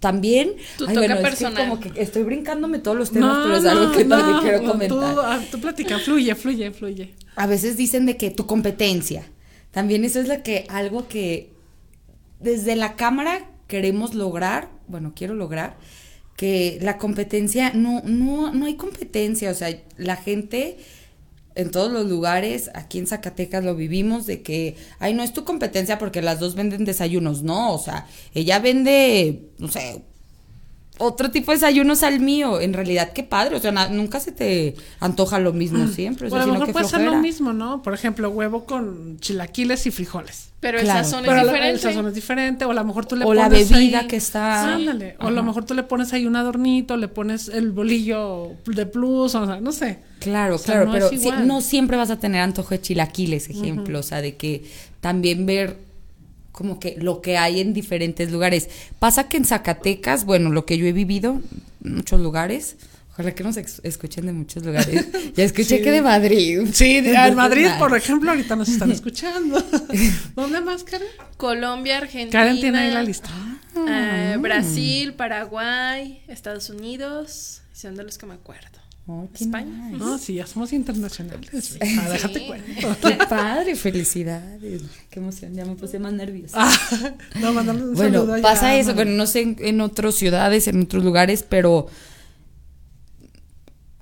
también 0.00 0.52
ay, 0.86 0.94
bueno, 0.94 1.14
es 1.14 1.20
que 1.20 1.22
personal. 1.22 1.68
como 1.68 1.80
que 1.80 2.00
estoy 2.00 2.22
brincándome 2.22 2.78
todos 2.78 2.96
los 2.96 3.10
temas, 3.10 3.38
pero 3.42 3.56
es 3.56 3.64
algo 3.64 3.92
que 3.92 4.04
también 4.04 4.38
quiero 4.40 4.60
tú, 4.60 4.66
comentar. 4.66 5.14
ah, 5.24 5.40
Tú, 5.50 5.60
platica, 5.60 5.98
fluye, 5.98 6.34
fluye, 6.34 6.70
fluye. 6.70 7.14
A 7.36 7.46
veces 7.46 7.76
dicen 7.76 8.06
de 8.06 8.16
que 8.16 8.30
tu 8.30 8.46
competencia. 8.46 9.24
También 9.70 10.04
eso 10.04 10.20
es 10.20 10.28
lo 10.28 10.42
que 10.42 10.66
algo 10.68 11.08
que 11.08 11.50
desde 12.40 12.76
la 12.76 12.94
cámara 12.96 13.50
queremos 13.66 14.14
lograr, 14.14 14.70
bueno, 14.86 15.12
quiero 15.14 15.34
lograr 15.34 15.76
que 16.36 16.78
la 16.80 16.98
competencia 16.98 17.72
no 17.74 18.00
no 18.04 18.52
no 18.54 18.66
hay 18.66 18.74
competencia, 18.76 19.50
o 19.50 19.54
sea, 19.54 19.76
la 19.96 20.16
gente 20.16 20.78
en 21.58 21.72
todos 21.72 21.90
los 21.90 22.06
lugares, 22.06 22.70
aquí 22.74 22.98
en 22.98 23.08
Zacatecas 23.08 23.64
lo 23.64 23.74
vivimos, 23.74 24.26
de 24.26 24.42
que, 24.42 24.76
ay, 25.00 25.12
no 25.12 25.24
es 25.24 25.32
tu 25.32 25.44
competencia 25.44 25.98
porque 25.98 26.22
las 26.22 26.38
dos 26.38 26.54
venden 26.54 26.84
desayunos, 26.84 27.42
no, 27.42 27.74
o 27.74 27.78
sea, 27.78 28.06
ella 28.32 28.60
vende, 28.60 29.50
no 29.58 29.66
sé, 29.66 30.04
otro 30.98 31.30
tipo 31.30 31.50
de 31.52 31.56
desayunos 31.58 32.02
al 32.02 32.20
mío, 32.20 32.60
en 32.60 32.72
realidad 32.74 33.12
qué 33.12 33.22
padre, 33.22 33.56
o 33.56 33.60
sea, 33.60 33.72
na- 33.72 33.88
nunca 33.88 34.20
se 34.20 34.32
te 34.32 34.74
antoja 35.00 35.38
lo 35.38 35.52
mismo 35.52 35.86
siempre, 35.88 36.26
o 36.26 36.28
O 36.28 36.30
sea, 36.34 36.42
a 36.42 36.46
lo 36.46 36.52
mejor 36.52 36.66
que 36.66 36.72
puede 36.72 36.86
ser 36.86 36.98
lo 37.00 37.04
flojera. 37.06 37.22
mismo, 37.22 37.52
¿no? 37.52 37.82
Por 37.82 37.94
ejemplo, 37.94 38.28
huevo 38.30 38.64
con 38.64 39.18
chilaquiles 39.20 39.86
y 39.86 39.90
frijoles. 39.90 40.46
Pero 40.60 40.80
Claro. 40.80 40.98
el 40.98 41.04
sazón 41.04 41.20
Pero 41.24 41.36
es 41.36 41.46
la- 41.46 41.52
diferente. 41.52 41.74
el 41.74 41.80
sazón 41.80 42.08
es 42.08 42.14
diferente, 42.14 42.64
o 42.64 42.70
a 42.72 42.74
lo 42.74 42.84
mejor 42.84 43.06
tú 43.06 43.14
le 43.14 43.24
O 43.24 43.32
la 43.32 43.44
pones 43.44 43.70
bebida 43.70 44.00
ahí- 44.00 44.06
que 44.08 44.16
está- 44.16 44.74
Ándale, 44.74 45.16
o 45.20 45.28
a 45.28 45.30
lo 45.30 45.42
mejor 45.44 45.64
tú 45.64 45.74
le 45.74 45.84
pones 45.84 46.12
ahí 46.12 46.26
un 46.26 46.34
adornito, 46.34 46.96
le 46.96 47.06
pones 47.06 47.48
el 47.48 47.70
bolillo 47.70 48.52
de 48.66 48.84
plus, 48.86 49.34
o 49.36 49.46
sea, 49.46 49.60
no 49.60 49.70
sé. 49.70 50.00
Claro, 50.18 50.56
O 50.56 50.58
sea, 50.58 50.74
claro, 50.82 50.86
no 50.86 50.92
pero 51.10 51.44
no 51.44 51.60
siempre 51.60 51.96
vas 51.96 52.10
a 52.10 52.18
tener 52.18 52.40
antojo 52.40 52.70
de 52.70 52.80
chilaquiles, 52.80 53.48
ejemplo, 53.50 54.00
o 54.00 54.02
sea, 54.02 54.20
de 54.20 54.34
que 54.36 54.64
también 55.00 55.46
ver 55.46 55.76
como 56.52 56.80
que 56.80 56.96
lo 56.98 57.20
que 57.22 57.36
hay 57.38 57.60
en 57.60 57.72
diferentes 57.74 58.30
lugares. 58.32 58.68
Pasa 58.98 59.28
que 59.28 59.36
en 59.36 59.44
Zacatecas, 59.44 60.24
bueno, 60.24 60.50
lo 60.50 60.66
que 60.66 60.76
yo 60.78 60.86
he 60.86 60.92
vivido 60.92 61.40
en 61.84 61.94
muchos 61.96 62.20
lugares, 62.20 62.76
ojalá 63.12 63.34
que 63.34 63.44
nos 63.44 63.56
escuchen 63.56 64.26
de 64.26 64.32
muchos 64.32 64.64
lugares. 64.64 65.06
Ya 65.34 65.44
escuché 65.44 65.78
Sí. 65.78 65.82
que 65.84 65.92
de 65.92 66.02
Madrid. 66.02 66.62
Sí, 66.72 67.00
de- 67.00 67.12
Madrid, 67.32 67.68
por 67.78 67.96
ejemplo, 67.96 68.30
ahorita 68.30 68.56
nos 68.56 68.68
están 68.68 68.90
escuchando. 68.98 69.62
¿Dónde 70.34 70.60
más, 70.60 70.82
Karen? 70.84 71.06
Colombia, 71.36 71.98
Argentina. 71.98 72.30
Karen 72.32 72.60
tiene 72.60 72.78
ahí 72.78 72.90
la 72.90 73.02
lista. 73.04 73.28
eh, 73.88 74.36
Brasil, 74.40 75.14
Paraguay, 75.14 76.22
Estados 76.26 76.70
Unidos. 76.70 77.62
Son 77.72 77.94
de 77.94 78.02
los 78.02 78.18
que 78.18 78.26
me 78.26 78.34
acuerdo. 78.34 78.78
España. 79.34 79.88
nice. 79.90 79.98
No, 79.98 80.18
sí, 80.18 80.34
ya 80.34 80.46
somos 80.46 80.72
internacionales. 80.72 81.78
Ah, 81.80 82.08
déjate 82.10 82.38
Sí. 82.40 82.46
cuento. 82.46 82.96
Qué 83.02 83.16
padre, 83.28 83.74
felicidades. 83.76 84.82
Qué 85.10 85.18
emoción, 85.20 85.54
ya 85.54 85.64
me 85.64 85.74
puse 85.76 85.98
más 85.98 86.12
nerviosa. 86.12 86.56
Ah, 86.58 87.14
no, 87.40 87.52
mandarle 87.52 87.84
un 87.84 87.94
Bueno, 87.94 88.18
saludo 88.20 88.34
allá, 88.34 88.42
pasa 88.42 88.76
eso, 88.76 88.94
bueno, 88.94 89.12
no 89.12 89.26
sé 89.26 89.40
en, 89.42 89.56
en 89.60 89.80
otras 89.80 90.14
ciudades, 90.14 90.68
en 90.68 90.82
otros 90.82 91.04
lugares, 91.04 91.42
pero 91.48 91.86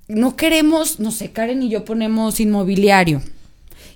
no 0.09 0.37
queremos, 0.37 1.01
no 1.01 1.11
sé, 1.11 1.33
Karen 1.33 1.63
y 1.63 1.69
yo 1.69 1.85
ponemos 1.85 2.39
inmobiliario. 2.41 3.23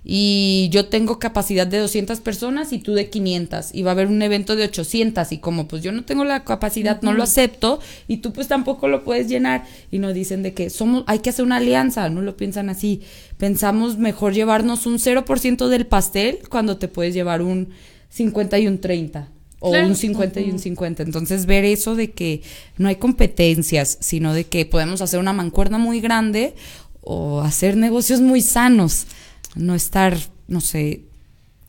Y 0.04 0.68
yo 0.72 0.86
tengo 0.86 1.18
capacidad 1.18 1.66
de 1.66 1.78
200 1.78 2.20
personas 2.20 2.72
y 2.72 2.78
tú 2.78 2.94
de 2.94 3.10
500 3.10 3.74
y 3.74 3.82
va 3.82 3.90
a 3.90 3.92
haber 3.92 4.06
un 4.06 4.22
evento 4.22 4.56
de 4.56 4.64
800 4.64 5.30
y 5.32 5.38
como 5.38 5.68
pues 5.68 5.82
yo 5.82 5.92
no 5.92 6.04
tengo 6.04 6.24
la 6.24 6.44
capacidad, 6.44 7.02
no 7.02 7.12
lo 7.12 7.22
acepto 7.22 7.80
y 8.08 8.18
tú 8.18 8.32
pues 8.32 8.48
tampoco 8.48 8.88
lo 8.88 9.04
puedes 9.04 9.28
llenar 9.28 9.66
y 9.90 9.98
nos 9.98 10.14
dicen 10.14 10.42
de 10.42 10.54
que 10.54 10.70
somos 10.70 11.04
hay 11.06 11.18
que 11.18 11.30
hacer 11.30 11.44
una 11.44 11.56
alianza, 11.56 12.08
no 12.08 12.22
lo 12.22 12.36
piensan 12.36 12.70
así. 12.70 13.02
Pensamos 13.36 13.98
mejor 13.98 14.32
llevarnos 14.32 14.86
un 14.86 14.98
0% 14.98 15.68
del 15.68 15.86
pastel 15.86 16.38
cuando 16.48 16.78
te 16.78 16.88
puedes 16.88 17.14
llevar 17.14 17.42
un 17.42 17.68
50 18.08 18.58
y 18.58 18.66
un 18.66 18.80
30 18.80 19.28
o 19.60 19.70
Claro. 19.70 19.86
un 19.86 19.94
50 19.94 20.40
y 20.40 20.50
un 20.50 20.58
50. 20.58 21.02
Entonces, 21.02 21.46
ver 21.46 21.64
eso 21.64 21.94
de 21.94 22.10
que 22.10 22.42
no 22.78 22.88
hay 22.88 22.96
competencias, 22.96 23.98
sino 24.00 24.34
de 24.34 24.44
que 24.44 24.66
podemos 24.66 25.02
hacer 25.02 25.20
una 25.20 25.32
mancuerna 25.32 25.78
muy 25.78 26.00
grande 26.00 26.54
o 27.02 27.42
hacer 27.42 27.76
negocios 27.76 28.20
muy 28.20 28.40
sanos. 28.40 29.06
No 29.54 29.74
estar, 29.74 30.16
no 30.48 30.60
sé, 30.60 31.04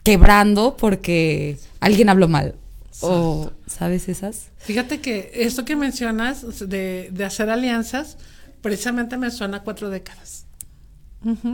quebrando 0.04 0.78
porque 0.78 1.58
alguien 1.80 2.10
habló 2.10 2.28
mal. 2.28 2.56
O, 3.02 3.52
¿sabes 3.68 4.10
esas? 4.10 4.50
Fíjate 4.58 5.00
que 5.02 5.32
esto 5.34 5.66
que 5.66 5.76
mencionas 5.76 6.70
de, 6.70 7.10
de 7.12 7.26
hacer 7.26 7.50
alianzas, 7.50 8.18
precisamente 8.62 9.18
me 9.18 9.32
suena 9.32 9.58
a 9.58 9.64
cuatro 9.64 9.90
décadas. 9.90 10.46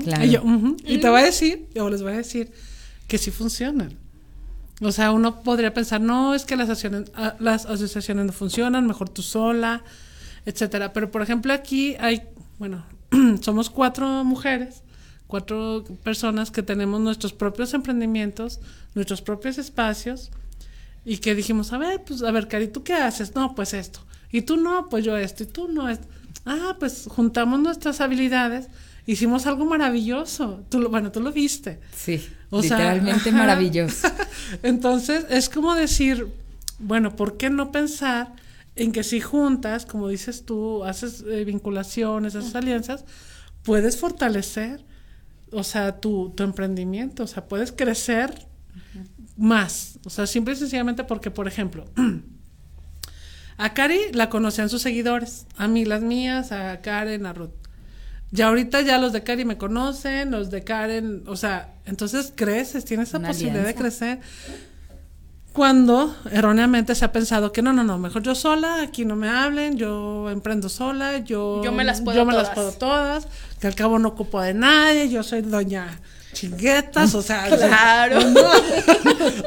Claro. 0.03 0.25
Y, 0.25 0.29
yo. 0.29 0.43
Y 0.85 0.99
te 0.99 1.09
voy 1.09 1.21
a 1.21 1.25
decir, 1.25 1.67
yo 1.73 1.89
les 1.89 2.01
voy 2.01 2.13
a 2.13 2.17
decir 2.17 2.51
que 3.07 3.17
sí 3.17 3.31
funcionan. 3.31 3.97
O 4.81 4.91
sea, 4.91 5.11
uno 5.11 5.41
podría 5.41 5.73
pensar, 5.73 6.01
no, 6.01 6.35
es 6.35 6.45
que 6.45 6.55
las 6.55 6.69
asociaciones, 6.69 7.11
ah, 7.15 7.35
las 7.39 7.65
asociaciones 7.65 8.25
no 8.25 8.31
funcionan, 8.31 8.85
mejor 8.85 9.09
tú 9.09 9.21
sola, 9.21 9.83
etcétera. 10.45 10.93
Pero, 10.93 11.11
por 11.11 11.21
ejemplo, 11.21 11.51
aquí 11.51 11.95
hay, 11.99 12.21
bueno, 12.59 12.85
somos 13.41 13.69
cuatro 13.69 14.23
mujeres, 14.23 14.83
cuatro 15.27 15.83
personas 16.03 16.51
que 16.51 16.63
tenemos 16.63 16.99
nuestros 17.01 17.33
propios 17.33 17.73
emprendimientos, 17.73 18.59
nuestros 18.95 19.21
propios 19.21 19.57
espacios, 19.57 20.31
y 21.05 21.17
que 21.19 21.35
dijimos, 21.35 21.71
a 21.71 21.77
ver, 21.77 22.03
pues, 22.03 22.21
a 22.23 22.31
ver, 22.31 22.47
Cari, 22.47 22.67
¿tú 22.67 22.83
qué 22.83 22.93
haces? 22.93 23.33
No, 23.35 23.55
pues 23.55 23.73
esto. 23.73 24.01
Y 24.31 24.41
tú 24.41 24.57
no, 24.57 24.89
pues 24.89 25.05
yo 25.05 25.15
esto. 25.15 25.43
Y 25.43 25.45
tú 25.45 25.69
no 25.69 25.87
esto. 25.87 26.05
Ah, 26.45 26.75
pues 26.79 27.05
juntamos 27.07 27.59
nuestras 27.59 28.01
habilidades, 28.01 28.67
hicimos 29.05 29.45
algo 29.47 29.65
maravilloso. 29.65 30.65
Tú 30.69 30.79
lo, 30.79 30.89
bueno, 30.89 31.11
tú 31.11 31.21
lo 31.21 31.31
viste. 31.31 31.79
Sí, 31.95 32.25
O 32.49 32.61
sea, 32.61 32.77
literalmente 32.77 33.29
ajá. 33.29 33.37
maravilloso. 33.37 34.07
Entonces, 34.63 35.25
es 35.29 35.49
como 35.49 35.75
decir, 35.75 36.27
bueno, 36.79 37.15
¿por 37.15 37.37
qué 37.37 37.49
no 37.49 37.71
pensar 37.71 38.33
en 38.75 38.91
que 38.91 39.03
si 39.03 39.21
juntas, 39.21 39.85
como 39.85 40.07
dices 40.09 40.45
tú, 40.45 40.83
haces 40.83 41.23
eh, 41.27 41.43
vinculaciones, 41.45 42.35
haces 42.35 42.55
alianzas, 42.55 43.05
puedes 43.63 43.97
fortalecer, 43.97 44.85
o 45.51 45.63
sea, 45.63 45.99
tu, 45.99 46.31
tu 46.35 46.43
emprendimiento, 46.43 47.23
o 47.23 47.27
sea, 47.27 47.47
puedes 47.47 47.71
crecer 47.71 48.47
más, 49.37 49.99
o 50.05 50.09
sea, 50.09 50.27
simple 50.27 50.53
y 50.53 50.57
sencillamente 50.57 51.03
porque, 51.03 51.31
por 51.31 51.47
ejemplo, 51.47 51.85
a 53.57 53.73
Cari 53.73 54.11
la 54.13 54.29
conocían 54.29 54.69
sus 54.69 54.81
seguidores, 54.81 55.45
a 55.57 55.67
mí 55.67 55.85
las 55.85 56.01
mías, 56.01 56.51
a 56.51 56.81
Karen, 56.81 57.25
a 57.25 57.33
Ruth. 57.33 57.51
Ya 58.29 58.47
ahorita 58.47 58.81
ya 58.81 58.97
los 58.97 59.13
de 59.13 59.23
Cari 59.23 59.45
me 59.45 59.57
conocen, 59.57 60.31
los 60.31 60.49
de 60.49 60.63
Karen, 60.63 61.23
o 61.27 61.37
sea, 61.37 61.75
entonces 61.85 62.33
creces, 62.35 62.83
tienes 62.83 63.09
esa 63.09 63.19
Una 63.19 63.29
posibilidad 63.29 63.65
de 63.65 63.75
crecer. 63.75 64.19
Cuando 65.57 66.15
erróneamente 66.31 66.93
se 66.93 67.03
ha 67.03 67.11
pensado 67.11 67.51
que 67.51 67.63
no, 67.63 67.73
no, 67.73 67.83
no, 67.83 67.97
mejor 67.97 68.21
yo 68.21 68.35
sola, 68.35 68.79
aquí 68.83 69.05
no 69.05 69.15
me 69.15 69.27
hablen, 69.27 69.75
yo 69.75 70.29
emprendo 70.29 70.69
sola, 70.69 71.17
yo, 71.17 71.63
Yo 71.63 71.71
me 71.71 71.83
las 71.83 72.01
puedo 72.01 72.15
yo 72.15 72.25
me 72.25 72.33
las 72.33 72.53
todas. 72.53 72.55
puedo 72.55 72.71
todas, 72.73 73.27
que 73.59 73.65
al 73.65 73.73
cabo 73.73 73.97
no 73.97 74.09
ocupo 74.09 74.39
de 74.39 74.53
nadie, 74.53 75.09
yo 75.09 75.23
soy 75.23 75.41
doña 75.41 75.99
chinguetas, 76.33 77.15
o 77.15 77.23
sea, 77.23 77.47
Claro. 77.47 78.19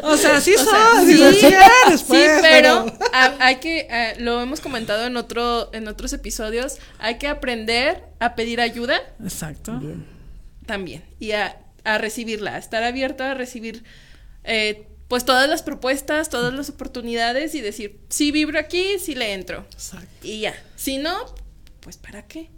o 0.02 0.16
sea, 0.16 0.40
sí 0.40 0.54
O 0.56 0.64
sea, 0.64 0.90
soy, 0.96 1.14
sí, 1.14 1.34
sí 1.38 1.46
eres, 1.46 2.00
sí, 2.00 2.04
pues, 2.08 2.38
pero 2.42 2.86
ha- 3.12 3.34
hay 3.38 3.56
que, 3.56 3.86
eh, 3.88 4.14
lo 4.18 4.40
hemos 4.40 4.58
comentado 4.60 5.06
en 5.06 5.16
otro, 5.16 5.72
en 5.72 5.86
otros 5.86 6.12
episodios, 6.12 6.78
hay 6.98 7.18
que 7.18 7.28
aprender 7.28 8.02
a 8.18 8.34
pedir 8.34 8.60
ayuda 8.60 8.96
Exacto. 9.22 9.80
también 10.66 11.04
y 11.20 11.30
a, 11.32 11.56
a 11.84 11.98
recibirla, 11.98 12.56
a 12.56 12.58
estar 12.58 12.82
abierto 12.82 13.22
a 13.22 13.34
recibir 13.34 13.84
eh, 14.42 14.88
pues 15.10 15.24
todas 15.24 15.48
las 15.50 15.62
propuestas, 15.64 16.30
todas 16.30 16.54
las 16.54 16.70
oportunidades 16.70 17.54
y 17.56 17.60
decir, 17.60 17.98
si 18.08 18.30
vibro 18.30 18.60
aquí, 18.60 18.98
si 19.00 19.16
le 19.16 19.34
entro. 19.34 19.66
Exacto. 19.72 20.06
Y 20.26 20.40
ya. 20.40 20.54
Si 20.76 20.98
no, 20.98 21.12
pues 21.80 21.96
¿para 21.96 22.26
qué? 22.26 22.48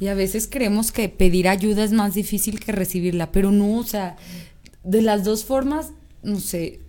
Y 0.00 0.08
a 0.08 0.14
veces 0.14 0.48
creemos 0.50 0.90
que 0.90 1.08
pedir 1.08 1.46
ayuda 1.46 1.84
es 1.84 1.92
más 1.92 2.14
difícil 2.14 2.58
que 2.58 2.72
recibirla, 2.72 3.30
pero 3.30 3.52
no, 3.52 3.78
o 3.78 3.84
sea, 3.84 4.16
de 4.82 5.00
las 5.00 5.22
dos 5.22 5.44
formas, 5.44 5.92
no 6.24 6.40
sé, 6.40 6.80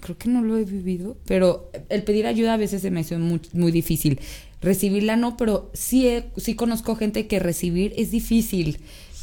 creo 0.00 0.18
que 0.18 0.28
no 0.28 0.42
lo 0.42 0.58
he 0.58 0.64
vivido, 0.64 1.16
pero 1.24 1.70
el 1.88 2.02
pedir 2.04 2.26
ayuda 2.26 2.52
a 2.52 2.58
veces 2.58 2.82
se 2.82 2.90
me 2.90 3.00
hace 3.00 3.16
muy, 3.16 3.40
muy 3.54 3.72
difícil. 3.72 4.20
Recibirla 4.60 5.16
no, 5.16 5.38
pero 5.38 5.70
sí, 5.72 6.06
he- 6.06 6.30
sí 6.36 6.54
conozco 6.54 6.96
gente 6.96 7.26
que 7.28 7.38
recibir 7.38 7.94
es 7.96 8.10
difícil. 8.10 8.78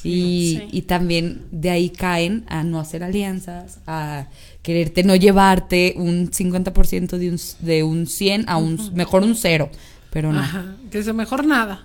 Y, 0.05 0.57
Sí. 0.61 0.67
y 0.71 0.81
también 0.83 1.45
de 1.51 1.69
ahí 1.71 1.89
caen 1.89 2.45
a 2.47 2.63
no 2.63 2.79
hacer 2.79 3.03
alianzas, 3.03 3.79
a 3.87 4.27
quererte 4.61 5.03
no 5.03 5.15
llevarte 5.15 5.93
un 5.97 6.29
50% 6.31 7.17
de 7.17 7.29
un, 7.31 7.39
de 7.59 7.83
un 7.83 8.07
100 8.07 8.45
a 8.47 8.57
un, 8.57 8.79
mejor 8.93 9.23
un 9.23 9.35
cero, 9.35 9.69
pero 10.11 10.31
no. 10.31 10.39
Ajá, 10.39 10.75
que 10.91 10.99
es 10.99 11.13
mejor 11.13 11.45
nada. 11.45 11.83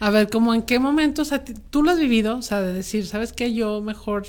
A 0.00 0.10
ver, 0.10 0.28
como 0.30 0.54
en 0.54 0.62
qué 0.62 0.78
momento, 0.78 1.22
o 1.22 1.24
sea, 1.24 1.44
ti- 1.44 1.54
tú 1.70 1.82
lo 1.82 1.90
has 1.92 1.98
vivido, 1.98 2.36
o 2.38 2.42
sea, 2.42 2.60
de 2.60 2.72
decir, 2.72 3.06
¿sabes 3.06 3.32
qué? 3.32 3.52
Yo 3.54 3.80
mejor 3.80 4.26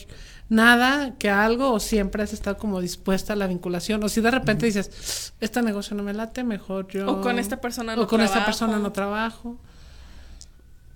nada 0.49 1.15
que 1.17 1.29
algo, 1.29 1.71
o 1.71 1.79
siempre 1.79 2.21
has 2.23 2.34
estado 2.34 2.57
como 2.57 2.82
dispuesta 2.82 3.34
a 3.34 3.36
la 3.38 3.47
vinculación, 3.47 4.03
o 4.03 4.09
si 4.09 4.19
de 4.21 4.32
repente 4.32 4.65
dices, 4.65 5.34
este 5.39 5.61
negocio 5.61 5.95
no 5.95 6.03
me 6.03 6.13
late, 6.13 6.43
mejor 6.43 6.88
yo. 6.89 7.09
O 7.09 7.21
con 7.21 7.39
esta 7.39 7.61
persona 7.61 7.95
no 7.95 8.01
O 8.03 8.07
con 8.07 8.19
esta 8.21 8.34
trabajo. 8.43 8.45
persona 8.51 8.77
no 8.79 8.91
trabajo. 8.91 9.57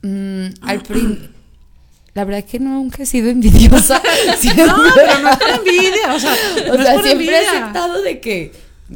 Mm, 0.02 0.46
al 0.62 0.82
prin- 0.84 1.30
la 2.16 2.26
verdad 2.26 2.44
que 2.46 2.60
nunca 2.60 3.04
he 3.04 3.06
sido 3.06 3.30
envidiosa. 3.30 4.02
Siempre- 4.40 4.66
No, 4.68 4.76
pero 4.96 5.20
no 5.20 5.30
es 5.30 5.38
por 5.38 5.50
envidia, 5.50 6.14
o 6.16 6.20
sea, 6.20 6.36
O 6.72 6.78
no 6.78 6.84
sea, 6.84 6.92
es 6.94 6.96
por 7.00 7.06
siempre 7.06 7.30
he 7.44 7.48
aceptado 7.48 8.02
de 8.02 8.20
que, 8.22 8.52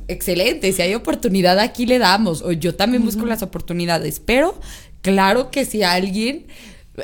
excelente, 0.08 0.72
si 0.74 0.82
hay 0.82 0.96
oportunidad 0.96 1.60
aquí 1.60 1.86
le 1.86 2.00
damos, 2.00 2.42
o 2.42 2.52
yo 2.52 2.76
también 2.76 3.06
busco 3.06 3.26
las 3.26 3.44
oportunidades, 3.44 4.20
pero 4.20 4.60
claro 5.02 5.52
que 5.52 5.66
si 5.66 5.84
alguien 5.84 6.48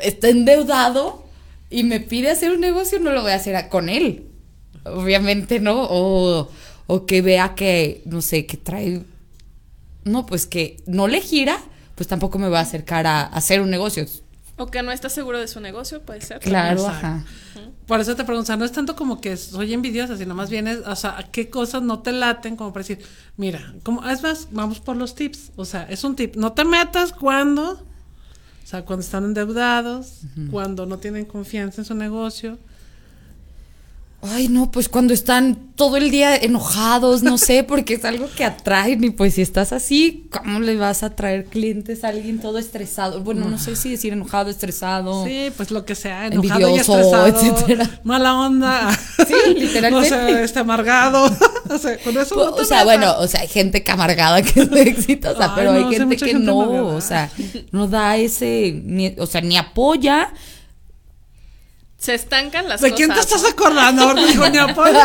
está 0.02 0.28
endeudado 0.28 1.24
y 1.70 1.84
me 1.84 2.00
pide 2.00 2.30
hacer 2.30 2.50
un 2.50 2.60
negocio, 2.60 2.98
no 2.98 3.12
lo 3.12 3.22
voy 3.22 3.32
a 3.32 3.36
hacer 3.36 3.68
con 3.68 3.88
él, 3.88 4.24
obviamente 4.84 5.60
no, 5.60 5.82
o, 5.90 6.48
o 6.86 7.06
que 7.06 7.20
vea 7.22 7.54
que, 7.54 8.02
no 8.06 8.22
sé, 8.22 8.46
que 8.46 8.56
trae, 8.56 9.02
no, 10.04 10.24
pues 10.26 10.46
que 10.46 10.78
no 10.86 11.08
le 11.08 11.20
gira, 11.20 11.58
pues 11.94 12.08
tampoco 12.08 12.38
me 12.38 12.48
voy 12.48 12.56
a 12.58 12.60
acercar 12.60 13.06
a, 13.06 13.20
a 13.22 13.26
hacer 13.26 13.60
un 13.60 13.68
negocio. 13.70 14.06
O 14.56 14.66
que 14.66 14.82
no 14.82 14.90
está 14.90 15.08
seguro 15.10 15.38
de 15.38 15.48
su 15.48 15.60
negocio, 15.60 16.02
puede 16.02 16.22
ser. 16.22 16.40
Claro, 16.40 16.80
Exacto. 16.80 17.06
ajá. 17.06 17.24
Por 17.86 18.00
eso 18.00 18.16
te 18.16 18.24
pregunto, 18.24 18.44
o 18.44 18.46
sea, 18.46 18.56
no 18.56 18.64
es 18.64 18.72
tanto 18.72 18.96
como 18.96 19.20
que 19.20 19.36
soy 19.36 19.72
envidiosa, 19.72 20.16
sino 20.16 20.34
más 20.34 20.50
bien 20.50 20.66
es, 20.66 20.80
o 20.80 20.96
sea, 20.96 21.28
qué 21.30 21.50
cosas 21.50 21.82
no 21.82 22.00
te 22.00 22.12
laten 22.12 22.56
como 22.56 22.72
para 22.72 22.82
decir, 22.82 23.04
mira, 23.36 23.74
como, 23.84 24.04
es 24.08 24.22
más, 24.22 24.48
vamos 24.50 24.80
por 24.80 24.96
los 24.96 25.14
tips, 25.14 25.52
o 25.54 25.64
sea, 25.64 25.84
es 25.84 26.02
un 26.02 26.16
tip, 26.16 26.34
no 26.34 26.52
te 26.52 26.64
metas 26.64 27.12
cuando, 27.12 27.72
o 27.72 28.66
sea, 28.66 28.84
cuando 28.84 29.04
están 29.04 29.24
endeudados, 29.24 30.22
cuando 30.50 30.84
no 30.86 30.98
tienen 30.98 31.26
confianza 31.26 31.82
en 31.82 31.84
su 31.84 31.94
negocio, 31.94 32.58
Ay, 34.32 34.48
no, 34.48 34.70
pues 34.70 34.88
cuando 34.88 35.12
están 35.14 35.56
todo 35.76 35.96
el 35.98 36.10
día 36.10 36.34
enojados, 36.36 37.22
no 37.22 37.36
sé, 37.38 37.62
porque 37.62 37.94
es 37.94 38.04
algo 38.04 38.28
que 38.34 38.44
atraen 38.44 39.04
y 39.04 39.10
pues 39.10 39.34
si 39.34 39.42
estás 39.42 39.72
así, 39.72 40.26
¿cómo 40.30 40.58
le 40.60 40.76
vas 40.76 41.02
a 41.02 41.14
traer 41.14 41.44
clientes 41.44 42.02
a 42.04 42.08
alguien 42.08 42.38
todo 42.40 42.58
estresado? 42.58 43.20
Bueno, 43.22 43.46
no 43.48 43.58
sé 43.58 43.76
si 43.76 43.90
decir 43.90 44.12
enojado, 44.12 44.48
estresado. 44.50 45.24
sí, 45.26 45.50
pues 45.56 45.70
lo 45.70 45.84
que 45.84 45.94
sea, 45.94 46.26
enojado 46.28 46.60
y 46.60 46.64
Envidioso, 46.64 46.98
estresado, 46.98 47.26
etcétera. 47.26 48.00
mala 48.04 48.34
onda, 48.34 48.90
Sí, 49.26 49.34
literalmente. 49.54 50.06
o 50.06 50.08
sea, 50.08 50.40
está 50.42 50.60
amargado, 50.60 51.24
o 51.68 51.78
sea, 51.78 51.98
con 51.98 52.16
eso 52.16 52.34
no 52.36 52.42
O 52.54 52.64
sea, 52.64 52.84
bueno, 52.84 53.14
o 53.18 53.26
sea, 53.28 53.40
hay 53.42 53.48
gente 53.48 53.82
que 53.84 53.90
amargada 53.92 54.40
que 54.42 54.60
es 54.60 54.72
exitosa, 54.72 55.44
Ay, 55.44 55.50
pero 55.56 55.72
no, 55.74 55.88
hay 55.88 55.94
gente 55.94 56.16
que 56.16 56.26
gente 56.26 56.42
no, 56.44 56.62
amargada. 56.62 56.82
o 56.96 57.00
sea, 57.00 57.30
no 57.72 57.86
da 57.88 58.16
ese, 58.16 58.80
ni- 58.84 59.14
o 59.18 59.26
sea, 59.26 59.40
ni 59.42 59.56
apoya. 59.58 60.32
Se 61.98 62.14
estancan 62.14 62.68
las 62.68 62.80
¿De 62.82 62.90
cosas. 62.90 62.96
quién 62.96 63.12
te 63.14 63.20
estás 63.20 63.44
acordando? 63.44 64.14
Dijo 64.14 64.48
ni 64.50 64.58
apoyo, 64.58 64.98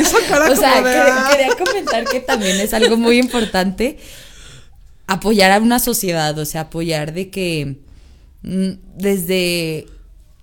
hizo 0.00 0.16
cara 0.28 0.50
O 0.50 0.56
sea, 0.56 0.74
como 0.74 0.88
de, 0.88 0.94
que- 0.94 1.00
"Ah". 1.00 1.28
quería 1.30 1.56
comentar 1.56 2.04
que 2.04 2.20
también 2.20 2.60
es 2.60 2.74
algo 2.74 2.96
muy 2.96 3.18
importante 3.18 3.98
apoyar 5.06 5.52
a 5.52 5.58
una 5.58 5.78
sociedad, 5.78 6.36
o 6.38 6.44
sea, 6.44 6.62
apoyar 6.62 7.12
de 7.12 7.30
que 7.30 7.76
mm, 8.42 8.70
desde 8.96 9.86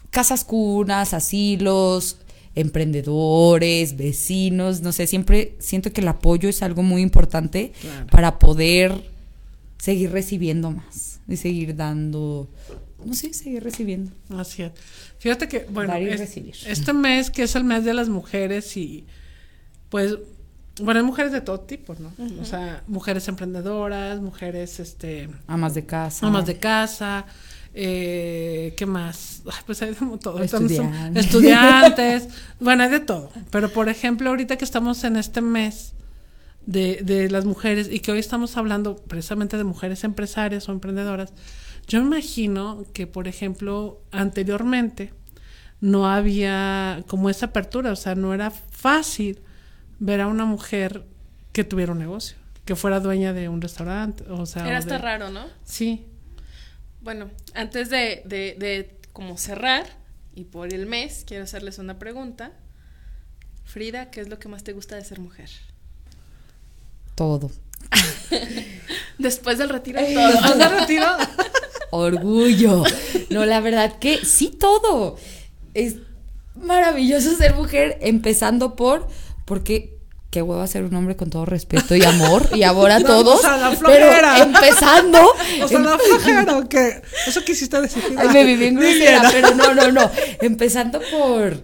casas 0.10 0.44
cunas, 0.46 1.14
asilos, 1.14 2.18
emprendedores, 2.56 3.98
vecinos, 3.98 4.82
no 4.82 4.92
sé, 4.92 5.06
siempre 5.08 5.56
siento 5.60 5.92
que 5.92 6.02
el 6.02 6.08
apoyo 6.08 6.50
es 6.50 6.62
algo 6.64 6.82
muy 6.84 7.02
importante 7.02 7.74
Claro. 7.82 8.08
para 8.08 8.40
poder 8.40 8.94
seguir 9.78 10.12
recibiendo 10.12 10.72
más 10.72 11.20
y 11.28 11.38
seguir 11.38 11.76
dando, 11.76 12.50
no 13.06 13.14
sé, 13.14 13.34
seguir 13.34 13.64
recibiendo. 13.64 14.12
Así 14.38 14.64
es. 14.64 14.72
Fíjate 15.20 15.48
que, 15.48 15.68
bueno, 15.70 15.94
es- 15.96 16.66
este 16.66 16.94
mes 16.94 17.30
que 17.30 17.44
es 17.44 17.56
el 17.56 17.64
mes 17.64 17.84
de 17.86 17.94
las 17.94 18.10
mujeres 18.10 18.76
y 18.78 19.06
pues, 19.90 20.18
bueno, 20.82 21.00
hay 21.02 21.06
mujeres 21.06 21.32
de 21.34 21.42
todo 21.42 21.60
tipo, 21.60 21.96
¿no? 22.00 22.14
O 22.42 22.46
sea, 22.46 22.84
mujeres 22.88 23.28
emprendedoras, 23.28 24.22
mujeres, 24.22 24.80
este, 24.80 25.30
Amas 25.48 25.74
de 25.74 25.86
casa. 25.86 26.26
amas 26.26 26.46
de 26.46 26.58
casa, 26.58 27.26
eh, 27.74 28.74
¿qué 28.78 28.86
más? 28.86 29.42
Ay, 29.46 29.62
pues 29.66 29.82
hay 29.82 29.90
de 29.90 29.96
todo. 30.22 30.42
Estudiantes. 30.42 31.26
estudiantes, 31.26 32.28
bueno, 32.60 32.84
hay 32.84 32.90
de 32.90 33.00
todo. 33.02 33.30
Pero, 33.52 33.70
por 33.72 33.90
ejemplo, 33.90 34.30
ahorita 34.30 34.58
que 34.58 34.64
estamos 34.66 35.04
en 35.04 35.18
este 35.18 35.42
mes 35.42 35.94
de, 36.66 37.00
de 37.04 37.30
las 37.30 37.46
mujeres 37.46 37.90
y 37.92 38.00
que 38.00 38.12
hoy 38.12 38.20
estamos 38.20 38.56
hablando 38.56 38.96
precisamente 38.96 39.58
de 39.58 39.64
mujeres 39.66 40.04
empresarias 40.06 40.70
o 40.70 40.72
emprendedoras, 40.72 41.34
yo 41.90 42.00
me 42.02 42.06
imagino 42.18 42.86
que, 42.94 43.06
por 43.08 43.28
ejemplo, 43.28 44.02
anteriormente 44.12 45.14
no 45.82 46.08
había 46.10 47.04
como 47.08 47.30
esa 47.30 47.48
apertura, 47.48 47.92
o 47.92 47.96
sea, 47.98 48.16
no 48.16 48.34
era 48.34 48.52
fácil 48.52 49.42
ver 50.00 50.22
a 50.22 50.28
una 50.28 50.46
mujer 50.46 51.06
que 51.52 51.64
tuviera 51.66 51.92
un 51.92 52.00
negocio, 52.00 52.38
que 52.64 52.76
fuera 52.76 53.00
dueña 53.02 53.34
de 53.34 53.50
un 53.50 53.60
restaurante, 53.62 54.24
o 54.30 54.46
sea, 54.46 54.66
Era 54.68 54.76
o 54.76 54.80
hasta 54.80 54.94
de- 54.96 55.02
raro, 55.02 55.30
¿no? 55.30 55.46
Sí, 55.66 56.06
Bueno, 57.02 57.30
antes 57.54 57.90
de, 57.90 58.22
de, 58.26 58.56
de 58.60 58.98
como 59.14 59.38
cerrar 59.38 59.86
y 60.36 60.44
por 60.46 60.74
el 60.74 60.86
mes, 60.86 61.24
quiero 61.26 61.44
hacerles 61.46 61.80
una 61.80 61.98
pregunta. 61.98 62.52
Frida, 63.66 64.10
¿qué 64.12 64.22
es 64.22 64.30
lo 64.30 64.38
que 64.40 64.48
más 64.50 64.64
te 64.64 64.74
gusta 64.74 64.96
de 64.96 65.04
ser 65.06 65.20
mujer? 65.20 65.50
Todo. 67.16 67.52
Después 69.18 69.58
del 69.58 69.70
retiro, 69.70 70.00
todo. 70.02 70.28
Después 70.32 70.58
del 70.58 70.72
retiro, 70.72 71.06
Orgullo. 71.92 72.84
No, 73.30 73.46
la 73.46 73.60
verdad 73.60 73.98
que 74.00 74.24
sí, 74.26 74.48
todo. 74.60 75.18
Es 75.74 75.96
maravilloso 76.56 77.36
ser 77.36 77.56
mujer, 77.56 77.98
empezando 78.02 78.76
por, 78.76 79.08
porque 79.46 79.98
qué 80.30 80.42
hueva 80.44 80.68
ser 80.68 80.84
un 80.84 80.94
hombre 80.96 81.16
con 81.16 81.30
todo 81.32 81.46
respeto 81.46 81.96
y 81.96 82.04
amor 82.04 82.48
y 82.54 82.64
amor 82.64 82.92
a 82.92 83.00
No, 83.00 83.06
todos. 83.08 83.40
o 83.40 83.42
sea, 83.42 83.58
la 83.58 83.76
pero 83.80 84.44
empezando. 84.44 85.20
o 85.64 85.68
sea, 85.68 85.80
la 85.80 85.98
flojera, 85.98 86.58
¿o 86.58 86.70
qué? 86.70 87.02
Eso 87.28 87.44
quisiste 87.44 87.82
decir. 87.82 88.04
Ay, 88.18 88.30
me 88.30 88.44
viví 88.44 88.66
en 88.66 88.76
Viviera. 88.80 89.30
pero 89.32 89.56
no, 89.56 89.74
no, 89.74 89.92
no. 89.92 90.12
Empezando 90.42 91.00
por. 91.12 91.64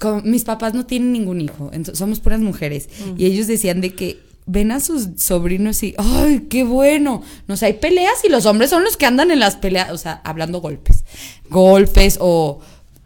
como 0.00 0.20
mis 0.22 0.44
papás 0.44 0.74
no 0.74 0.86
tienen 0.86 1.12
ningún 1.12 1.40
hijo, 1.40 1.70
entonces 1.72 1.98
somos 1.98 2.20
puras 2.20 2.40
mujeres. 2.40 2.88
Y 3.16 3.26
ellos 3.26 3.46
decían 3.46 3.80
de 3.80 3.94
que 3.94 4.20
ven 4.46 4.72
a 4.72 4.80
sus 4.80 5.08
sobrinos 5.18 5.82
y, 5.82 5.94
¡ay, 5.98 6.46
qué 6.50 6.64
bueno! 6.64 7.22
No 7.46 7.56
sé, 7.56 7.66
hay 7.66 7.72
peleas 7.74 8.24
y 8.24 8.28
los 8.28 8.46
hombres 8.46 8.70
son 8.70 8.84
los 8.84 8.96
que 8.96 9.06
andan 9.06 9.30
en 9.30 9.40
las 9.40 9.56
peleas, 9.56 9.90
o 9.90 9.98
sea, 9.98 10.20
hablando 10.24 10.60
golpes. 10.60 11.04
Golpes 11.48 12.18
o. 12.20 12.60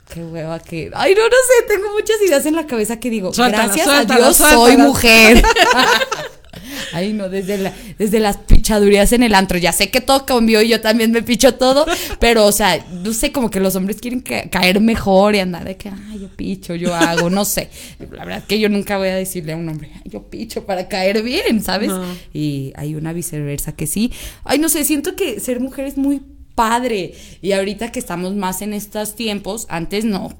Qué 0.09 0.23
hueva 0.23 0.61
que. 0.61 0.91
Ay, 0.95 1.15
no, 1.15 1.23
no 1.23 1.29
sé, 1.29 1.67
tengo 1.67 1.93
muchas 1.93 2.17
ideas 2.27 2.47
en 2.47 2.55
la 2.55 2.67
cabeza 2.67 2.99
que 3.01 3.11
digo, 3.11 3.35
Suéltala, 3.35 3.65
gracias 3.65 3.87
suéltala, 3.87 4.15
a 4.15 4.29
Dios 4.29 4.37
soy 4.37 4.77
mujer. 4.77 5.43
Ay, 6.93 7.13
no, 7.13 7.29
desde, 7.29 7.59
la, 7.59 7.73
desde 7.99 8.21
las 8.21 8.37
pichadurías 8.39 9.13
en 9.13 9.23
el 9.23 9.35
antro. 9.35 9.59
Ya 9.59 9.73
sé 9.73 9.91
que 9.91 10.01
todo 10.01 10.25
cambió 10.27 10.63
y 10.63 10.69
yo 10.69 10.81
también 10.81 11.11
me 11.13 11.23
picho 11.23 11.55
todo, 11.55 11.87
pero, 12.21 12.47
o 12.47 12.53
sea, 12.53 12.85
no 13.05 13.13
sé, 13.13 13.33
como 13.33 13.51
que 13.51 13.61
los 13.61 13.75
hombres 13.77 13.99
quieren 14.01 14.21
ca- 14.21 14.49
caer 14.51 14.81
mejor 14.81 15.35
y 15.35 15.41
andar 15.41 15.65
de 15.65 15.77
que, 15.77 15.89
ay, 15.89 16.21
yo 16.21 16.29
picho, 16.29 16.75
yo 16.75 16.95
hago, 16.95 17.31
no 17.31 17.45
sé. 17.45 17.69
La 18.13 18.25
verdad 18.25 18.45
que 18.47 18.59
yo 18.59 18.69
nunca 18.69 18.99
voy 18.99 19.09
a 19.09 19.15
decirle 19.17 19.53
a 19.53 19.57
un 19.57 19.69
hombre, 19.69 19.91
"Ay, 19.97 20.11
yo 20.11 20.23
picho 20.31 20.65
para 20.67 20.89
caer 20.89 21.23
bien, 21.23 21.63
¿sabes? 21.63 21.89
No. 21.89 22.05
Y 22.33 22.73
hay 22.77 22.95
una 22.95 23.13
viceversa 23.13 23.73
que 23.73 23.87
sí. 23.87 24.13
Ay, 24.45 24.59
no 24.59 24.69
sé, 24.69 24.85
siento 24.85 25.17
que 25.17 25.41
ser 25.41 25.61
mujer 25.61 25.87
es 25.87 25.97
muy 25.97 26.23
padre. 26.55 27.15
Y 27.43 27.53
ahorita 27.53 27.93
que 27.93 27.99
estamos 27.99 28.35
más 28.35 28.63
en 28.63 28.73
estos 28.73 29.15
tiempos, 29.15 29.67
antes 29.69 30.05
no. 30.05 30.37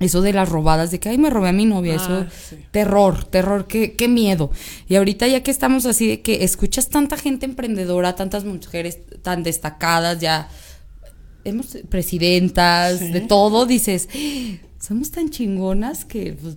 Eso 0.00 0.20
de 0.22 0.32
las 0.32 0.48
robadas, 0.48 0.90
de 0.92 1.00
que, 1.00 1.08
ay, 1.08 1.18
me 1.18 1.28
robé 1.28 1.48
a 1.48 1.52
mi 1.52 1.64
novia, 1.66 1.96
eso, 1.96 2.26
Ah, 2.26 2.30
sí. 2.50 2.56
terror, 2.70 3.24
terror, 3.24 3.66
qué, 3.66 3.94
qué 3.94 4.06
miedo. 4.08 4.50
Y 4.88 4.94
ahorita 4.94 5.26
ya 5.26 5.42
que 5.42 5.50
estamos 5.50 5.86
así 5.86 6.06
de 6.06 6.20
que 6.22 6.44
escuchas 6.44 6.88
tanta 6.88 7.16
gente 7.16 7.46
emprendedora, 7.46 8.14
tantas 8.14 8.44
mujeres 8.44 8.98
tan 9.22 9.42
destacadas, 9.42 10.20
ya 10.20 10.48
hemos 11.44 11.76
presidentas, 11.88 12.98
Sí. 13.00 13.10
de 13.12 13.20
todo, 13.22 13.66
dices, 13.66 14.08
"Ah, 14.14 14.66
somos 14.80 15.10
tan 15.10 15.30
chingonas 15.30 16.04
que, 16.04 16.32
pues, 16.40 16.56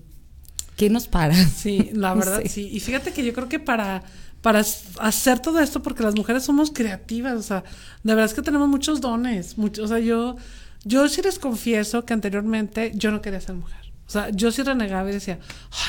¿qué 0.76 0.90
nos 0.90 1.08
para? 1.08 1.34
Sí, 1.34 1.90
la 1.94 2.14
No 2.14 2.20
verdad, 2.20 2.42
sé. 2.44 2.50
sí. 2.50 2.70
Y 2.72 2.80
fíjate 2.80 3.12
que 3.12 3.24
yo 3.24 3.34
creo 3.34 3.50
que 3.50 3.60
para, 3.60 4.04
para 4.42 4.64
hacer 5.00 5.40
todo 5.40 5.60
esto, 5.60 5.82
porque 5.82 6.04
las 6.04 6.16
mujeres 6.16 6.44
somos 6.44 6.72
creativas, 6.72 7.34
o 7.38 7.44
sea, 7.44 7.64
de 8.04 8.14
verdad 8.14 8.26
es 8.26 8.34
que 8.34 8.42
tenemos 8.42 8.68
muchos 8.70 9.02
dones, 9.02 9.58
muchos, 9.58 9.86
o 9.86 9.88
sea, 9.88 10.00
yo, 10.00 10.36
yo 10.84 11.08
sí 11.08 11.22
les 11.22 11.40
confieso 11.40 12.06
que 12.06 12.14
anteriormente 12.14 12.92
yo 12.96 13.12
no 13.12 13.22
quería 13.22 13.42
ser 13.42 13.56
mujer. 13.56 13.80
O 14.08 14.12
sea, 14.12 14.30
yo 14.30 14.52
sí 14.52 14.62
renegaba 14.62 15.10
y 15.10 15.14
decía, 15.14 15.40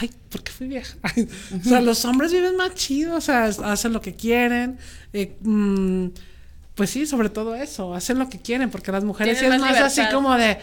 ay, 0.00 0.10
¿por 0.28 0.44
qué 0.44 0.52
fui 0.52 0.68
vieja? 0.68 0.96
o 1.60 1.64
sea, 1.68 1.80
los 1.80 2.04
hombres 2.04 2.32
viven 2.32 2.56
más 2.56 2.74
chido, 2.74 3.16
o 3.16 3.20
sea, 3.20 3.46
hacen 3.46 3.92
lo 3.92 4.00
que 4.00 4.14
quieren. 4.14 4.78
Eh, 5.12 5.36
mm, 5.40 6.06
pues 6.74 6.90
sí, 6.90 7.06
sobre 7.06 7.30
todo 7.30 7.54
eso, 7.54 7.94
hacen 7.94 8.18
lo 8.18 8.28
que 8.28 8.40
quieren, 8.40 8.70
porque 8.70 8.92
las 8.92 9.04
mujeres 9.04 9.38
sí 9.38 9.44
es 9.44 9.60
más, 9.60 9.76
así 9.80 10.02
como 10.12 10.34
de, 10.36 10.58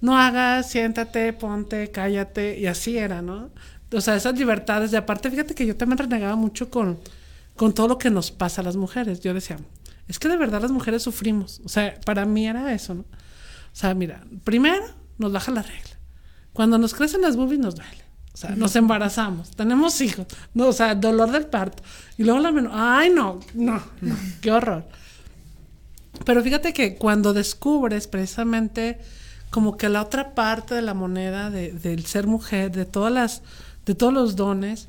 no 0.00 0.18
hagas, 0.18 0.68
siéntate, 0.70 1.32
ponte, 1.32 1.90
cállate, 1.90 2.58
y 2.58 2.66
así 2.66 2.98
era, 2.98 3.22
¿no? 3.22 3.50
O 3.92 4.00
sea, 4.00 4.16
esas 4.16 4.36
libertades, 4.36 4.92
y 4.92 4.96
aparte, 4.96 5.30
fíjate 5.30 5.54
que 5.54 5.66
yo 5.66 5.76
también 5.76 5.98
renegaba 5.98 6.34
mucho 6.36 6.68
con, 6.68 6.98
con 7.54 7.72
todo 7.72 7.88
lo 7.88 7.98
que 7.98 8.10
nos 8.10 8.30
pasa 8.30 8.60
a 8.60 8.64
las 8.64 8.76
mujeres. 8.76 9.20
Yo 9.20 9.32
decía, 9.32 9.56
es 10.08 10.18
que 10.18 10.28
de 10.28 10.36
verdad 10.36 10.60
las 10.60 10.72
mujeres 10.72 11.02
sufrimos. 11.02 11.62
O 11.64 11.68
sea, 11.68 11.98
para 12.04 12.24
mí 12.24 12.48
era 12.48 12.74
eso, 12.74 12.94
¿no? 12.94 13.04
O 13.74 13.76
sea, 13.76 13.92
mira, 13.92 14.22
primero 14.44 14.84
nos 15.18 15.32
baja 15.32 15.50
la 15.50 15.62
regla. 15.62 15.98
Cuando 16.52 16.78
nos 16.78 16.94
crecen 16.94 17.22
las 17.22 17.34
boobies 17.34 17.58
nos 17.58 17.74
duele. 17.74 18.04
O 18.32 18.36
sea, 18.36 18.50
nos 18.50 18.74
embarazamos, 18.74 19.50
tenemos 19.50 20.00
hijos, 20.00 20.26
no, 20.54 20.66
o 20.66 20.72
sea, 20.72 20.96
dolor 20.96 21.30
del 21.30 21.46
parto. 21.46 21.84
Y 22.18 22.24
luego 22.24 22.40
la 22.40 22.50
menor, 22.50 22.72
ay, 22.74 23.10
no, 23.10 23.38
no, 23.54 23.80
no, 24.00 24.16
qué 24.40 24.50
horror. 24.50 24.84
Pero 26.24 26.42
fíjate 26.42 26.72
que 26.72 26.96
cuando 26.96 27.32
descubres 27.32 28.08
precisamente 28.08 28.98
como 29.50 29.76
que 29.76 29.88
la 29.88 30.02
otra 30.02 30.34
parte 30.34 30.74
de 30.74 30.82
la 30.82 30.94
moneda 30.94 31.48
de, 31.48 31.70
del 31.72 32.06
ser 32.06 32.26
mujer, 32.26 32.72
de 32.72 32.84
todas 32.84 33.12
las, 33.12 33.42
de 33.86 33.94
todos 33.94 34.12
los 34.12 34.34
dones 34.34 34.88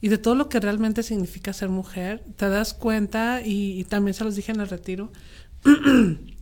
y 0.00 0.08
de 0.08 0.16
todo 0.16 0.34
lo 0.34 0.48
que 0.48 0.58
realmente 0.58 1.02
significa 1.02 1.52
ser 1.52 1.68
mujer, 1.68 2.22
te 2.36 2.48
das 2.48 2.72
cuenta, 2.72 3.42
y, 3.42 3.78
y 3.78 3.84
también 3.84 4.14
se 4.14 4.24
los 4.24 4.36
dije 4.36 4.52
en 4.52 4.60
el 4.60 4.68
retiro, 4.70 5.12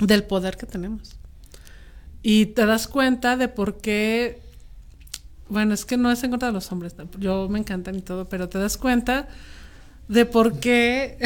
del 0.00 0.24
poder 0.24 0.56
que 0.56 0.66
tenemos. 0.66 1.16
Y 2.22 2.46
te 2.46 2.66
das 2.66 2.88
cuenta 2.88 3.36
de 3.36 3.48
por 3.48 3.78
qué, 3.78 4.40
bueno, 5.48 5.74
es 5.74 5.84
que 5.84 5.96
no 5.96 6.10
es 6.10 6.22
en 6.22 6.30
contra 6.30 6.48
de 6.48 6.54
los 6.54 6.70
hombres, 6.70 6.94
yo 7.18 7.48
me 7.48 7.58
encantan 7.58 7.94
y 7.94 8.02
todo, 8.02 8.28
pero 8.28 8.48
te 8.48 8.58
das 8.58 8.76
cuenta 8.76 9.28
de 10.08 10.26
por 10.26 10.58
qué, 10.58 11.18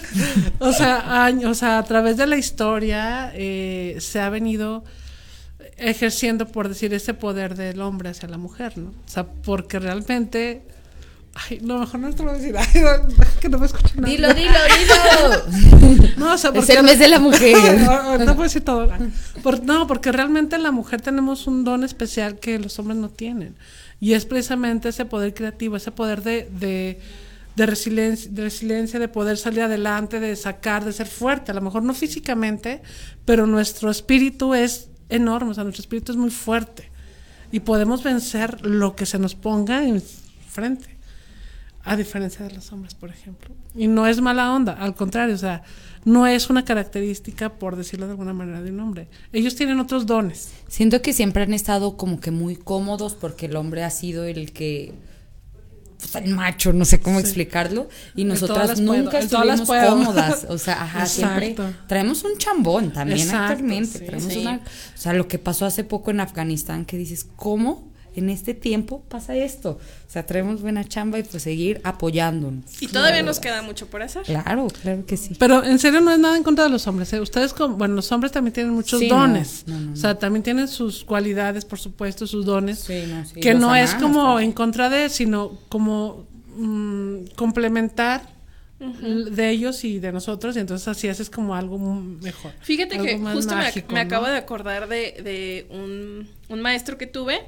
o, 0.58 0.72
sea, 0.72 1.32
o 1.46 1.54
sea, 1.54 1.78
a 1.78 1.84
través 1.84 2.16
de 2.16 2.26
la 2.26 2.36
historia 2.36 3.30
eh, 3.34 3.96
se 4.00 4.20
ha 4.20 4.28
venido 4.28 4.84
ejerciendo, 5.76 6.46
por 6.46 6.68
decir, 6.68 6.92
ese 6.92 7.14
poder 7.14 7.54
del 7.54 7.80
hombre 7.80 8.10
hacia 8.10 8.28
la 8.28 8.38
mujer, 8.38 8.76
¿no? 8.76 8.90
O 8.90 9.08
sea, 9.08 9.26
porque 9.26 9.78
realmente 9.78 10.66
Ay, 11.34 11.58
no, 11.62 11.80
mejor 11.80 12.00
no 12.00 12.12
te 12.12 12.22
lo 12.22 12.30
voy 12.30 12.38
a 12.38 12.38
decir. 12.38 12.56
Ay, 12.56 12.80
no, 12.80 13.14
que 13.40 13.48
no 13.48 13.58
me 13.58 13.66
escucho 13.66 13.94
nada. 13.96 14.08
Dilo, 14.08 14.32
dilo, 14.34 14.58
dilo. 14.78 16.14
no, 16.16 16.34
o 16.34 16.38
sea, 16.38 16.52
porque 16.52 16.72
es 16.72 16.78
el 16.78 16.84
mes 16.84 16.98
de 16.98 17.08
la 17.08 17.18
mujer. 17.18 17.56
no, 17.80 18.18
no 18.18 18.24
puedo 18.34 18.44
decir 18.44 18.62
todo. 18.62 18.88
Por, 19.42 19.62
no, 19.64 19.86
porque 19.88 20.12
realmente 20.12 20.56
la 20.58 20.70
mujer 20.70 21.00
tenemos 21.00 21.46
un 21.48 21.64
don 21.64 21.82
especial 21.82 22.38
que 22.38 22.58
los 22.58 22.78
hombres 22.78 22.98
no 22.98 23.08
tienen. 23.08 23.56
Y 24.00 24.12
es 24.12 24.26
precisamente 24.26 24.90
ese 24.90 25.06
poder 25.06 25.34
creativo, 25.34 25.76
ese 25.76 25.90
poder 25.90 26.22
de, 26.22 26.48
de, 26.52 27.00
de, 27.56 27.66
resiliencia, 27.66 28.30
de 28.30 28.42
resiliencia, 28.42 29.00
de 29.00 29.08
poder 29.08 29.36
salir 29.36 29.62
adelante, 29.62 30.20
de 30.20 30.36
sacar, 30.36 30.84
de 30.84 30.92
ser 30.92 31.08
fuerte. 31.08 31.50
A 31.50 31.54
lo 31.54 31.62
mejor 31.62 31.82
no 31.82 31.94
físicamente, 31.94 32.80
pero 33.24 33.46
nuestro 33.46 33.90
espíritu 33.90 34.54
es 34.54 34.88
enorme, 35.08 35.50
o 35.50 35.54
sea, 35.54 35.64
nuestro 35.64 35.82
espíritu 35.82 36.12
es 36.12 36.18
muy 36.18 36.30
fuerte. 36.30 36.90
Y 37.50 37.60
podemos 37.60 38.04
vencer 38.04 38.64
lo 38.64 38.94
que 38.94 39.04
se 39.04 39.18
nos 39.18 39.34
ponga 39.34 39.82
enfrente 39.84 40.93
a 41.84 41.96
diferencia 41.96 42.46
de 42.46 42.54
los 42.54 42.72
hombres, 42.72 42.94
por 42.94 43.10
ejemplo. 43.10 43.54
Y 43.74 43.88
no 43.88 44.06
es 44.06 44.20
mala 44.20 44.52
onda, 44.52 44.72
al 44.72 44.94
contrario, 44.94 45.34
o 45.34 45.38
sea, 45.38 45.62
no 46.04 46.26
es 46.26 46.48
una 46.48 46.64
característica, 46.64 47.54
por 47.54 47.76
decirlo 47.76 48.06
de 48.06 48.12
alguna 48.12 48.32
manera, 48.32 48.62
de 48.62 48.70
un 48.70 48.80
hombre. 48.80 49.08
Ellos 49.32 49.54
tienen 49.54 49.80
otros 49.80 50.06
dones. 50.06 50.50
Siento 50.68 51.02
que 51.02 51.12
siempre 51.12 51.42
han 51.42 51.54
estado 51.54 51.96
como 51.96 52.20
que 52.20 52.30
muy 52.30 52.56
cómodos 52.56 53.14
porque 53.14 53.46
el 53.46 53.56
hombre 53.56 53.84
ha 53.84 53.90
sido 53.90 54.24
el 54.24 54.52
que 54.52 54.94
pues, 55.98 56.24
el 56.24 56.34
macho, 56.34 56.72
no 56.72 56.84
sé 56.84 57.00
cómo 57.00 57.18
sí. 57.18 57.24
explicarlo, 57.26 57.88
y 58.14 58.24
nosotras 58.24 58.80
nunca 58.80 59.20
puedo, 59.20 59.24
estuvimos 59.24 59.68
cómodas, 59.68 60.46
o 60.48 60.58
sea, 60.58 60.82
ajá, 60.82 61.06
siempre 61.06 61.56
traemos 61.86 62.24
un 62.24 62.36
chambón 62.36 62.92
también 62.92 63.20
Exacto, 63.20 63.52
actualmente, 63.52 63.98
sí, 63.98 64.04
traemos 64.04 64.32
sí. 64.32 64.38
una, 64.40 64.56
o 64.56 64.98
sea, 64.98 65.12
lo 65.14 65.28
que 65.28 65.38
pasó 65.38 65.64
hace 65.64 65.84
poco 65.84 66.10
en 66.10 66.20
Afganistán 66.20 66.84
que 66.84 66.98
dices, 66.98 67.26
¿cómo 67.36 67.93
en 68.16 68.30
este 68.30 68.54
tiempo 68.54 69.02
pasa 69.08 69.34
esto. 69.36 69.78
O 70.08 70.10
sea, 70.10 70.24
traemos 70.26 70.62
buena 70.62 70.84
chamba 70.84 71.18
y 71.18 71.22
pues 71.22 71.42
seguir 71.42 71.80
apoyándonos. 71.84 72.82
Y 72.82 72.88
todavía 72.88 73.22
nos 73.22 73.40
queda 73.40 73.62
mucho 73.62 73.86
por 73.86 74.02
hacer. 74.02 74.22
Claro, 74.22 74.68
claro 74.68 75.04
que 75.06 75.16
sí. 75.16 75.34
Pero 75.38 75.64
en 75.64 75.78
serio 75.78 76.00
no 76.00 76.10
es 76.10 76.18
nada 76.18 76.36
en 76.36 76.42
contra 76.42 76.64
de 76.64 76.70
los 76.70 76.86
hombres. 76.86 77.12
¿eh? 77.12 77.20
Ustedes, 77.20 77.54
bueno, 77.54 77.94
los 77.94 78.10
hombres 78.12 78.32
también 78.32 78.52
tienen 78.52 78.72
muchos 78.72 79.00
sí, 79.00 79.08
dones. 79.08 79.64
No, 79.66 79.74
no, 79.74 79.86
no, 79.86 79.92
o 79.92 79.96
sea, 79.96 80.18
también 80.18 80.42
tienen 80.42 80.68
sus 80.68 81.04
cualidades, 81.04 81.64
por 81.64 81.78
supuesto, 81.78 82.26
sus 82.26 82.44
dones. 82.44 82.80
Sí, 82.80 83.04
que 83.40 83.54
no 83.54 83.74
es 83.74 83.94
como 83.94 84.38
en 84.40 84.52
contra 84.52 84.88
de, 84.88 85.08
sino 85.08 85.58
como 85.68 86.26
mmm, 86.56 87.24
complementar 87.36 88.34
Uh 88.80 88.86
-huh. 88.86 89.24
de 89.30 89.50
ellos 89.50 89.84
y 89.84 90.00
de 90.00 90.10
nosotros 90.10 90.56
y 90.56 90.58
entonces 90.58 90.88
así 90.88 91.08
haces 91.08 91.30
como 91.30 91.54
algo 91.54 91.78
mejor. 91.78 92.50
Fíjate 92.60 92.96
algo 92.96 93.06
que 93.06 93.18
justo 93.18 93.54
mágico, 93.54 93.86
me, 93.88 93.94
me 93.94 94.04
¿no? 94.04 94.06
acabo 94.08 94.26
de 94.26 94.36
acordar 94.36 94.88
de, 94.88 95.20
de 95.22 95.66
un, 95.70 96.28
un, 96.48 96.60
maestro 96.60 96.98
que 96.98 97.06
tuve. 97.06 97.40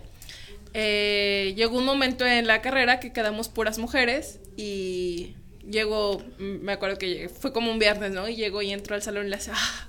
Eh, 0.79 1.55
llegó 1.57 1.79
un 1.79 1.87
momento 1.87 2.27
en 2.27 2.47
la 2.47 2.61
carrera 2.61 3.01
que 3.01 3.11
quedamos 3.11 3.49
puras 3.49 3.79
mujeres 3.79 4.41
y 4.59 5.35
llegó, 5.67 6.23
me 6.39 6.73
acuerdo 6.73 6.99
que 6.99 7.31
fue 7.31 7.51
como 7.51 7.71
un 7.71 7.79
viernes, 7.79 8.13
¿no? 8.13 8.29
Y 8.29 8.37
llegó 8.37 8.61
y 8.61 8.73
entró 8.73 8.95
al 8.95 9.01
salón 9.01 9.27
y 9.27 9.31
le 9.31 9.37
hace, 9.37 9.53
ah, 9.55 9.89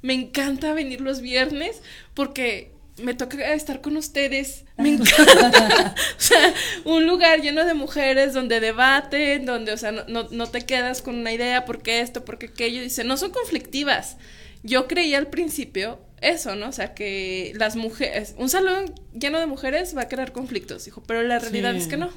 me 0.00 0.14
encanta 0.14 0.74
venir 0.74 1.00
los 1.00 1.22
viernes 1.22 1.82
porque 2.14 2.70
me 2.98 3.14
toca 3.14 3.52
estar 3.52 3.80
con 3.80 3.96
ustedes, 3.96 4.64
me 4.76 4.90
encanta. 4.94 5.96
o 6.16 6.20
sea, 6.20 6.54
un 6.84 7.04
lugar 7.04 7.40
lleno 7.40 7.64
de 7.64 7.74
mujeres 7.74 8.32
donde 8.32 8.60
debaten, 8.60 9.44
donde, 9.44 9.72
o 9.72 9.76
sea, 9.76 9.90
no, 9.90 10.04
no, 10.06 10.28
no 10.30 10.46
te 10.46 10.64
quedas 10.64 11.02
con 11.02 11.16
una 11.16 11.32
idea, 11.32 11.64
porque 11.64 11.98
esto, 11.98 12.24
porque 12.24 12.46
aquello. 12.46 12.80
Dice, 12.80 13.02
no 13.02 13.16
son 13.16 13.32
conflictivas. 13.32 14.18
Yo 14.62 14.86
creía 14.86 15.18
al 15.18 15.26
principio 15.26 15.98
eso, 16.20 16.56
¿no? 16.56 16.68
O 16.68 16.72
sea, 16.72 16.94
que 16.94 17.52
las 17.56 17.76
mujeres, 17.76 18.34
un 18.38 18.48
salón 18.48 18.94
lleno 19.18 19.38
de 19.38 19.46
mujeres 19.46 19.96
va 19.96 20.02
a 20.02 20.08
crear 20.08 20.32
conflictos, 20.32 20.84
dijo, 20.84 21.02
pero 21.06 21.22
la 21.22 21.38
realidad 21.38 21.72
sí. 21.72 21.78
es 21.78 21.88
que 21.88 21.96
no. 21.96 22.10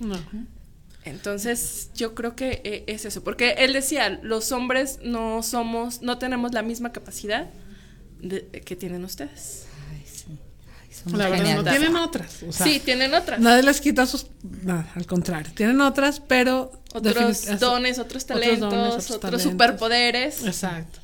No. 0.00 0.18
Entonces, 1.04 1.90
yo 1.94 2.14
creo 2.14 2.34
que 2.34 2.62
eh, 2.64 2.84
es 2.86 3.04
eso, 3.04 3.22
porque 3.22 3.56
él 3.58 3.72
decía, 3.72 4.18
los 4.22 4.52
hombres 4.52 5.00
no 5.02 5.42
somos, 5.42 6.00
no 6.02 6.18
tenemos 6.18 6.52
la 6.52 6.62
misma 6.62 6.92
capacidad 6.92 7.50
de, 8.20 8.46
que 8.64 8.74
tienen 8.74 9.04
ustedes. 9.04 9.66
La 11.12 11.28
verdad, 11.28 11.56
no 11.56 11.64
tienen 11.64 11.96
otras. 11.96 12.42
O 12.48 12.52
sea, 12.52 12.64
sí, 12.64 12.80
tienen 12.80 13.12
otras. 13.12 13.38
Nadie 13.38 13.62
les 13.62 13.80
quita 13.80 14.06
sus. 14.06 14.26
Nada, 14.62 14.90
al 14.94 15.06
contrario. 15.06 15.52
Tienen 15.54 15.80
otras, 15.82 16.20
pero. 16.20 16.72
Otros 16.94 17.58
dones, 17.58 17.98
otros 17.98 18.24
talentos, 18.24 18.68
otros, 18.68 18.70
dones, 18.72 18.92
otros, 18.92 19.10
otros 19.10 19.20
talentos. 19.20 19.42
superpoderes. 19.42 20.44
Exacto. 20.44 21.00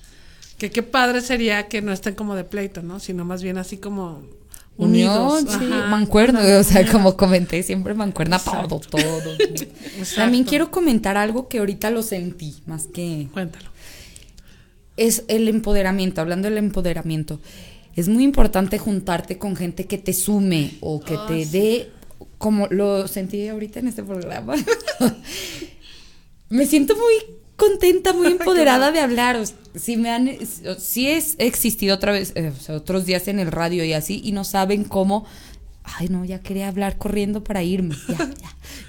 Que 0.61 0.71
qué 0.71 0.85
padre 0.85 1.23
sería 1.23 1.67
que 1.67 1.83
no 1.83 1.91
estén 1.91 2.15
como 2.15 2.37
de 2.37 2.45
pleito, 2.45 2.83
¿no? 2.83 3.01
Sino 3.01 3.25
más 3.25 3.43
bien 3.43 3.59
así 3.59 3.79
como. 3.79 4.23
Unidos. 4.77 5.43
Unión, 5.43 5.61
sí, 5.61 5.67
mancuerno, 5.91 6.41
o 6.59 6.63
sea, 6.63 6.91
como 6.91 7.17
comenté, 7.17 7.63
siempre 7.63 7.93
mancuerna 7.93 8.37
Exacto. 8.37 8.81
todo, 8.81 9.03
todo. 9.03 9.37
También 10.17 10.45
quiero 10.45 10.71
comentar 10.71 11.19
algo 11.19 11.49
que 11.49 11.59
ahorita 11.59 11.91
lo 11.91 12.03
sentí, 12.03 12.63
más 12.67 12.87
que. 12.87 13.29
Cuéntalo. 13.33 13.69
Es 14.97 15.25
el 15.29 15.49
empoderamiento, 15.49 16.21
hablando 16.21 16.49
del 16.49 16.59
empoderamiento 16.59 17.41
es 17.97 18.09
muy 18.09 18.25
importante 18.25 18.79
juntarte 18.79 19.39
con 19.39 19.57
gente 19.57 19.87
que 19.87 19.99
te 19.99 20.13
sume 20.13 20.73
o 20.81 21.01
que 21.01 21.17
oh, 21.17 21.27
te 21.27 21.45
sí. 21.45 21.51
dé, 21.51 21.91
como 22.39 22.67
lo 22.69 23.09
sentí 23.09 23.49
ahorita 23.49 23.81
en 23.81 23.89
este 23.89 24.03
programa. 24.03 24.55
me 26.49 26.67
siento 26.67 26.95
muy 26.97 27.40
contenta, 27.61 28.13
muy 28.13 28.27
empoderada 28.39 28.91
de 28.91 29.01
hablar. 29.01 29.37
O, 29.37 29.45
si 29.79 29.97
me 29.97 30.11
han, 30.11 30.31
si 30.79 31.09
es 31.09 31.37
existido 31.39 31.95
otra 31.95 32.13
vez, 32.13 32.33
eh, 32.35 32.53
o 32.57 32.61
sea, 32.61 32.75
otros 32.75 33.05
días 33.05 33.29
en 33.29 33.39
el 33.39 33.53
radio 33.53 33.85
y 33.85 33.93
así, 33.93 34.21
y 34.25 34.33
no 34.33 34.45
saben 34.45 34.85
cómo. 34.85 35.27
Ay, 35.83 36.09
no, 36.09 36.25
ya 36.25 36.41
quería 36.41 36.69
hablar 36.69 36.99
corriendo 36.99 37.43
para 37.43 37.63
irme. 37.63 37.97
Ya, 38.09 38.31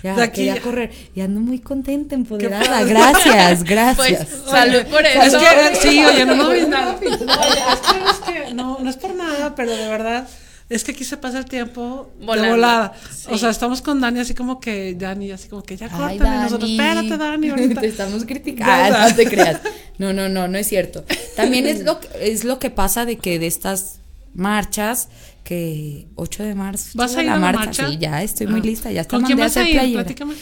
ya, 0.04 0.16
ya 0.18 0.32
quería 0.32 0.56
ya. 0.56 0.62
correr. 0.62 0.92
Y 1.16 1.22
ando 1.22 1.40
muy 1.40 1.60
contenta, 1.60 2.16
empoderada. 2.16 2.84
Gracias, 2.86 3.64
gracias. 3.64 4.28
Pues, 4.28 4.42
salud 4.50 4.84
por 4.90 5.06
eso. 5.06 5.38
Es 5.38 5.80
que, 5.80 5.90
sí, 5.90 6.04
oye, 6.06 6.26
no, 6.26 6.36
no, 6.36 6.68
nada. 6.68 7.00
No, 7.02 8.12
es 8.12 8.18
que, 8.20 8.54
no, 8.54 8.80
no 8.80 8.90
es 8.90 8.98
por 8.98 9.16
nada, 9.16 9.56
pero 9.56 9.72
de 9.76 9.88
verdad 9.88 10.28
es 10.74 10.84
que 10.84 10.92
aquí 10.92 11.04
se 11.04 11.18
pasa 11.18 11.38
el 11.40 11.46
tiempo 11.46 12.12
Volando. 12.20 12.44
de 12.44 12.50
volada. 12.52 12.94
Sí. 13.12 13.28
O 13.30 13.38
sea, 13.38 13.50
estamos 13.50 13.82
con 13.82 14.00
Dani 14.02 14.20
así 14.20 14.34
como 14.34 14.60
que, 14.60 14.96
Dani, 14.96 15.32
así 15.32 15.48
como 15.50 15.64
que 15.64 15.78
ya 15.78 15.90
cortan 15.90 16.18
y 16.18 16.44
nosotros, 16.44 16.70
espérate, 16.72 17.18
Dani, 17.18 17.50
ahorita. 17.52 17.82
te 17.82 17.88
estamos 17.88 18.26
criticando, 18.26 18.98
no 18.98 19.16
te 19.16 19.26
creas. 19.26 19.60
No, 19.98 20.14
no, 20.14 20.30
no, 20.30 20.48
no 20.48 20.58
es 20.58 20.68
cierto. 20.68 21.04
También 21.36 21.68
es 21.68 21.84
lo, 21.84 22.00
es 22.20 22.44
lo 22.44 22.58
que 22.60 22.70
pasa 22.72 23.06
de 23.06 23.18
que 23.18 23.38
de 23.40 23.48
estas 23.48 24.00
marchas, 24.34 25.10
que 25.44 26.08
8 26.16 26.44
de 26.44 26.56
marzo. 26.56 26.90
¿Vas 26.94 27.16
a 27.16 27.22
ir 27.22 27.26
la 27.28 27.34
a 27.34 27.36
la 27.36 27.42
marcha? 27.42 27.66
marcha? 27.66 27.90
Sí, 27.90 27.98
ya 28.00 28.24
estoy 28.24 28.48
muy 28.48 28.62
Ah. 28.62 28.64
lista, 28.66 28.92
ya 28.92 29.02
está 29.02 29.18
¿Con 29.18 29.26
quién 29.26 29.38
mandé 29.38 29.50
vas 29.50 29.58
a 29.58 29.62
hacer 29.62 29.86
ir? 29.90 30.38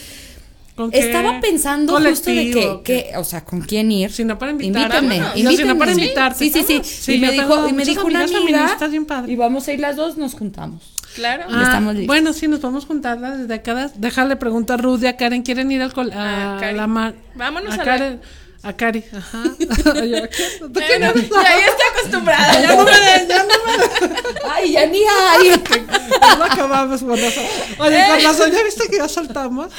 ¿Con 0.79 0.91
qué 0.91 0.99
Estaba 0.99 1.41
pensando 1.41 1.99
justo 1.99 2.29
de 2.29 2.51
que, 2.51 2.79
que, 2.85 3.11
o 3.17 3.25
sea, 3.25 3.43
¿con 3.43 3.59
quién 3.59 3.91
ir? 3.91 4.13
Si 4.13 4.23
no 4.23 4.39
para 4.39 4.53
invitar. 4.53 4.83
Invítenme, 4.83 5.19
vámonos. 5.19 5.43
No, 5.43 5.51
si 5.51 5.63
no 5.65 5.77
para 5.77 5.91
invitarte. 5.91 6.39
Sí, 6.39 6.49
sí, 6.51 6.63
sí. 6.65 6.73
vamos. 6.75 6.87
Sí, 6.87 7.13
y 7.15 7.19
me 7.19 7.31
dijo, 7.33 7.67
y 7.67 7.73
me 7.73 7.83
dijo 7.83 8.07
una 8.07 8.23
amiga, 8.23 8.77
bien 8.89 9.05
padre. 9.05 9.29
y 9.29 9.35
vamos 9.35 9.67
a 9.67 9.73
ir 9.73 9.81
las 9.81 9.97
dos, 9.97 10.15
nos 10.15 10.35
juntamos. 10.35 10.81
Claro. 11.15 11.43
Ya 11.49 11.63
estamos 11.63 11.95
listos. 11.95 12.07
Bueno, 12.07 12.31
sí, 12.31 12.47
nos 12.47 12.61
podemos 12.61 12.85
juntar 12.85 13.19
las 13.19 13.45
décadas. 13.49 13.99
Déjale 13.99 14.37
pregunto 14.37 14.71
a 14.71 14.77
Ruth 14.77 15.03
y 15.03 15.07
a 15.07 15.17
Karen. 15.17 15.41
¿Quieren 15.41 15.69
ir 15.69 15.81
al 15.81 15.91
col 15.91 16.13
a, 16.13 16.55
A 16.55 16.59
Cari. 16.61 16.77
la 16.77 16.87
mar? 16.87 17.13
Vámonos 17.35 17.71
a 17.71 17.73
a 17.73 17.77
la- 17.79 17.83
Karen. 17.83 18.21
A 18.63 18.71
Cari, 18.71 19.03
ajá. 19.13 19.43
Yo, 19.59 20.29
¿qué? 20.29 20.43
¿Tú 20.59 20.69
Bueno, 20.69 21.13
ya, 21.13 21.43
ya 21.43 21.65
estoy 21.65 21.87
acostumbrada. 21.97 22.53
Ya 22.61 22.73
no 22.75 22.85
me 22.85 22.91
ya 23.27 23.43
no 23.43 23.49
me. 23.65 24.15
Ay, 24.49 24.71
ya 24.71 24.85
ni 24.85 24.99
hay. 24.99 25.61
Acabamos 26.69 27.03
por 27.03 27.17
eso. 27.17 27.41
Oye, 27.79 27.99
con 28.07 28.23
razón, 28.23 28.51
¿ya 28.51 28.63
viste 28.63 28.87
que 28.89 28.97
ya 28.97 29.07
soltamos? 29.09 29.71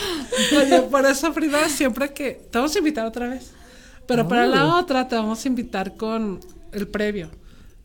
Oye, 0.57 0.80
por 0.82 1.07
eso, 1.07 1.32
Frida, 1.32 1.68
siempre 1.68 2.12
que... 2.12 2.41
Te 2.51 2.59
vamos 2.59 2.74
a 2.74 2.78
invitar 2.78 3.07
otra 3.07 3.28
vez. 3.28 3.51
Pero 4.07 4.26
para 4.26 4.47
la 4.47 4.76
otra 4.76 5.07
te 5.07 5.14
vamos 5.14 5.45
a 5.45 5.49
invitar 5.49 5.97
con 5.97 6.41
el 6.72 6.88
previo. 6.88 7.30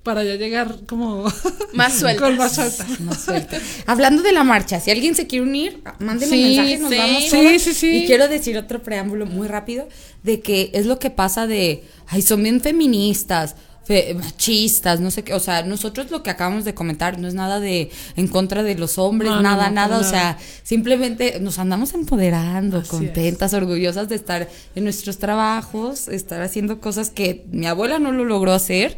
Para 0.02 0.24
ya 0.24 0.36
llegar 0.36 0.86
como... 0.88 1.26
Más 1.74 1.94
sueltas. 2.00 2.22
Con 2.28 2.38
más 2.38 2.54
suelta. 2.56 2.86
No 3.00 3.14
suelta. 3.16 3.58
Hablando 3.86 4.22
de 4.24 4.32
la 4.34 4.44
marcha, 4.44 4.80
si 4.80 4.92
alguien 4.92 5.16
se 5.16 5.28
quiere 5.28 5.44
unir, 5.46 5.82
mándenme 6.00 6.36
Sí, 6.36 6.44
mensaje, 6.58 6.78
nos 6.80 6.90
sí. 6.92 6.98
vamos 6.98 7.24
Sí, 7.24 7.30
todas. 7.32 7.62
sí, 7.62 7.74
sí. 7.74 7.98
Y 7.98 8.06
quiero 8.06 8.28
decir 8.28 8.58
otro 8.58 8.82
preámbulo 8.84 9.26
muy 9.26 9.48
rápido 9.48 9.88
de 10.24 10.42
que 10.42 10.72
es 10.74 10.86
lo 10.86 11.00
que 11.00 11.10
pasa 11.12 11.48
de, 11.48 11.84
ay, 12.08 12.22
son 12.22 12.44
bien 12.44 12.62
feministas, 12.62 13.56
fe- 13.86 14.14
machistas, 14.16 15.00
no 15.00 15.12
sé 15.12 15.24
qué, 15.24 15.34
o 15.34 15.40
sea, 15.40 15.64
nosotros 15.64 16.10
lo 16.12 16.24
que 16.24 16.30
acabamos 16.32 16.66
de 16.66 16.74
comentar 16.74 17.20
no 17.20 17.28
es 17.28 17.34
nada 17.34 17.60
de 17.60 17.90
en 18.16 18.28
contra 18.28 18.64
de 18.64 18.76
los 18.76 18.98
hombres, 18.98 19.30
No, 19.32 19.42
nada, 19.42 19.70
no, 19.70 19.76
nada, 19.76 20.00
o 20.00 20.04
sea, 20.04 20.38
simplemente 20.64 21.40
nos 21.40 21.60
andamos 21.60 21.94
empoderando, 21.94 22.80
Así 22.80 22.90
contentas, 22.90 23.54
orgullosas 23.54 24.10
de 24.10 24.16
estar 24.16 24.50
en 24.76 24.84
nuestros 24.84 25.18
trabajos, 25.20 26.08
estar 26.08 26.42
haciendo 26.42 26.80
cosas 26.80 27.10
que 27.12 27.46
mi 27.52 27.68
abuela 27.68 28.00
no 28.00 28.12
lo 28.12 28.26
logró 28.26 28.54
hacer 28.54 28.98